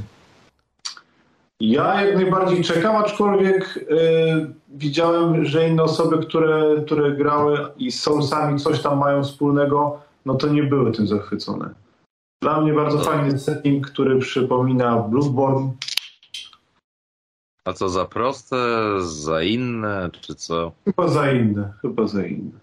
[1.61, 8.01] Ja jak najbardziej czekam, aczkolwiek y, widziałem, że inne osoby, które, które grały i z
[8.03, 11.75] Soulsami coś tam mają wspólnego, no to nie były tym zachwycone.
[12.43, 13.05] Dla mnie bardzo No.
[13.05, 15.73] fajny setting, który przypomina Bloodborne.
[17.65, 18.57] A co za proste,
[19.01, 20.73] za inne, czy co?
[20.85, 22.59] Chyba za inne, chyba za inne.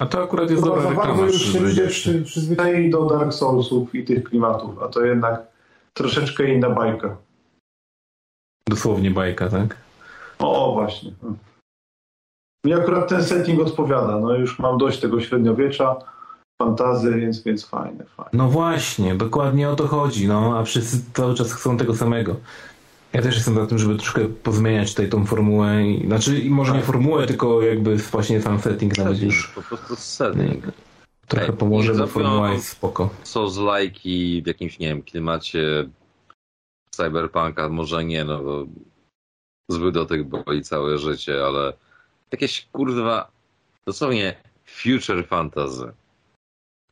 [0.00, 1.22] A to akurat jest dobra reklama.
[1.26, 1.86] już się ludzie
[2.24, 5.42] przyzwyczaili do Dark Soulsów i tych klimatów, a to jednak
[5.94, 7.16] troszeczkę inna bajka.
[8.68, 9.76] Dosłownie bajka, tak?
[10.38, 11.10] O, właśnie.
[12.66, 14.20] Mi akurat ten setting odpowiada.
[14.20, 15.96] No już mam dość tego średniowiecza,
[16.62, 18.30] fantazy, więc, więc fajne, fajne.
[18.32, 22.36] No właśnie, dokładnie o to chodzi, no, a wszyscy cały czas chcą tego samego.
[23.12, 26.82] Ja też jestem za tym, żeby troszkę pozmieniać tutaj tą formułę, i, znaczy może nie
[26.82, 30.64] formułę, tylko jakby właśnie sam setting nawet już Po prostu setting.
[31.28, 33.10] trochę pomoże, bo formuła jest spoko.
[33.22, 35.88] Są z lajki w jakimś, nie wiem, klimacie
[36.96, 38.66] cyberpunka, może nie, no bo
[39.68, 41.72] zbyt do tych boli całe życie, ale
[42.32, 43.30] jakieś kurwa,
[43.86, 44.36] dosłownie
[44.66, 45.92] future fantasy.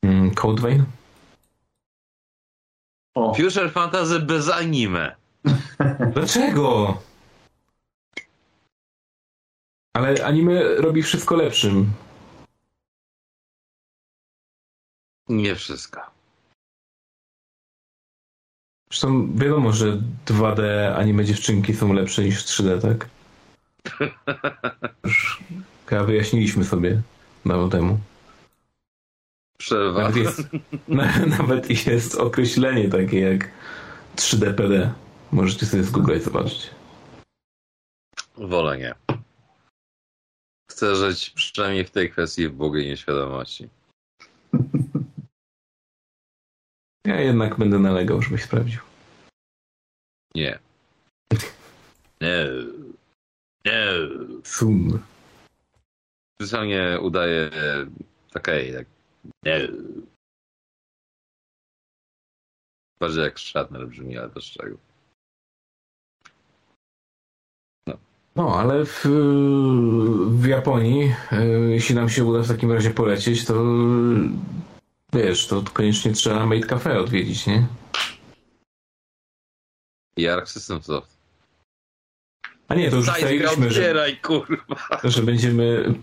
[0.03, 0.85] Mm, Code Vein?
[3.15, 5.17] O, Future fantasy bez anime.
[6.15, 6.99] Dlaczego?
[9.97, 11.93] Ale anime robi wszystko lepszym.
[15.29, 16.20] Nie wszystko.
[18.93, 20.63] Zresztą wiadomo, że 2D
[20.97, 23.09] anime dziewczynki są lepsze niż 3D, tak?
[25.05, 25.43] Już
[25.87, 27.03] chyba wyjaśniliśmy sobie
[27.47, 27.99] dawno temu.
[29.59, 30.01] Przerwa.
[30.03, 30.43] Nawet jest,
[30.89, 33.51] na- nawet jest określenie takie jak
[34.17, 34.93] 3D PD.
[35.33, 36.71] Możecie sobie zgooglać, zobaczyć.
[38.37, 38.95] Wolę nie.
[40.71, 43.69] Chcę żyć przynajmniej w tej kwestii w błogiej nieświadomości.
[47.07, 48.81] Ja jednak będę nalegał, żebyś sprawdził.
[50.35, 50.59] Nie.
[52.21, 52.47] Nie.
[53.67, 53.87] Nie.
[54.45, 55.03] Sum.
[56.41, 57.51] Specjalnie udaję
[58.35, 58.87] okej, tak.
[59.45, 59.69] Nie.
[63.01, 64.77] Bardziej jak Shatner brzmi, ale bez czego.
[68.37, 69.07] No, ale w,
[70.31, 73.65] w Japonii, e, jeśli nam się uda w takim razie polecieć, to
[75.13, 77.67] wiesz, to koniecznie trzeba Made Cafe odwiedzić, nie?
[80.17, 81.21] I Arc System Soft.
[82.69, 83.95] A nie, to już ustaliliśmy, że,
[85.05, 85.95] że będziemy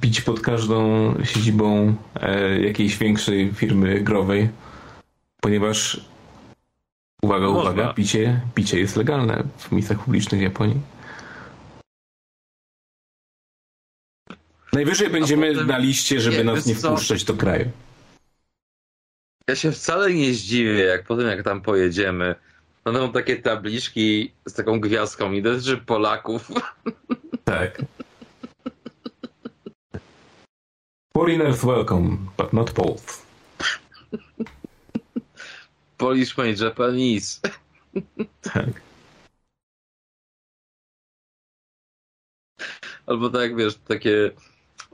[0.00, 4.48] pić pod każdą siedzibą e, jakiejś większej firmy growej,
[5.40, 6.00] ponieważ
[7.22, 7.70] uwaga, Można.
[7.70, 10.80] uwaga, picie, picie jest legalne w miejscach publicznych w Japonii.
[14.72, 16.90] Najwyżej będziemy potem- na liście, żeby Nie, nas nie co?
[16.96, 17.70] wpuszczać do kraju.
[19.50, 22.34] Ja się wcale nie zdziwię, jak potem jak tam pojedziemy,
[22.84, 26.48] będą takie tabliczki z taką gwiazdką i dotyczy Polaków.
[27.44, 27.82] Tak.
[31.16, 33.26] Foreigners welcome, but not Poles.
[35.98, 37.40] Polish made Japanese.
[38.52, 38.82] Tak.
[43.06, 44.30] Albo tak, wiesz, takie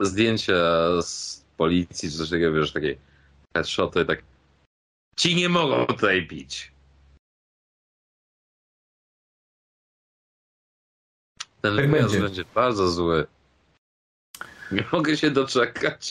[0.01, 0.55] zdjęcia
[1.03, 2.97] z policji, czy coś takiego, wiesz, takie
[3.57, 4.23] headshoty, tak
[5.17, 6.73] ci nie mogą tutaj pić.
[11.61, 12.21] Ten Tak będzie.
[12.21, 13.27] będzie bardzo zły.
[14.73, 16.11] Nie mogę się doczekać.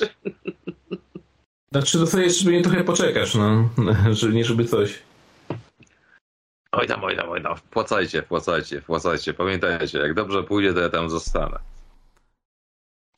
[1.72, 3.70] Znaczy, to jeszcze mnie trochę poczekasz, no.
[4.34, 5.02] Nie żeby coś.
[6.72, 9.34] Oj tam, oj tam, oj tam, wpłacajcie, wpłacajcie, wpłacajcie.
[9.34, 11.60] Pamiętajcie, jak dobrze pójdzie, to ja tam zostanę.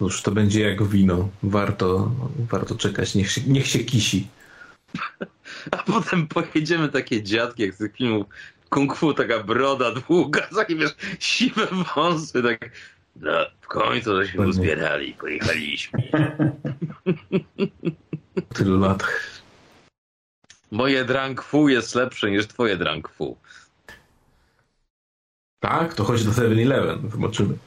[0.02, 1.30] Cóż, to będzie jak wino.
[1.44, 4.28] Warto, warto czekać, niech się, niech się kisi.
[5.72, 8.26] A potem pojedziemy takie dziadki, jak z tych filmów
[8.70, 12.72] kung fu, taka broda długa, takie wiesz, siwe wąsy, tak
[13.16, 13.32] no,
[13.62, 14.50] w końcu żeśmy Ładnie.
[14.50, 16.04] uzbierali, pojechaliśmy.
[18.36, 19.42] Po tylu latach.
[20.72, 23.38] Moje drunk fu jest lepsze niż twoje drunk fu.
[25.60, 27.58] Tak, to chodź do 7-Eleven, zobaczymy.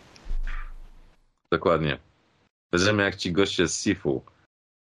[1.52, 1.98] Dokładnie.
[2.72, 4.22] Będziemy jak ci goście z Sifu,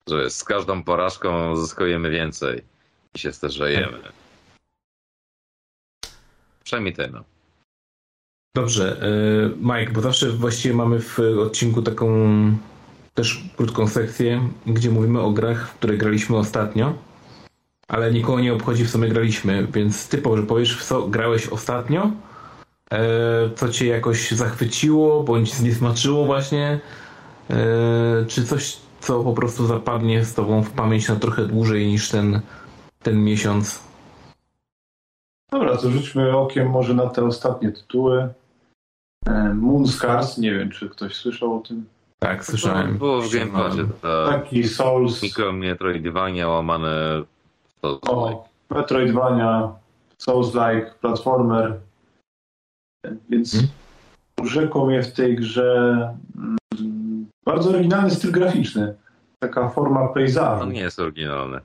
[0.09, 2.62] że z każdą porażką zyskujemy więcej
[3.14, 3.98] i się starzejemy.
[6.64, 7.24] Przynajmniej no.
[8.56, 12.09] Dobrze, y, Mike, bo zawsze właściwie mamy w odcinku taką
[13.14, 16.94] też krótką sekcję, gdzie mówimy o grach, w które graliśmy ostatnio,
[17.89, 21.48] ale nikogo nie obchodzi w co my graliśmy, więc ty powiesz, powiesz w co grałeś
[21.48, 22.10] ostatnio,
[22.90, 23.01] e,
[23.56, 26.80] co cię jakoś zachwyciło, bądź zniesmaczyło właśnie,
[27.51, 32.10] e, czy coś, co po prostu zapadnie z tobą w pamięć na trochę dłużej niż
[32.10, 32.40] ten,
[33.02, 33.82] ten miesiąc.
[35.52, 38.28] Dobra, to rzućmy okiem może na te ostatnie tytuły.
[39.26, 41.86] E, Moon Scars, nie wiem, czy ktoś słyszał o tym.
[42.18, 42.98] Tak, słyszałem.
[42.98, 44.28] Było w Game Passie, tak.
[44.42, 47.22] Taki Souls, Mikro Metroidvania łamane
[47.80, 49.72] to o, Metroidvania,
[50.18, 51.80] Souls-like, platformer.
[53.30, 53.68] Więc Mhm.
[54.44, 56.57] rzekło mnie w tej grze mm,
[57.48, 58.94] bardzo oryginalny styl graficzny.
[59.38, 60.62] Taka forma pejzażu.
[60.62, 61.60] On nie jest oryginalny.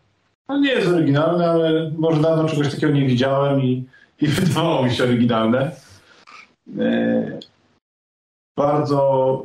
[0.50, 3.86] No nie jest oryginalne, ale może dawno czegoś takiego nie widziałem i,
[4.22, 5.72] i wydawało mi się oryginalne.
[6.80, 7.40] E,
[8.58, 9.44] bardzo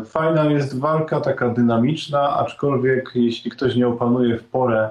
[0.00, 4.90] e, fajna jest walka, taka dynamiczna, aczkolwiek jeśli ktoś nie opanuje w porę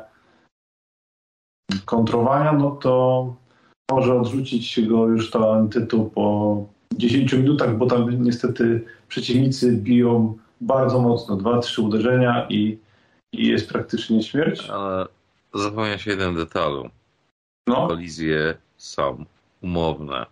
[1.85, 3.35] kontrowania, no to
[3.91, 6.57] może odrzucić go już ten tytuł po
[6.95, 11.35] 10 minutach, bo tam niestety przeciwnicy biją bardzo mocno.
[11.35, 12.79] Dwa, trzy uderzenia i,
[13.33, 14.69] i jest praktycznie śmierć.
[14.69, 15.05] Ale
[15.53, 16.89] zapomniał się jeden detalu.
[17.67, 17.87] No.
[17.87, 19.25] Kolizje są
[19.61, 20.25] umowne.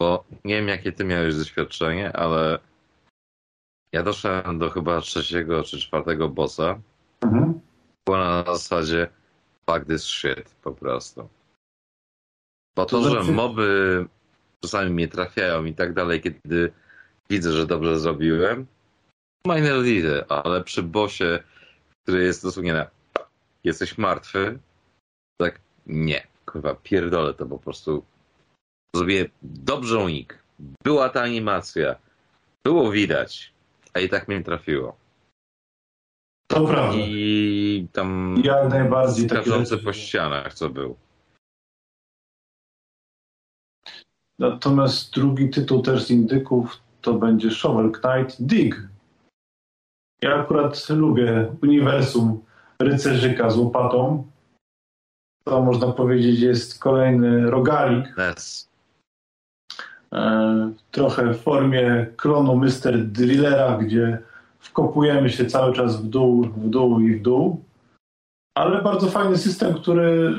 [0.00, 2.58] Bo nie wiem, jakie ty miałeś doświadczenie, ale
[3.92, 6.80] ja doszedłem do chyba trzeciego czy czwartego bossa.
[7.20, 7.60] Mhm.
[8.06, 9.08] Było na zasadzie
[9.70, 11.28] fuck this shit po prostu.
[12.76, 14.06] Bo to, To że znaczy- moby
[14.62, 16.72] czasami mnie trafiają i tak dalej, kiedy
[17.30, 18.66] widzę, że dobrze zrobiłem,
[19.46, 21.38] minor leader, ale przy bossie,
[22.02, 22.86] który jest dosłownie na
[23.64, 24.58] jesteś martwy,
[25.40, 28.04] tak nie, kurwa, pierdolę to po prostu.
[28.96, 30.38] Zrobię dobrze unik.
[30.84, 31.96] Była ta animacja,
[32.64, 33.52] było widać,
[33.94, 34.96] a i tak mnie trafiło.
[36.46, 36.98] To prawda.
[36.98, 39.78] I tam Jak najbardziej rzeczy.
[39.78, 40.96] po ścianach, co był.
[44.38, 48.88] Natomiast drugi tytuł też z indyków to będzie Shovel Knight Dig.
[50.22, 52.40] Ja akurat lubię uniwersum
[52.82, 54.24] rycerzyka z łopatą.
[55.44, 58.16] To można powiedzieć jest kolejny rogalik.
[58.16, 58.70] Nes.
[60.12, 63.06] E, trochę w formie klonu Mr.
[63.06, 64.18] Drillera, gdzie
[64.58, 67.64] wkopujemy się cały czas w dół, w dół i w dół.
[68.54, 70.34] Ale bardzo fajny system, który,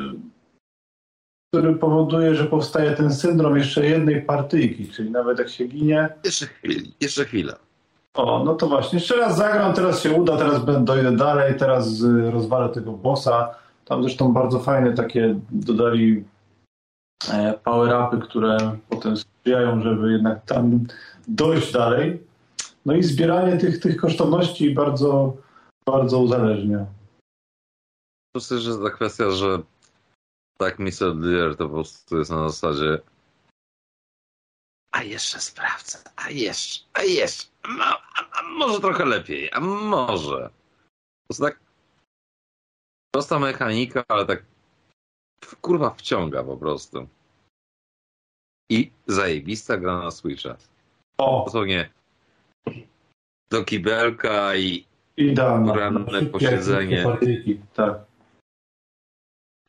[1.51, 6.45] który powoduje, że powstaje ten syndrom jeszcze jednej partyjki, czyli nawet jak się ginie, Jeszcze,
[6.45, 7.55] chwil- jeszcze chwilę.
[8.13, 12.31] o, no to właśnie, jeszcze raz zagram, teraz się uda, teraz dojdę dalej, teraz y,
[12.31, 13.55] rozwalę tego bossa.
[13.85, 16.23] Tam zresztą bardzo fajne takie dodali
[17.33, 18.57] e, power-upy, które
[18.89, 20.79] potem sprzyjają, żeby jednak tam
[21.27, 22.23] dojść dalej.
[22.85, 25.33] No i zbieranie tych, tych kosztowności bardzo,
[25.85, 26.85] bardzo uzależnia.
[28.35, 29.59] Myślę, że ta kwestia, że
[30.57, 31.15] tak Mr.
[31.21, 33.01] Dealer to po prostu jest na zasadzie
[34.91, 40.49] a jeszcze sprawdzę, a jeszcze, a jeszcze, a, a, a może trochę lepiej, a może.
[40.49, 41.59] Po prostu tak
[43.11, 44.43] prosta mechanika, ale tak
[45.61, 47.07] kurwa wciąga po prostu.
[48.69, 50.57] I zajebista gra na Switcha.
[51.17, 51.89] O, Dosłownie
[53.51, 54.85] do kibelka i
[55.17, 55.73] idealne.
[55.73, 57.03] Poranne posiedzenie.
[57.03, 58.10] Partyjki, tak.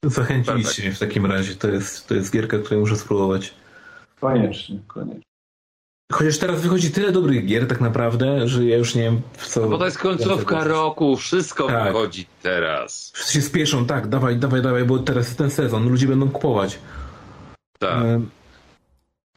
[0.05, 1.55] Zachęciliście w takim razie.
[1.55, 3.55] To jest, to jest gierka, której muszę spróbować.
[4.21, 5.23] Koniecznie, koniecznie.
[6.13, 9.69] Chociaż teraz wychodzi tyle dobrych gier tak naprawdę, że ja już nie wiem w co...
[9.69, 11.85] Bo to jest końcówka roku, wszystko Tak.
[11.85, 13.13] wychodzi teraz.
[13.15, 16.79] Wszyscy się spieszą, tak, dawaj, dawaj, dawaj, bo teraz jest ten sezon, ludzie będą kupować.
[17.79, 18.05] Tak.
[18.05, 18.21] E,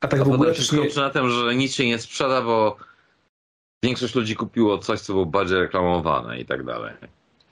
[0.02, 0.90] A tak A w ogóle też nie...
[0.96, 2.78] na tym, że nic się nie sprzeda, bo
[3.84, 6.94] większość ludzi kupiło coś, co było bardziej reklamowane i tak dalej.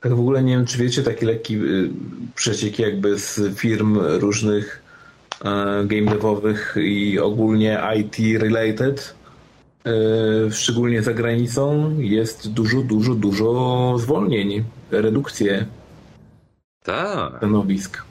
[0.04, 1.90] Tak w ogóle nie wiem, czy wiecie, taki lekki y,
[2.36, 4.82] przeciek jakby z firm różnych
[5.46, 9.16] e, game devowych i ogólnie IT related,
[9.86, 9.92] e,
[10.52, 15.66] szczególnie za granicą, jest dużo, dużo, dużo zwolnień, redukcje
[16.84, 17.38] Tak.
[17.38, 18.04] stanowisk.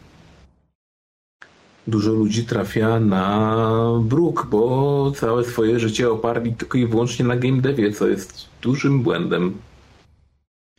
[1.86, 3.56] Dużo ludzi trafia na
[4.00, 9.02] bruk, bo całe swoje życie oparli tylko i wyłącznie na game devie, co jest dużym
[9.02, 9.54] błędem.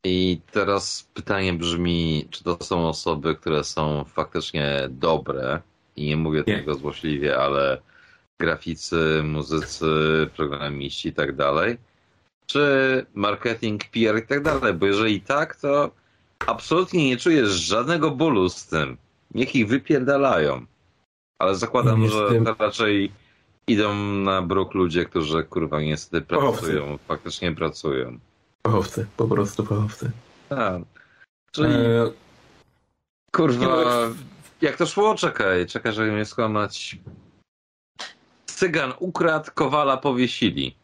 [0.03, 5.61] I teraz pytanie brzmi, czy to są osoby, które są faktycznie dobre
[5.95, 6.57] i nie mówię Nie.
[6.57, 7.81] tego złośliwie, ale
[8.39, 9.85] graficy, muzycy,
[10.35, 11.77] programiści i tak dalej,
[12.45, 15.91] czy marketing, PR i tak dalej, bo jeżeli tak, to
[16.47, 18.97] absolutnie nie czujesz żadnego bólu z tym.
[19.35, 20.65] Niech ich wypierdalają.
[21.39, 23.11] Ale zakładam, że jestem- raczej
[23.67, 28.19] idą na bruk ludzie, którzy kurwa niestety pracują, faktycznie pracują.
[28.68, 30.11] Fachowcy, po prostu fachowcy.
[30.49, 30.81] Tak.
[31.52, 32.11] Czyli E,
[33.35, 33.81] Kurwa, no,
[34.61, 35.15] jak- to szło?
[35.15, 36.98] Czekaj, czekaj, żeby mnie skłamać.
[38.45, 40.76] Cygan ukradł, kowala powiesili.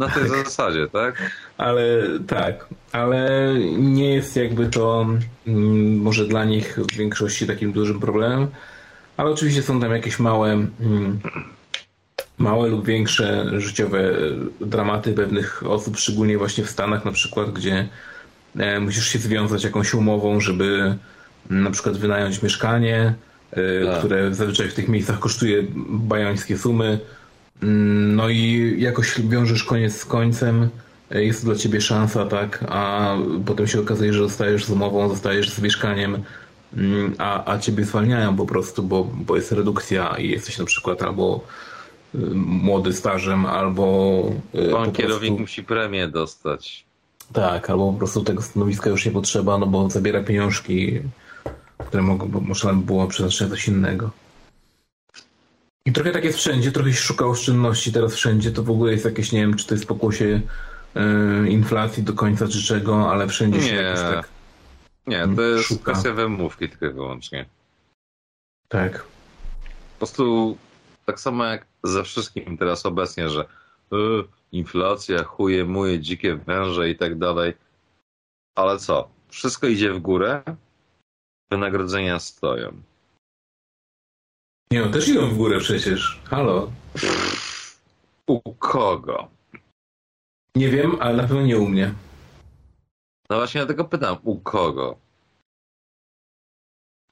[0.00, 1.30] Na tej zasadzie, tak?
[1.58, 1.82] Ale
[2.26, 5.06] tak, ale nie jest jakby to
[5.46, 8.48] mm, może dla nich w większości takim dużym problemem,
[9.16, 11.20] ale oczywiście są tam jakieś małe, mm,
[12.38, 14.12] małe lub większe życiowe
[14.60, 17.88] dramaty pewnych osób, szczególnie właśnie w Stanach na przykład, gdzie
[18.58, 20.94] e, musisz się związać jakąś umową, żeby
[21.50, 23.14] mm, na przykład wynająć mieszkanie,
[23.52, 23.98] e, Tak.
[23.98, 26.98] które zazwyczaj w tych miejscach kosztuje bajańskie sumy.
[27.62, 30.68] Mm, No i jakoś wiążesz koniec z końcem,
[31.10, 33.14] e, jest to dla ciebie szansa, tak, a
[33.46, 36.22] potem się okazuje, że zostajesz z umową, zostajesz z mieszkaniem,
[36.76, 41.02] mm, a, a ciebie zwalniają po prostu, bo, bo jest redukcja i jesteś na przykład
[41.02, 41.44] albo
[42.34, 44.22] młody stażem, albo
[44.54, 46.84] y, Pan kierownik prostu, musi premię dostać.
[47.32, 51.00] tak, albo po prostu tego stanowiska już nie potrzeba, no bo zabiera pieniążki,
[51.86, 54.10] które mogą, można by było przeznaczyć na coś innego.
[55.86, 59.04] I trochę tak jest wszędzie, trochę się szuka oszczędności teraz wszędzie, to w ogóle jest
[59.04, 60.40] jakieś, nie wiem, czy to jest pokłosie
[61.44, 63.94] y, inflacji do końca, czy czego, ale wszędzie się Nie.
[63.94, 64.28] tak,
[65.06, 65.92] Nie, to jest Szuka.
[65.92, 67.46] kwestia wymówki tylko i wyłącznie.
[68.68, 68.98] tak.
[69.92, 70.56] Po prostu
[71.08, 73.44] tak samo jak ze wszystkim teraz obecnie, że
[73.92, 77.54] y, inflacja, chuje, muje, dzikie węże i tak dalej.
[78.54, 79.08] Ale co?
[79.28, 80.42] Wszystko idzie w górę,
[81.50, 82.72] wynagrodzenia stoją.
[84.70, 86.70] Nie no, też idą w górę przecież, halo.
[88.26, 89.28] U kogo?
[90.56, 91.94] Nie wiem, ale na pewno nie u mnie.
[93.30, 94.98] No właśnie dlatego pytam, u kogo?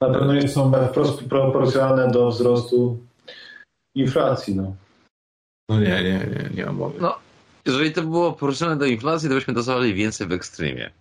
[0.01, 3.06] Na pewno nie są wprost proporcjonalne do wzrostu
[3.97, 4.55] inflacji.
[4.55, 4.75] No.
[5.69, 7.01] No nie, nie, nie, nie mam mowy.
[7.01, 7.17] No,
[7.65, 10.91] jeżeli to było poruszone do inflacji, to byśmy dostali więcej w ekstremie.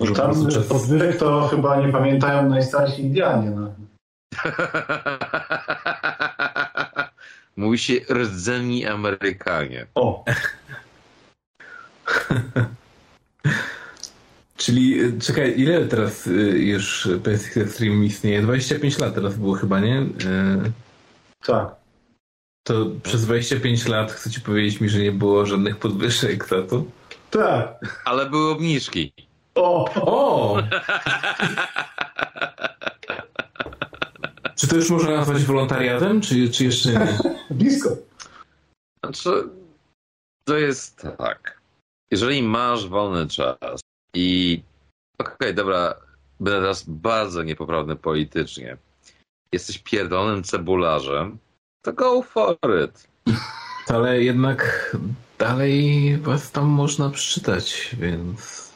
[0.00, 0.34] Może Tam
[0.68, 3.50] podwyżek to chyba nie pamiętają najstarsi Indianie.
[3.50, 3.74] No.
[7.56, 9.86] Mówi się rdzenni Amerykanie.
[9.94, 10.24] O,
[14.60, 18.42] Czyli y, czekaj, ile teraz y, już PSX Extreme istnieje?
[18.42, 20.00] 25 lat teraz było chyba, nie?
[20.00, 20.06] Y,
[21.46, 21.74] tak.
[22.66, 26.84] To przez 25 lat chcecie powiedzieć mi, że nie było żadnych podwyżek za to?
[27.30, 28.00] Tak.
[28.04, 29.12] Ale były obniżki.
[29.54, 30.62] O, O!
[34.56, 37.18] Czy to już można nazwać wolontariatem, czy, czy jeszcze nie?
[37.56, 37.96] blisko.
[39.04, 39.48] Znaczy,
[40.44, 41.60] to jest tak.
[42.10, 43.80] Jeżeli masz wolny czas
[44.14, 44.62] i
[45.18, 45.94] okej, dobra,
[46.40, 48.76] będę teraz bardzo niepoprawny politycznie.
[49.52, 51.38] Jesteś pierdolonym cebularzem,
[51.82, 53.08] to go for it.
[53.94, 54.90] Ale jednak
[55.38, 58.70] dalej was tam można przeczytać, więc...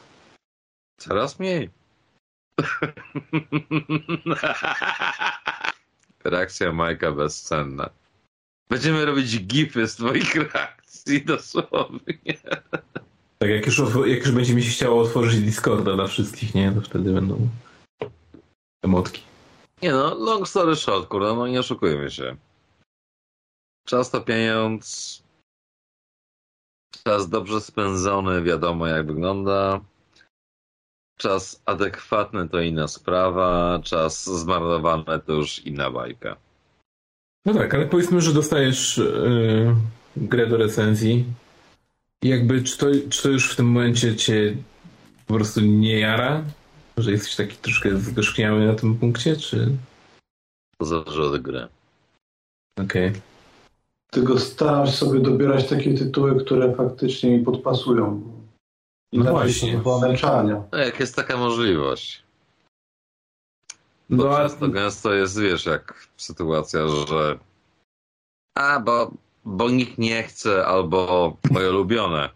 [1.01, 1.71] Coraz mniej.
[6.25, 7.91] Reakcja Majka bezcenna.
[8.69, 12.19] Będziemy robić gify z twoich reakcji, dosłownie.
[13.39, 16.73] Tak, jak już, jak już będzie mi się chciało otworzyć Discorda dla wszystkich, nie?
[16.73, 17.49] To wtedy będą
[18.85, 19.23] emotki.
[19.83, 22.37] Nie no, long story short, kurwa, no nie oszukujmy się.
[23.87, 25.23] Czas to pieniądz.
[27.05, 29.81] Czas dobrze spędzony, wiadomo jak wygląda.
[31.19, 33.81] Czas adekwatny to inna sprawa.
[33.85, 36.37] Czas zmarnowany to już inna bajka.
[37.47, 39.77] No tak, ale powiedzmy, że dostajesz yy,
[40.17, 41.25] grę do recenzji.
[42.25, 44.57] I jakby, czy to, czy to już w tym momencie cię
[45.27, 46.45] po prostu nie jara?
[46.97, 49.69] Że jesteś taki troszkę zgorzkniały na tym punkcie, czy...
[50.79, 51.69] To zależy od gry.
[52.81, 53.13] Okej.
[54.11, 58.23] Tylko staram się sobie dobierać takie tytuły, które faktycznie mi podpasują.
[59.13, 59.73] Właśnie.
[59.73, 60.63] to była męczarnia.
[60.73, 62.23] No, jak jest taka możliwość.
[64.11, 67.39] No, Bo a, często gęsto jest, wiesz, jak sytuacja, że
[68.55, 69.11] a, bo,
[69.45, 72.31] bo nikt nie chce, albo moje ulubione.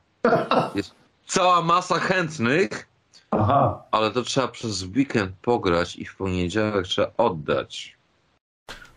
[0.75, 0.95] Jest
[1.27, 2.89] cała masa chętnych,
[3.31, 7.99] Aha, ale to trzeba przez weekend pograć i w poniedziałek trzeba oddać.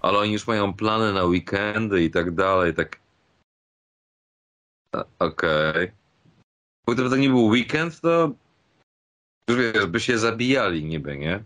[0.01, 2.99] Ale oni już mają plany na weekendy i tak dalej, tak.
[5.19, 5.91] Okej.
[6.85, 8.31] Bo gdyby to nie był weekend, to
[9.49, 11.43] już wiesz, by się zabijali niby, nie?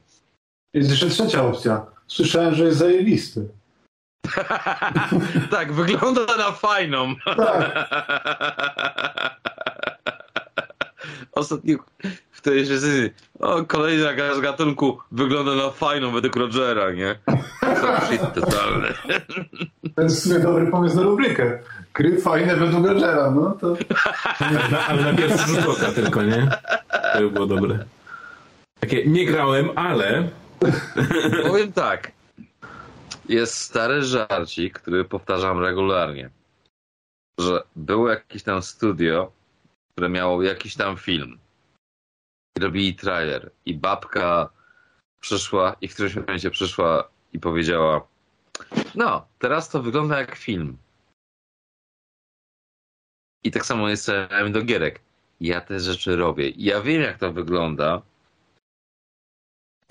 [0.75, 1.85] jest jeszcze trzecia opcja.
[2.07, 3.49] Słyszałem, że jest zajebisty.
[5.51, 7.15] tak, wygląda na fajną.
[7.25, 7.89] Tak,
[11.31, 11.77] Ostatnio
[12.31, 17.15] w tej rzeczy, o kolejna z gatunku wygląda na fajną według Rogera, nie?
[17.61, 18.87] To shit totalny.
[19.95, 21.59] to jest w sumie dobry pomysł na rubrykę.
[21.93, 23.75] Gry fajne według Rogera, no to...
[24.87, 26.47] ale na pierwszy rzut oka tylko, nie?
[27.13, 27.85] To by było dobre.
[28.79, 30.29] Takie, nie grałem, ale...
[31.47, 32.14] Powiem tak.
[33.29, 36.29] Jest stary żarcik, który powtarzam regularnie.
[37.39, 39.31] Że było jakieś tam studio,
[39.91, 41.39] które miało jakiś tam film.
[42.57, 43.51] I robili trailer.
[43.65, 44.49] I babka
[45.19, 48.07] przyszła i w którymś momencie przyszła i powiedziała
[48.95, 50.77] no, teraz to wygląda jak film.
[53.43, 54.11] I tak samo jest
[54.51, 55.01] do gierek.
[55.41, 56.49] Ja te rzeczy robię.
[56.49, 58.01] Ja wiem, jak to wygląda.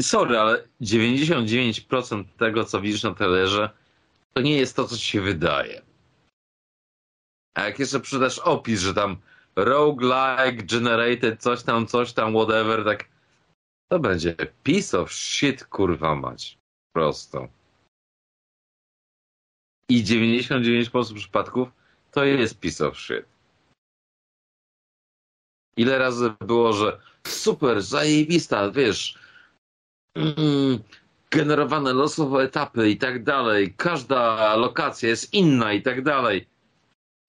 [0.00, 3.70] Sorry, ale 99% tego, co widzisz na talerze,
[4.32, 5.82] to nie jest to, co ci się wydaje.
[7.54, 9.16] A jak jeszcze przydasz opis, że tam
[9.56, 13.08] roguelike, generated, coś tam, coś tam, whatever, tak
[13.88, 16.58] to będzie piece of shit, kurwa mać.
[16.92, 17.48] Prosto.
[19.88, 21.68] I 99% przypadków
[22.10, 23.26] to jest piece of shit.
[25.76, 29.18] Ile razy było, że super, zajebista, wiesz,
[31.30, 36.46] generowane losowo etapy i tak dalej, każda lokacja jest inna i tak dalej.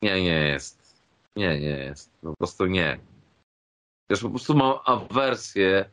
[0.01, 1.01] Nie, nie jest.
[1.35, 2.11] Nie, nie jest.
[2.21, 2.99] Po prostu nie.
[4.09, 5.89] Wiesz, po prostu mam awersję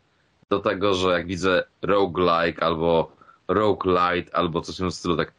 [0.51, 3.17] do tego, że jak widzę roguelike albo
[3.49, 5.33] roguelite albo coś w tym stylu, tak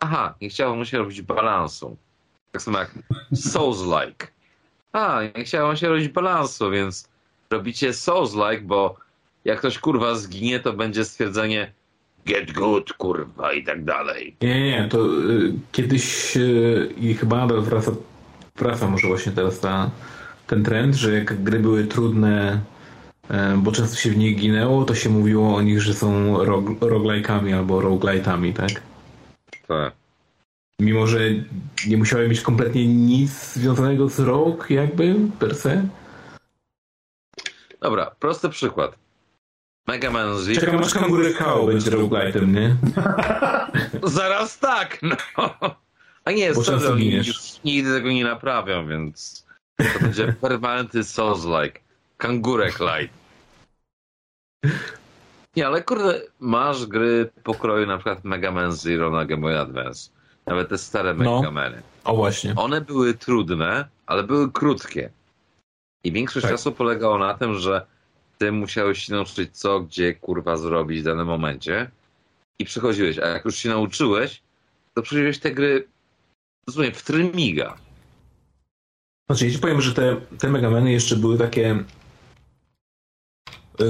[0.00, 1.96] aha, nie chciało się robić balansu.
[2.52, 2.94] Tak samo jak
[3.34, 4.26] Souls-like.
[4.92, 7.08] A, nie chciało się robić balansu, więc
[7.50, 8.96] robicie Souls-like, bo
[9.44, 11.72] jak ktoś kurwa zginie, to będzie stwierdzenie
[12.26, 14.36] get good, kurwa i tak dalej.
[14.42, 17.92] Nie, nie, to y, kiedyś y, i chyba nadal wraca,
[18.56, 19.90] wraca może właśnie teraz ta,
[20.46, 22.60] ten trend, że jak gry były trudne,
[23.30, 26.64] y, bo często się w nich ginęło, to się mówiło o nich, że są rog,
[26.64, 28.70] roguelike'ami albo roguelite'ami, tak?
[29.68, 29.92] Tak.
[30.80, 31.18] Mimo, że
[31.86, 35.88] nie musiały mieć kompletnie nic związanego z rogue jakby per se.
[37.80, 38.96] Dobra, prosty przykład.
[39.88, 40.60] Mega Man Zero.
[40.60, 42.76] Czekam aż Kangurę Kao będzie roguelite'em, nie?
[44.02, 45.16] Zaraz tak, no.
[46.24, 49.46] A nie, Bo sorry, oni już nigdy tego nie naprawią, więc
[49.78, 51.78] to będzie permanentny Souls-like.
[52.16, 53.14] Kangurek light.
[55.56, 60.10] Nie, ale kurde, masz gry pokroju na przykład Mega Man Zero na Game Boy Advance.
[60.46, 61.36] Nawet te stare No.
[61.40, 61.82] Mega Many.
[62.04, 62.54] O właśnie.
[62.56, 65.10] One były trudne, ale były krótkie.
[66.04, 66.52] I większość Tak.
[66.52, 67.86] czasu polegało na tym, że
[68.40, 71.90] ty musiałeś się nauczyć co, gdzie, kurwa, zrobić w danym momencie.
[72.58, 73.18] I przechodziłeś.
[73.18, 74.42] A jak już się nauczyłeś,
[74.94, 75.88] to przechodziłeś te gry
[76.66, 77.76] dosłownie w trymiga.
[79.30, 81.84] Znaczy, ja ci powiem, że te, te Megameny jeszcze były takie,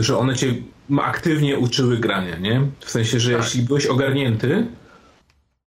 [0.01, 0.55] że one cię
[1.03, 2.67] aktywnie uczyły grania, nie?
[2.81, 3.45] W sensie, że Tak.
[3.45, 4.67] jeśli byłeś ogarnięty,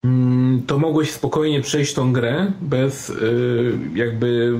[0.03, 4.59] mm, to mogłeś spokojnie przejść tą grę bez y, jakby,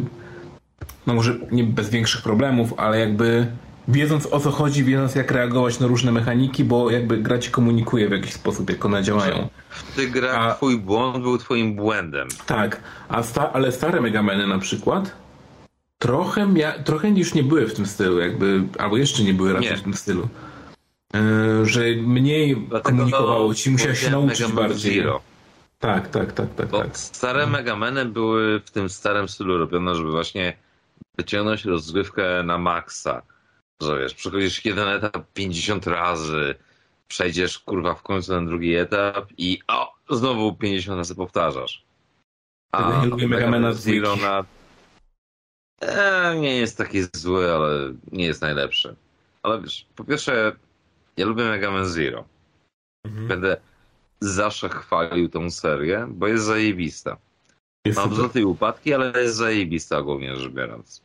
[1.08, 3.48] no może nie bez większych problemów, ale jakby
[3.88, 8.09] wiedząc o co chodzi, wiedząc jak reagować na różne mechaniki, bo jakby gra ci komunikuje
[8.09, 9.49] w jakiś sposób, jak one działają.
[9.69, 12.27] W tych grach A- twój błąd był twoim błędem.
[12.45, 15.16] Tak, a sta- ale stare Megameny na przykład
[15.99, 19.72] trochę, mia- trochę już nie były w tym stylu, jakby, albo jeszcze nie były raczej
[19.72, 19.77] Nie.
[19.77, 20.27] w tym stylu.
[21.14, 24.95] Yy, że mniej Dlatego komunikowało ci, musiałeś się nauczyć bardziej.
[24.98, 25.22] Zero.
[25.80, 26.98] Tak, tak, tak, tak, Bo tak.
[26.98, 30.57] stare Megameny były w tym starym stylu robione, żeby właśnie
[31.17, 33.22] wyciągnąć rozgrywkę na maksa.
[33.81, 36.56] Że wiesz, przechodzisz jeden etap 50 razy,
[37.07, 41.85] przejdziesz kurwa w końcu ten drugi etap i o, znowu 50 razy powtarzasz.
[42.72, 44.22] Tego nie lubię Mega Megamena Man Zero dwójki.
[44.22, 44.45] na...
[45.81, 48.95] E, nie jest taki zły, ale nie jest najlepszy.
[49.43, 50.56] Ale wiesz, po pierwsze,
[51.17, 52.25] ja lubię Mega Man Zero.
[53.06, 53.27] Mhm.
[53.27, 53.57] Będę
[54.22, 57.17] zawsze chwalił tą serię, bo jest zajebista.
[57.85, 61.01] Jest Mam wzloty i upadki, ale jest zajebista ogólnie rzecz biorąc.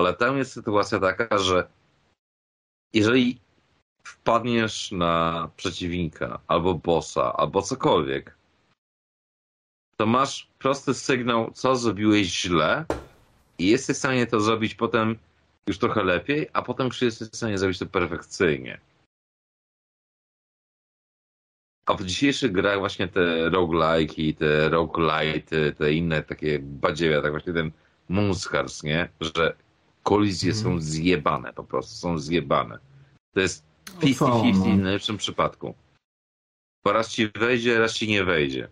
[0.00, 1.68] Ale tam jest sytuacja taka, że
[2.94, 3.40] jeżeli
[4.04, 8.36] wpadniesz na przeciwnika, albo bossa, albo cokolwiek,
[9.96, 12.84] to masz prosty sygnał, co zrobiłeś źle
[13.58, 15.18] i jesteś w stanie to zrobić potem
[15.68, 18.80] już trochę lepiej, a potem już jesteś w stanie zrobić to perfekcyjnie.
[21.86, 27.52] A w dzisiejszych grach właśnie te roguelike'i, te roguelite, te inne takie badziewia, tak właśnie
[27.52, 27.70] ten
[28.08, 29.08] Moonscars, nie?
[29.20, 29.56] Że
[30.06, 30.64] kolizje Mhm.
[30.64, 32.78] są zjebane po prostu, są zjebane.
[33.34, 34.64] To jest są, 50-50 no.
[34.64, 35.74] w najlepszym przypadku.
[36.84, 38.68] Bo raz ci wejdzie, raz ci nie wejdzie.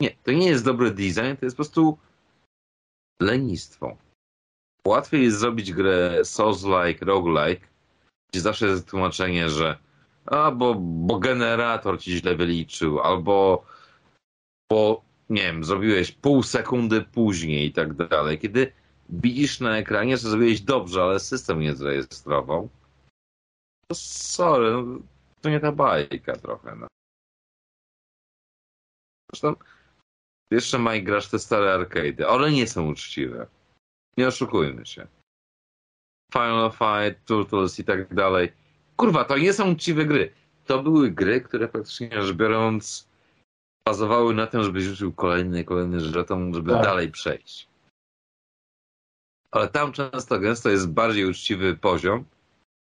[0.00, 1.98] Nie, to nie jest dobry design, to jest po prostu
[3.20, 3.96] lenistwo.
[4.86, 7.66] Łatwiej jest zrobić grę Souls-like, roguelike,
[8.32, 9.78] gdzie zawsze jest tłumaczenie, że
[10.26, 13.64] a, bo, bo generator ci źle wyliczył, albo
[14.70, 18.38] bo, nie wiem, zrobiłeś pół sekundy później i tak dalej.
[18.38, 18.72] Kiedy
[19.08, 22.68] widzisz na ekranie, że zrobiłeś dobrze, ale system nie zarejestrował,
[23.88, 24.98] to sorry, no,
[25.40, 26.76] to nie ta bajka trochę.
[26.76, 26.86] No.
[29.32, 29.54] Zresztą
[30.50, 32.26] jeszcze Mike grasz te stare arcade'y.
[32.26, 33.46] One nie są uczciwe.
[34.16, 35.06] Nie oszukujmy się.
[36.32, 38.52] Final Fight, Turtles i tak dalej.
[38.96, 40.32] Kurwa, to nie są uczciwe gry.
[40.66, 43.08] To były gry, które praktycznie rzecz biorąc
[43.88, 46.82] bazowały na tym, żebyś rzucił kolejny, kolejny żeton, żeby Tak.
[46.82, 47.68] dalej przejść.
[49.54, 52.24] Ale tam często gęsto jest bardziej uczciwy poziom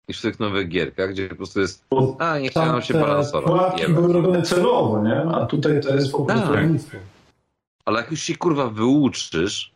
[0.09, 1.85] niż w tych nowych gierkach, gdzie po prostu jest
[2.19, 3.45] a, nie chciałem się balansować.
[3.45, 5.21] pułapki były robione celowo, nie?
[5.35, 6.63] A tutaj to jest po prostu Tak.
[7.85, 9.71] Ale jak już się kurwa wyuczysz,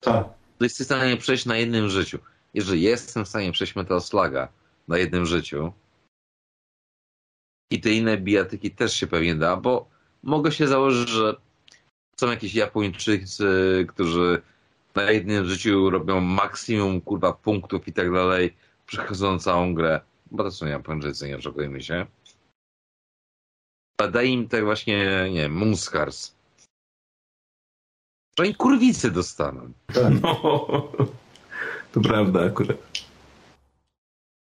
[0.00, 0.24] Tak.
[0.58, 2.18] to jesteś w stanie przejść na jednym życiu.
[2.54, 4.48] Jeżeli jestem w stanie przejść Metal Sluga
[4.88, 5.72] na jednym życiu
[7.70, 9.88] i te inne bijatyki też się pewnie da, bo
[10.22, 11.36] mogę się założyć, że
[12.16, 14.42] są jakieś Japończycy, którzy
[14.94, 20.00] na jednym życiu robią maksimum kurwa punktów i tak dalej, przechodzą całą grę,
[20.30, 22.06] bo to są Japończycy, nie oszukujmy się.
[24.00, 26.34] A daj im te właśnie, nie wiem, Moonscars.
[28.38, 29.72] Że oni kurwicy dostaną.
[29.86, 30.12] tak.
[30.22, 30.68] No,
[31.92, 32.76] to prawda akurat.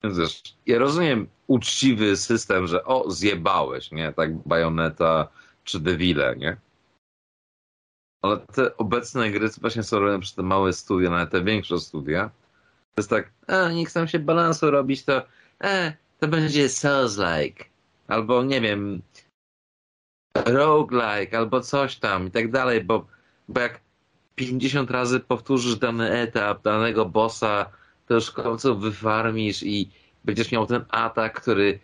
[0.04, 4.12] Wiesz, ja rozumiem uczciwy system, że o, zjebałeś, nie?
[4.12, 5.28] Tak Bayonetta
[5.64, 6.56] czy Devile, nie?
[8.22, 12.30] Ale te obecne gry właśnie są robione przez te małe studia, nawet te większe studia.
[12.94, 15.22] To jest tak, a, nie chcą się balansu robić, to
[15.64, 17.64] e, to będzie Souls-like.
[18.08, 19.02] Albo, nie wiem,
[20.44, 23.06] roguelike, albo coś tam i tak dalej, bo,
[23.48, 23.80] bo jak
[24.34, 27.70] 50 razy powtórzysz dany etap, danego bossa,
[28.06, 29.90] to już w końcu wyfarmisz i
[30.24, 31.78] będziesz miał ten atak, który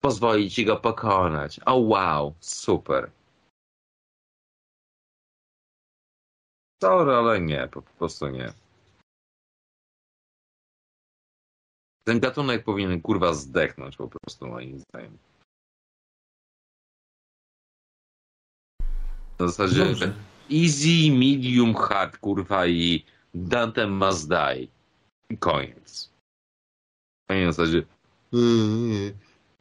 [0.00, 1.60] pozwoli ci go pokonać.
[1.66, 3.10] O wow, super.
[6.82, 8.52] Sorry, ale nie, po prostu nie.
[12.04, 15.18] Ten gatunek powinien kurwa zdechnąć po prostu moim zdaniem.
[19.38, 20.14] Na zasadzie Dobrze.
[20.50, 23.04] easy, medium, hard kurwa i
[23.34, 24.66] Dante must die.
[25.30, 26.12] I koniec.
[27.28, 27.82] Na zasadzie
[28.32, 29.12] "Eee,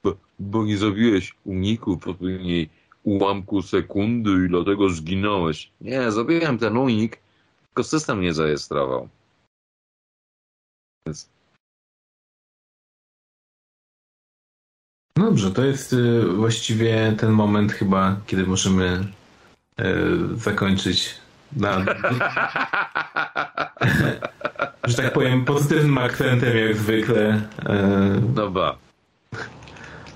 [0.04, 2.70] bo, bo nie zrobiłeś uniku w odpowiedniej
[3.04, 5.72] ułamku sekundy i dlatego zginąłeś.
[5.82, 7.18] Nie, zrobiłem ten unik,
[7.66, 9.10] tylko system nie zarejestrował.
[11.06, 11.30] Więc
[15.16, 19.06] Dobrze, to jest y, właściwie ten moment chyba, kiedy możemy
[19.80, 19.84] y,
[20.36, 21.16] zakończyć
[21.58, 21.78] na,
[24.88, 27.36] że tak powiem, pozytywnym akcentem jak zwykle.
[27.36, 27.42] Y,
[28.22, 28.78] Dobra,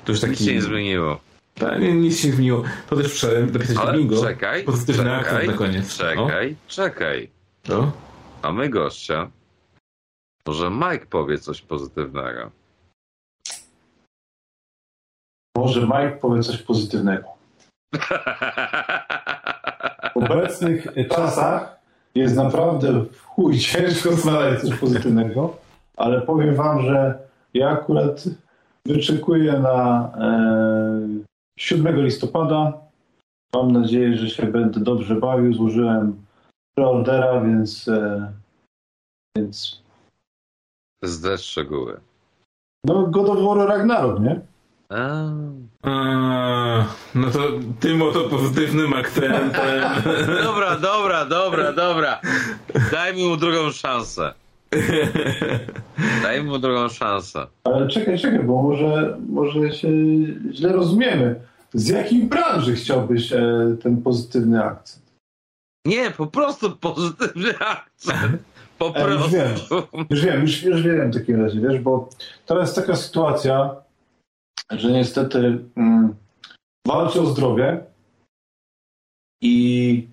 [0.06, 0.46] to już nic taki...
[0.46, 1.20] się nie zmieniło.
[1.60, 2.64] Tak, nie, nic się nie zmieniło.
[2.90, 4.22] To też wczoraj dopisać Ale bingo.
[4.24, 5.98] czekaj, Pozytywny czekaj, na koniec.
[5.98, 7.30] czekaj, czekaj.
[7.70, 7.92] O, no.
[8.44, 9.30] Mamy gościa.
[10.48, 12.52] Może Mike powie coś pozytywnego.
[15.58, 17.28] Może Mike powie coś pozytywnego.
[20.14, 21.76] W obecnych czasach
[22.16, 25.58] jest naprawdę w chuj ciężko znaleźć coś pozytywnego,
[25.98, 27.20] ale powiem wam, że
[27.54, 28.24] ja akurat
[28.86, 32.74] wyczekuję na e, 7 listopada.
[33.54, 35.54] Mam nadzieję, że się będę dobrze bawił.
[35.54, 36.26] Złożyłem
[36.78, 38.32] preordera, więc, e,
[39.38, 39.82] więc
[41.04, 42.00] Zdać szczegóły.
[42.86, 44.42] no God of War Ragnarok, nie?
[44.90, 45.24] A,
[45.84, 46.86] Eee,
[47.16, 47.40] no to
[47.80, 49.52] tym oto pozytywnym akcentem.
[50.44, 52.22] Dobra, dobra, dobra, dobra.
[52.92, 54.34] Daj mu drugą szansę.
[56.24, 57.48] Daj mu drugą szansę.
[57.64, 59.90] Ale czekaj, czekaj, bo może, może się
[60.52, 61.36] źle rozumiemy.
[61.74, 65.06] Z jakiej branży chciałbyś e, ten pozytywny akcent?
[65.86, 68.42] Nie, po prostu pozytywny akcent.
[68.78, 69.48] Po E, już wiem.
[69.54, 69.76] prostu.
[70.10, 72.10] Już wiem, już, już wiem w takim razie, wiesz, bo
[72.46, 73.76] teraz jest taka sytuacja,
[74.72, 76.16] że niestety mm,
[76.88, 77.80] walczę o zdrowie
[79.42, 80.08] i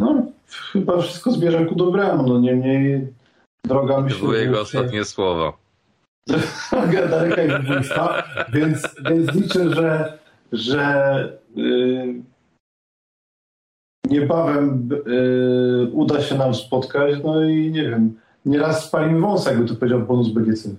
[0.00, 0.22] no,
[0.72, 2.22] chyba wszystko zmierza ku dobremu.
[2.28, 3.06] No niemniej
[3.64, 5.52] droga To były że jego ostatnie słowa.
[6.70, 8.22] droga daleka i wybójsta,
[8.52, 10.18] więc, więc liczę, że,
[10.52, 12.22] że y,
[14.04, 19.74] niebawem y, uda się nam spotkać, no i nie wiem, nieraz spalimy wąsa, jakby to
[19.74, 20.70] powiedział bonus BGC.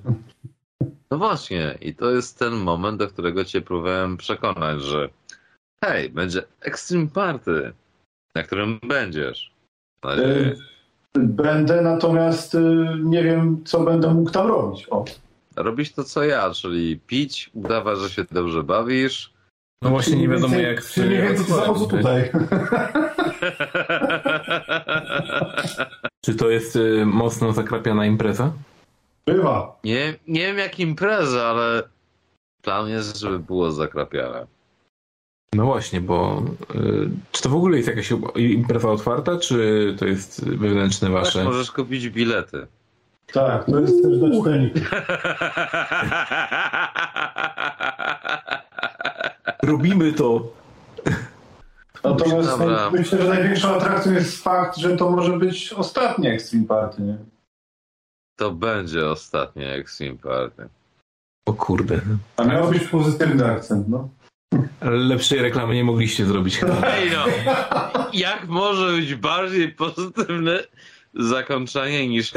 [1.12, 5.10] No właśnie, i to jest ten moment, do którego cię próbowałem przekonać, że
[5.84, 7.74] hej, będzie Extreme Party,
[8.36, 9.52] na którym będziesz.
[10.04, 10.36] Mam nadzieję.
[10.36, 10.58] Y,
[11.18, 14.88] Będę, natomiast y, nie wiem, co będę mógł tam robić.
[14.90, 15.06] O.
[15.56, 19.34] Robić to co ja, czyli pić, udawać, że się dobrze bawisz.
[19.82, 20.86] No właśnie nie wiadomo jak...
[20.86, 22.32] Czyli mniej więcej co tutaj.
[26.26, 28.52] Czy to jest y, mocno zakrapiana impreza?
[29.26, 29.80] Bywa.
[29.84, 31.84] nie, nie wiem jak impreza, ale
[32.62, 34.48] plan jest, żeby było zakrapiane.
[35.56, 36.44] No właśnie, bo
[36.76, 41.44] y, czy to w ogóle jest jakaś impreza otwarta, czy to jest wewnętrzne Tak, wasze?
[41.44, 42.68] możesz kupić bilety.
[43.34, 44.92] Tak, to jest też dla czytelników.
[49.64, 50.48] Robimy to!
[52.04, 52.90] Natomiast Dobra.
[52.92, 57.18] myślę, że największą atrakcją jest fakt, że to może być ostatnie Extreme Party, nie?
[58.36, 60.70] To będzie ostatnie Extreme Party.
[61.46, 62.02] O kurde.
[62.38, 64.10] A miał być pozytywny akcent, no.
[64.82, 66.82] Lepszej reklamy nie mogliście zrobić chyba.
[66.88, 67.26] Ej no,
[68.14, 70.64] jak może być bardziej pozytywne
[71.14, 72.32] zakończenie niż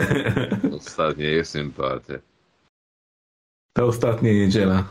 [0.77, 2.21] ostatnie Extreme Party?
[3.77, 4.85] Ta ostatnia niedziela.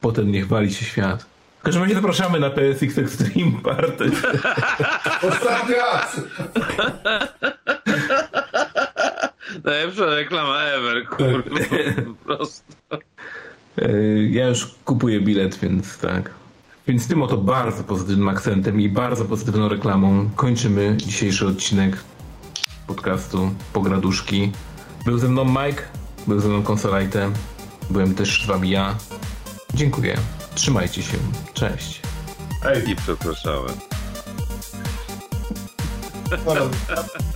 [0.00, 1.26] Potem niech wali się świat.
[1.60, 4.10] W każdym razie zapraszamy na PSX Extreme Party.
[5.22, 6.20] Ostatni raz!
[9.64, 11.60] Najlepsza reklama ever, kurwa,
[12.06, 12.74] po prostu.
[13.78, 13.88] E,
[14.30, 16.30] Ja już kupuję bilet, więc tak.
[16.86, 21.96] Więc tym oto bardzo pozytywnym akcentem i bardzo pozytywną reklamą kończymy dzisiejszy odcinek
[22.86, 24.52] podcastu Pograduszki.
[25.04, 25.82] Był ze mną Mike,
[26.26, 27.30] był ze mną Konsolajte,
[27.90, 28.94] byłem też z wami ja.
[29.74, 30.16] Dziękuję.
[30.54, 31.16] Trzymajcie się.
[31.54, 32.00] Cześć.
[32.66, 33.68] Ej, I przepraszamy.
[36.30, 36.60] dobra.